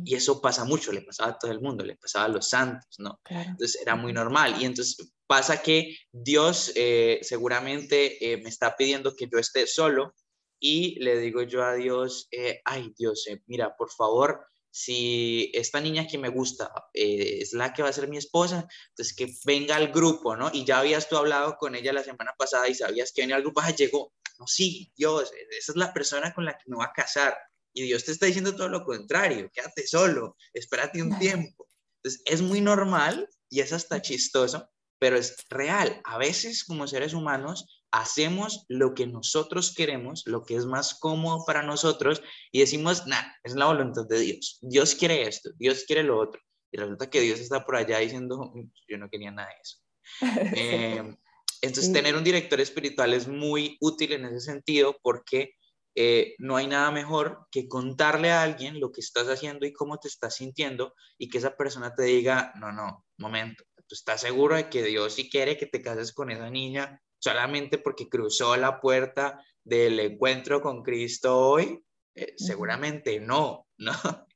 Y 0.05 0.14
eso 0.14 0.40
pasa 0.40 0.64
mucho, 0.64 0.92
le 0.92 1.02
pasaba 1.02 1.30
a 1.30 1.38
todo 1.38 1.50
el 1.50 1.61
mundo, 1.61 1.84
le 1.84 1.96
pasaba 1.96 2.24
a 2.24 2.28
los 2.28 2.48
santos, 2.48 2.96
¿no? 2.98 3.20
Entonces 3.28 3.80
era 3.80 3.94
muy 3.94 4.12
normal. 4.12 4.61
Y 4.61 4.64
entonces 4.64 5.12
pasa 5.26 5.62
que 5.62 5.96
Dios 6.12 6.72
eh, 6.74 7.20
seguramente 7.22 8.32
eh, 8.32 8.36
me 8.38 8.48
está 8.48 8.76
pidiendo 8.76 9.14
que 9.14 9.28
yo 9.30 9.38
esté 9.38 9.66
solo 9.66 10.14
y 10.59 10.98
le 11.00 11.18
digo 11.18 11.42
yo 11.42 11.62
a 11.62 11.74
Dios, 11.74 12.26
eh, 12.30 12.61
ay 12.64 12.92
Dios, 12.96 13.26
mira, 13.46 13.76
por 13.76 13.90
favor, 13.90 14.46
si 14.76 15.52
esta 15.55 15.80
niña 15.80 16.09
que 16.09 16.18
me 16.18 16.30
gusta 16.30 16.72
eh, 16.92 17.38
es 17.42 17.52
la 17.52 17.72
que 17.72 17.82
va 17.82 17.90
a 17.90 17.92
ser 17.92 18.09
mi 18.09 18.16
esposa, 18.16 18.66
entonces 18.88 19.14
que 19.14 19.32
venga 19.44 19.76
al 19.76 19.92
grupo, 19.92 20.34
¿no? 20.34 20.50
Y 20.52 20.64
ya 20.64 20.80
habías 20.80 21.09
tú 21.09 21.16
hablado 21.16 21.57
con 21.59 21.76
ella 21.76 21.92
la 21.92 22.02
semana 22.02 22.34
pasada 22.36 22.68
y 22.68 22.74
sabías 22.74 23.12
que 23.12 23.22
venía 23.22 23.36
al 23.36 23.42
grupo, 23.42 23.61
ah, 23.61 23.70
llegó, 23.70 24.12
no, 24.40 24.48
sí, 24.48 24.92
Dios, 24.96 25.30
esa 25.57 25.72
es 25.72 25.76
la 25.76 25.92
persona 25.92 26.34
con 26.34 26.44
la 26.44 26.55
que 26.55 26.64
me 26.66 26.76
va 26.76 26.86
a 26.86 26.92
casar. 26.92 27.36
Y 27.75 27.83
Dios 27.83 28.05
te 28.05 28.12
está 28.12 28.27
diciendo 28.27 28.55
todo 28.55 28.68
lo 28.68 28.85
contrario, 28.85 29.51
quédate 29.53 29.87
solo, 29.87 30.37
espérate 30.53 31.03
un 31.03 31.18
tiempo. 31.18 31.68
Entonces, 31.99 32.22
es 32.25 32.41
muy 32.41 32.61
normal 32.61 33.29
y 33.51 33.61
es 33.61 33.72
hasta 33.72 34.01
chistoso, 34.01 34.70
pero 34.99 35.16
es 35.16 35.37
real. 35.51 36.01
A 36.05 36.18
veces 36.18 36.64
como 36.64 36.87
seres 36.87 37.14
humanos 37.14 37.83
hacemos 37.91 38.64
lo 38.68 38.95
que 38.95 39.07
nosotros 39.07 39.75
queremos, 39.75 40.22
lo 40.27 40.45
que 40.45 40.57
es 40.57 40.66
más 40.66 40.95
cómodo 40.99 41.45
para 41.45 41.62
nosotros 41.62 42.22
y 42.53 42.61
decimos, 42.61 43.07
nah, 43.07 43.22
es 43.43 43.55
la 43.55 43.66
voluntad 43.66 44.07
de 44.09 44.20
Dios. 44.20 44.59
Dios 44.62 44.95
quiere 44.95 45.27
esto, 45.29 45.51
Dios 45.57 45.85
quiere 45.87 46.03
lo 46.03 46.18
otro. 46.18 46.41
Y 46.72 46.77
resulta 46.77 47.09
que 47.09 47.20
Dios 47.20 47.41
está 47.41 47.64
por 47.64 47.77
allá 47.77 47.99
diciendo, 47.99 48.53
mm, 48.55 48.70
yo 48.89 48.99
no 48.99 49.09
quería 49.09 49.31
nada 49.31 49.49
de 49.49 49.55
eso. 49.62 49.79
Eh, 50.57 51.16
entonces, 51.62 51.93
tener 51.95 52.14
un 52.14 52.25
director 52.25 52.61
espiritual 52.61 53.14
es 53.14 53.27
muy 53.27 53.79
útil 53.81 54.12
en 54.12 54.27
ese 54.27 54.41
sentido 54.41 54.99
porque 55.03 55.55
eh, 55.95 56.34
no 56.38 56.57
hay 56.57 56.66
nada 56.66 56.90
mejor 56.90 57.47
que 57.51 57.68
contarle 57.68 58.32
a 58.32 58.42
alguien 58.42 58.80
lo 58.80 58.90
que 58.90 59.01
estás 59.01 59.28
haciendo 59.28 59.64
y 59.66 59.72
cómo 59.72 59.99
te 59.99 60.09
estás 60.09 60.36
sintiendo 60.36 60.95
y 61.18 61.28
que 61.28 61.38
esa 61.38 61.57
persona 61.57 61.95
te 61.95 62.03
diga, 62.03 62.53
no, 62.57 62.72
no, 62.72 63.05
momento, 63.18 63.64
tú 63.86 63.95
estás 63.95 64.20
seguro 64.20 64.57
de 64.57 64.68
que 64.68 64.82
Dios 64.82 65.14
sí 65.14 65.30
quiere 65.30 65.57
que 65.57 65.66
te 65.66 65.82
cases 65.82 66.12
con 66.12 66.30
esa 66.30 66.51
niña 66.51 67.01
solamente 67.18 67.78
porque 67.78 68.09
cruzó 68.09 68.57
la 68.57 68.80
puerta 68.80 69.40
del 69.62 69.99
encuentro 70.01 70.61
con 70.61 70.82
Cristo 70.82 71.38
hoy? 71.38 71.82
Eh, 72.14 72.34
seguramente 72.36 73.18
no, 73.20 73.66
¿no? 73.78 73.92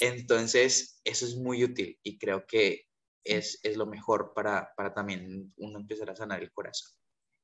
Entonces, 0.00 1.00
eso 1.04 1.26
es 1.26 1.36
muy 1.36 1.64
útil 1.64 1.98
y 2.02 2.18
creo 2.18 2.46
que 2.46 2.86
es, 3.24 3.58
es 3.62 3.76
lo 3.76 3.86
mejor 3.86 4.32
para, 4.34 4.70
para 4.76 4.94
también 4.94 5.52
uno 5.56 5.78
empezar 5.78 6.10
a 6.10 6.16
sanar 6.16 6.42
el 6.42 6.52
corazón. 6.52 6.92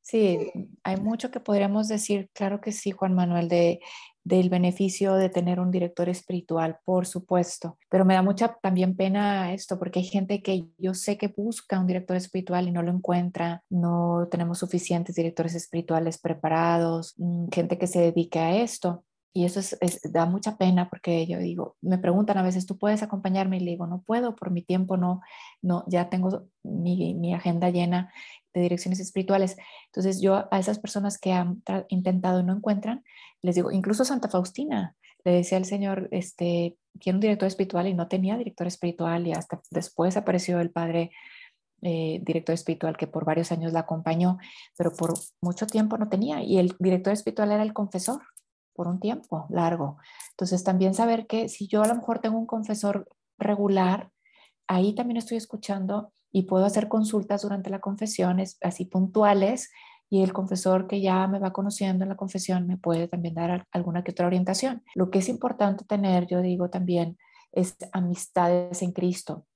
Sí, 0.02 0.50
hay 0.82 0.96
mucho 0.96 1.30
que 1.30 1.38
podríamos 1.38 1.86
decir, 1.86 2.28
claro 2.34 2.60
que 2.60 2.72
sí, 2.72 2.90
Juan 2.90 3.14
Manuel, 3.14 3.48
de, 3.48 3.80
del 4.24 4.50
beneficio 4.50 5.14
de 5.14 5.28
tener 5.28 5.60
un 5.60 5.70
director 5.70 6.08
espiritual, 6.08 6.78
por 6.84 7.06
supuesto, 7.06 7.78
pero 7.88 8.04
me 8.04 8.14
da 8.14 8.22
mucha 8.22 8.56
también 8.60 8.96
pena 8.96 9.52
esto, 9.52 9.78
porque 9.78 10.00
hay 10.00 10.04
gente 10.04 10.42
que 10.42 10.66
yo 10.78 10.94
sé 10.94 11.18
que 11.18 11.28
busca 11.28 11.78
un 11.78 11.86
director 11.86 12.16
espiritual 12.16 12.68
y 12.68 12.72
no 12.72 12.82
lo 12.82 12.90
encuentra, 12.90 13.62
no 13.70 14.28
tenemos 14.30 14.58
suficientes 14.58 15.14
directores 15.14 15.54
espirituales 15.54 16.18
preparados, 16.18 17.14
mm, 17.18 17.48
gente 17.52 17.78
que 17.78 17.86
se 17.86 18.00
dedique 18.00 18.38
a 18.38 18.56
esto. 18.56 19.04
Y 19.34 19.46
eso 19.46 19.60
es, 19.60 19.78
da 20.12 20.26
mucha 20.26 20.58
pena 20.58 20.90
porque 20.90 21.26
yo 21.26 21.38
digo, 21.38 21.76
me 21.80 21.96
preguntan 21.96 22.36
a 22.36 22.42
veces, 22.42 22.66
¿tú 22.66 22.76
puedes 22.76 23.02
acompañarme? 23.02 23.56
Y 23.56 23.60
le 23.60 23.70
digo, 23.70 23.86
no 23.86 24.02
puedo, 24.02 24.36
por 24.36 24.50
mi 24.50 24.62
tiempo 24.62 24.98
no, 24.98 25.22
no, 25.62 25.84
ya 25.88 26.10
tengo 26.10 26.48
mi, 26.62 27.14
mi 27.14 27.32
agenda 27.32 27.70
llena 27.70 28.12
de 28.54 28.60
direcciones 28.60 29.00
espirituales. 29.00 29.56
Entonces 29.86 30.20
yo 30.20 30.48
a 30.50 30.58
esas 30.58 30.78
personas 30.78 31.18
que 31.18 31.32
han 31.32 31.62
intentado 31.88 32.40
y 32.40 32.44
no 32.44 32.54
encuentran, 32.54 33.04
les 33.40 33.54
digo, 33.54 33.70
incluso 33.70 34.04
Santa 34.04 34.28
Faustina, 34.28 34.96
le 35.24 35.32
decía 35.32 35.58
al 35.58 35.64
Señor, 35.64 36.08
este, 36.10 36.76
quiero 37.00 37.16
un 37.16 37.20
director 37.20 37.46
espiritual 37.46 37.86
y 37.86 37.94
no 37.94 38.08
tenía 38.08 38.36
director 38.36 38.66
espiritual 38.66 39.26
y 39.26 39.32
hasta 39.32 39.60
después 39.70 40.16
apareció 40.16 40.60
el 40.60 40.70
padre 40.70 41.10
eh, 41.84 42.20
director 42.22 42.54
espiritual 42.54 42.96
que 42.96 43.08
por 43.08 43.24
varios 43.24 43.50
años 43.50 43.72
la 43.72 43.80
acompañó, 43.80 44.38
pero 44.76 44.92
por 44.92 45.14
mucho 45.40 45.66
tiempo 45.66 45.98
no 45.98 46.08
tenía 46.08 46.42
y 46.42 46.58
el 46.58 46.76
director 46.78 47.12
espiritual 47.12 47.50
era 47.50 47.62
el 47.62 47.72
confesor 47.72 48.22
por 48.74 48.86
un 48.86 49.00
tiempo 49.00 49.46
largo. 49.50 49.98
Entonces 50.30 50.64
también 50.64 50.94
saber 50.94 51.26
que 51.26 51.48
si 51.48 51.66
yo 51.66 51.82
a 51.82 51.88
lo 51.88 51.96
mejor 51.96 52.20
tengo 52.20 52.38
un 52.38 52.46
confesor 52.46 53.08
regular, 53.38 54.10
ahí 54.68 54.94
también 54.94 55.16
estoy 55.16 55.36
escuchando 55.36 56.12
y 56.32 56.42
puedo 56.42 56.64
hacer 56.64 56.88
consultas 56.88 57.42
durante 57.42 57.70
la 57.70 57.80
confesión 57.80 58.38
así 58.62 58.84
puntuales 58.86 59.70
y 60.08 60.22
el 60.22 60.32
confesor 60.32 60.86
que 60.86 61.00
ya 61.00 61.26
me 61.26 61.38
va 61.38 61.52
conociendo 61.52 62.04
en 62.04 62.10
la 62.10 62.16
confesión 62.16 62.66
me 62.66 62.76
puede 62.76 63.08
también 63.08 63.34
dar 63.34 63.66
alguna 63.70 64.02
que 64.02 64.10
otra 64.10 64.26
orientación. 64.26 64.82
Lo 64.94 65.10
que 65.10 65.20
es 65.20 65.28
importante 65.28 65.84
tener, 65.84 66.26
yo 66.26 66.42
digo 66.42 66.68
también, 66.68 67.16
es 67.52 67.76
amistades 67.92 68.82
en 68.82 68.92
Cristo. 68.92 69.46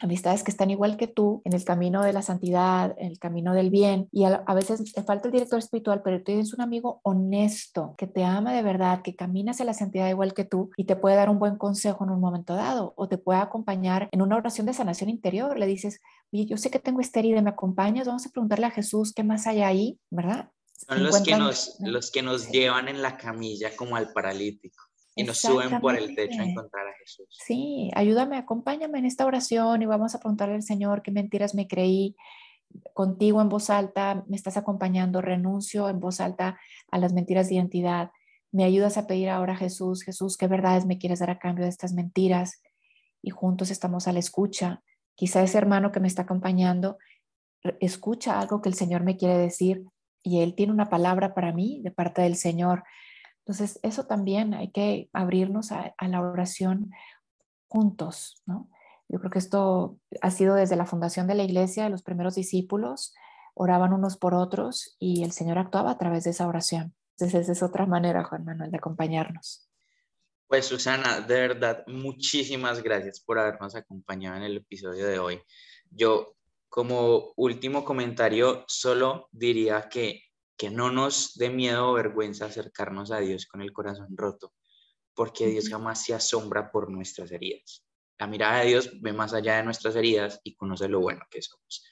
Amistades 0.00 0.42
que 0.42 0.50
están 0.50 0.70
igual 0.70 0.96
que 0.96 1.06
tú 1.06 1.40
en 1.44 1.52
el 1.52 1.64
camino 1.64 2.02
de 2.02 2.12
la 2.12 2.22
santidad, 2.22 2.94
en 2.98 3.12
el 3.12 3.18
camino 3.18 3.54
del 3.54 3.70
bien. 3.70 4.08
Y 4.12 4.24
a, 4.24 4.42
veces 4.54 4.92
te 4.92 5.02
falta 5.02 5.28
el 5.28 5.32
director 5.32 5.58
espiritual, 5.58 6.02
pero 6.02 6.18
tú 6.18 6.24
tienes 6.24 6.52
un 6.52 6.60
amigo 6.60 7.00
honesto 7.02 7.94
que 7.96 8.06
te 8.06 8.24
ama 8.24 8.52
de 8.52 8.62
verdad, 8.62 9.02
que 9.02 9.14
camina 9.14 9.52
hacia 9.52 9.64
la 9.64 9.74
santidad 9.74 10.08
igual 10.08 10.34
que 10.34 10.44
tú 10.44 10.70
y 10.76 10.84
te 10.84 10.96
puede 10.96 11.16
dar 11.16 11.30
un 11.30 11.38
buen 11.38 11.56
consejo 11.56 12.04
en 12.04 12.10
un 12.10 12.20
momento 12.20 12.54
dado 12.54 12.92
o 12.96 13.08
te 13.08 13.18
puede 13.18 13.40
acompañar 13.40 14.08
en 14.12 14.22
una 14.22 14.36
oración 14.36 14.66
de 14.66 14.74
sanación 14.74 15.10
interior. 15.10 15.58
Le 15.58 15.66
dices, 15.66 16.00
oye, 16.32 16.46
yo 16.46 16.56
sé 16.56 16.70
que 16.70 16.78
tengo 16.78 17.00
esta 17.00 17.20
herida, 17.20 17.40
¿me 17.42 17.50
acompañas? 17.50 18.06
Vamos 18.06 18.26
a 18.26 18.30
preguntarle 18.30 18.66
a 18.66 18.70
Jesús 18.70 19.12
qué 19.14 19.22
más 19.22 19.46
hay 19.46 19.62
ahí, 19.62 19.98
¿verdad? 20.10 20.50
Son 20.72 21.02
los 21.02 21.22
que, 21.22 21.36
nos, 21.36 21.76
los 21.80 22.10
que 22.10 22.22
nos 22.22 22.50
llevan 22.50 22.88
en 22.88 23.00
la 23.00 23.16
camilla 23.16 23.74
como 23.76 23.96
al 23.96 24.12
paralítico 24.12 24.82
y 25.14 25.24
nos 25.24 25.38
suben 25.38 25.80
por 25.80 25.96
el 25.96 26.14
techo 26.14 26.40
a 26.40 26.44
encontrar 26.44 26.88
a 26.88 26.92
Jesús. 26.94 27.26
Sí, 27.30 27.90
ayúdame, 27.94 28.36
acompáñame 28.36 28.98
en 28.98 29.06
esta 29.06 29.26
oración 29.26 29.82
y 29.82 29.86
vamos 29.86 30.14
a 30.14 30.18
preguntarle 30.18 30.56
al 30.56 30.62
Señor 30.62 31.02
qué 31.02 31.10
mentiras 31.10 31.54
me 31.54 31.68
creí. 31.68 32.16
Contigo 32.92 33.40
en 33.40 33.48
voz 33.48 33.70
alta 33.70 34.24
me 34.28 34.36
estás 34.36 34.56
acompañando, 34.56 35.20
renuncio 35.20 35.88
en 35.88 36.00
voz 36.00 36.20
alta 36.20 36.58
a 36.90 36.98
las 36.98 37.12
mentiras 37.12 37.48
de 37.48 37.56
identidad. 37.56 38.10
Me 38.50 38.64
ayudas 38.64 38.96
a 38.96 39.06
pedir 39.06 39.30
ahora 39.30 39.52
a 39.52 39.56
Jesús, 39.56 40.02
Jesús, 40.02 40.36
¿qué 40.36 40.48
verdades 40.48 40.84
me 40.86 40.98
quieres 40.98 41.20
dar 41.20 41.30
a 41.30 41.38
cambio 41.38 41.64
de 41.64 41.70
estas 41.70 41.92
mentiras? 41.92 42.60
Y 43.22 43.30
juntos 43.30 43.70
estamos 43.70 44.08
a 44.08 44.12
la 44.12 44.18
escucha. 44.18 44.82
Quizá 45.14 45.42
ese 45.42 45.58
hermano 45.58 45.92
que 45.92 46.00
me 46.00 46.08
está 46.08 46.22
acompañando 46.22 46.98
escucha 47.80 48.40
algo 48.40 48.60
que 48.60 48.68
el 48.68 48.74
Señor 48.74 49.04
me 49.04 49.16
quiere 49.16 49.38
decir 49.38 49.84
y 50.22 50.40
él 50.40 50.54
tiene 50.54 50.72
una 50.72 50.88
palabra 50.88 51.34
para 51.34 51.52
mí 51.52 51.80
de 51.82 51.90
parte 51.90 52.22
del 52.22 52.36
Señor. 52.36 52.82
Entonces, 53.46 53.78
eso 53.82 54.06
también 54.06 54.54
hay 54.54 54.70
que 54.70 55.10
abrirnos 55.12 55.70
a, 55.70 55.94
la 56.00 56.20
oración 56.22 56.90
juntos, 57.68 58.42
¿no? 58.46 58.70
Yo 59.06 59.18
creo 59.18 59.30
que 59.30 59.38
esto 59.38 59.98
ha 60.22 60.30
sido 60.30 60.54
desde 60.54 60.76
la 60.76 60.86
fundación 60.86 61.26
de 61.26 61.34
la 61.34 61.42
iglesia, 61.42 61.90
los 61.90 62.02
primeros 62.02 62.36
discípulos 62.36 63.12
oraban 63.52 63.92
unos 63.92 64.16
por 64.16 64.32
otros 64.34 64.96
y 64.98 65.24
el 65.24 65.32
Señor 65.32 65.58
actuaba 65.58 65.90
a 65.90 65.98
través 65.98 66.24
de 66.24 66.30
esa 66.30 66.48
oración. 66.48 66.94
Entonces, 67.10 67.42
esa 67.42 67.52
es 67.52 67.62
otra 67.62 67.84
manera, 67.84 68.24
Juan 68.24 68.46
Manuel, 68.46 68.70
de 68.70 68.78
acompañarnos. 68.78 69.68
Pues 70.46 70.64
Susana, 70.66 71.20
de 71.20 71.34
verdad, 71.34 71.84
muchísimas 71.86 72.82
gracias 72.82 73.20
por 73.20 73.38
habernos 73.38 73.74
acompañado 73.74 74.38
en 74.38 74.44
el 74.44 74.56
episodio 74.56 75.06
de 75.06 75.18
hoy. 75.18 75.42
Yo, 75.90 76.34
como 76.70 77.34
último 77.36 77.84
comentario, 77.84 78.64
solo 78.66 79.28
diría 79.32 79.88
que 79.90 80.22
que 80.56 80.70
no 80.70 80.90
nos 80.90 81.34
dé 81.34 81.50
miedo 81.50 81.88
o 81.88 81.94
vergüenza 81.94 82.46
acercarnos 82.46 83.10
a 83.10 83.18
Dios 83.18 83.46
con 83.46 83.60
el 83.60 83.72
corazón 83.72 84.16
roto, 84.16 84.52
porque 85.14 85.46
Dios 85.46 85.68
jamás 85.68 86.04
se 86.04 86.14
asombra 86.14 86.70
por 86.70 86.90
nuestras 86.90 87.32
heridas. 87.32 87.84
La 88.18 88.26
mirada 88.26 88.60
de 88.60 88.66
Dios 88.66 88.90
ve 89.00 89.12
más 89.12 89.34
allá 89.34 89.56
de 89.56 89.64
nuestras 89.64 89.96
heridas 89.96 90.40
y 90.44 90.54
conoce 90.54 90.88
lo 90.88 91.00
bueno 91.00 91.22
que 91.30 91.42
somos. 91.42 91.84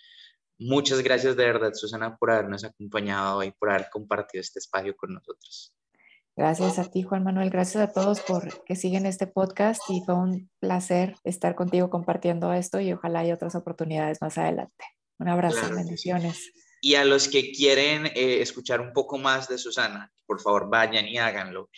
Muchas 0.59 1.03
gracias 1.03 1.37
de 1.37 1.45
verdad, 1.45 1.73
Susana, 1.75 2.17
por 2.17 2.31
habernos 2.31 2.65
acompañado 2.65 3.39
hoy, 3.39 3.51
por 3.51 3.71
haber 3.71 3.89
compartido 3.91 4.41
este 4.41 4.61
espacio 4.61 4.97
con 4.97 5.15
nosotros. 5.15 5.75
Gracias 6.37 6.79
a 6.79 6.91
ti, 6.91 7.03
Juan 7.03 7.25
Manuel. 7.25 7.51
Gracias 7.51 7.83
a 7.83 7.93
todos 7.93 8.21
por 8.21 8.65
que 8.65 8.75
siguen 8.77 9.05
este 9.05 9.27
podcast 9.27 9.83
y 9.91 10.03
fue 10.07 10.15
un 10.15 10.51
placer 10.61 11.17
estar 11.25 11.55
contigo 11.55 11.91
compartiendo 11.91 12.53
esto 12.53 12.81
y 12.81 12.93
ojalá 12.93 13.21
haya 13.21 13.35
otras 13.35 13.55
oportunidades 13.55 14.23
más 14.23 14.39
adelante. 14.39 14.85
Un 15.19 15.29
abrazo, 15.29 15.75
bendiciones. 15.75 16.53
Y 16.85 16.97
a 16.97 17.05
los 17.05 17.29
que 17.29 17.53
quieren 17.53 18.07
eh, 18.07 18.43
escuchar 18.43 18.81
un 18.81 18.93
poco 18.93 19.17
más 19.17 19.49
de 19.49 19.57
Susana, 19.57 20.13
por 20.27 20.41
favor 20.41 20.69
vayan 20.69 21.07
y 21.07 21.17
háganlo. 21.17 21.71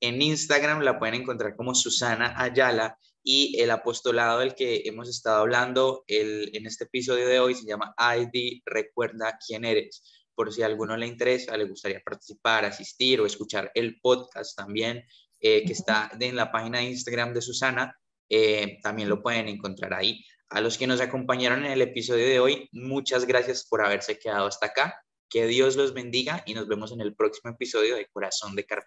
En 0.00 0.20
Instagram 0.20 0.80
la 0.80 0.98
pueden 0.98 1.14
encontrar 1.14 1.54
como 1.54 1.72
Susana 1.72 2.34
Ayala 2.36 2.98
y 3.22 3.60
el 3.60 3.70
apostolado 3.70 4.40
del 4.40 4.56
que 4.56 4.82
hemos 4.86 5.08
estado 5.08 5.40
hablando 5.40 6.02
el, 6.08 6.50
en 6.52 6.66
este 6.66 6.84
episodio 6.84 7.28
de 7.28 7.38
hoy 7.38 7.54
se 7.54 7.66
llama 7.66 7.94
ID 7.96 8.62
Recuerda 8.64 9.38
quién 9.46 9.64
eres. 9.64 10.02
Por 10.34 10.52
si 10.52 10.62
a 10.62 10.66
alguno 10.66 10.96
le 10.96 11.06
interesa, 11.06 11.56
le 11.56 11.68
gustaría 11.68 12.00
participar, 12.00 12.64
asistir 12.64 13.20
o 13.20 13.26
escuchar 13.26 13.70
el 13.74 14.00
podcast 14.00 14.56
también 14.56 15.04
eh, 15.40 15.64
que 15.64 15.74
está 15.74 16.10
en 16.18 16.34
la 16.34 16.50
página 16.50 16.78
de 16.78 16.84
Instagram 16.86 17.32
de 17.34 17.42
Susana, 17.42 17.96
eh, 18.28 18.78
también 18.82 19.08
lo 19.08 19.22
pueden 19.22 19.48
encontrar 19.48 19.94
ahí. 19.94 20.24
A 20.50 20.60
los 20.60 20.78
que 20.78 20.88
nos 20.88 21.00
acompañaron 21.00 21.64
en 21.64 21.70
el 21.70 21.80
episodio 21.80 22.26
de 22.26 22.40
hoy, 22.40 22.68
muchas 22.72 23.24
gracias 23.24 23.64
por 23.64 23.84
haberse 23.84 24.18
quedado 24.18 24.48
hasta 24.48 24.66
acá. 24.66 25.00
Que 25.28 25.46
Dios 25.46 25.76
los 25.76 25.94
bendiga 25.94 26.42
y 26.44 26.54
nos 26.54 26.66
vemos 26.66 26.90
en 26.90 27.00
el 27.00 27.14
próximo 27.14 27.52
episodio 27.52 27.94
de 27.94 28.08
Corazón 28.08 28.56
de 28.56 28.66
Carpintero. 28.66 28.86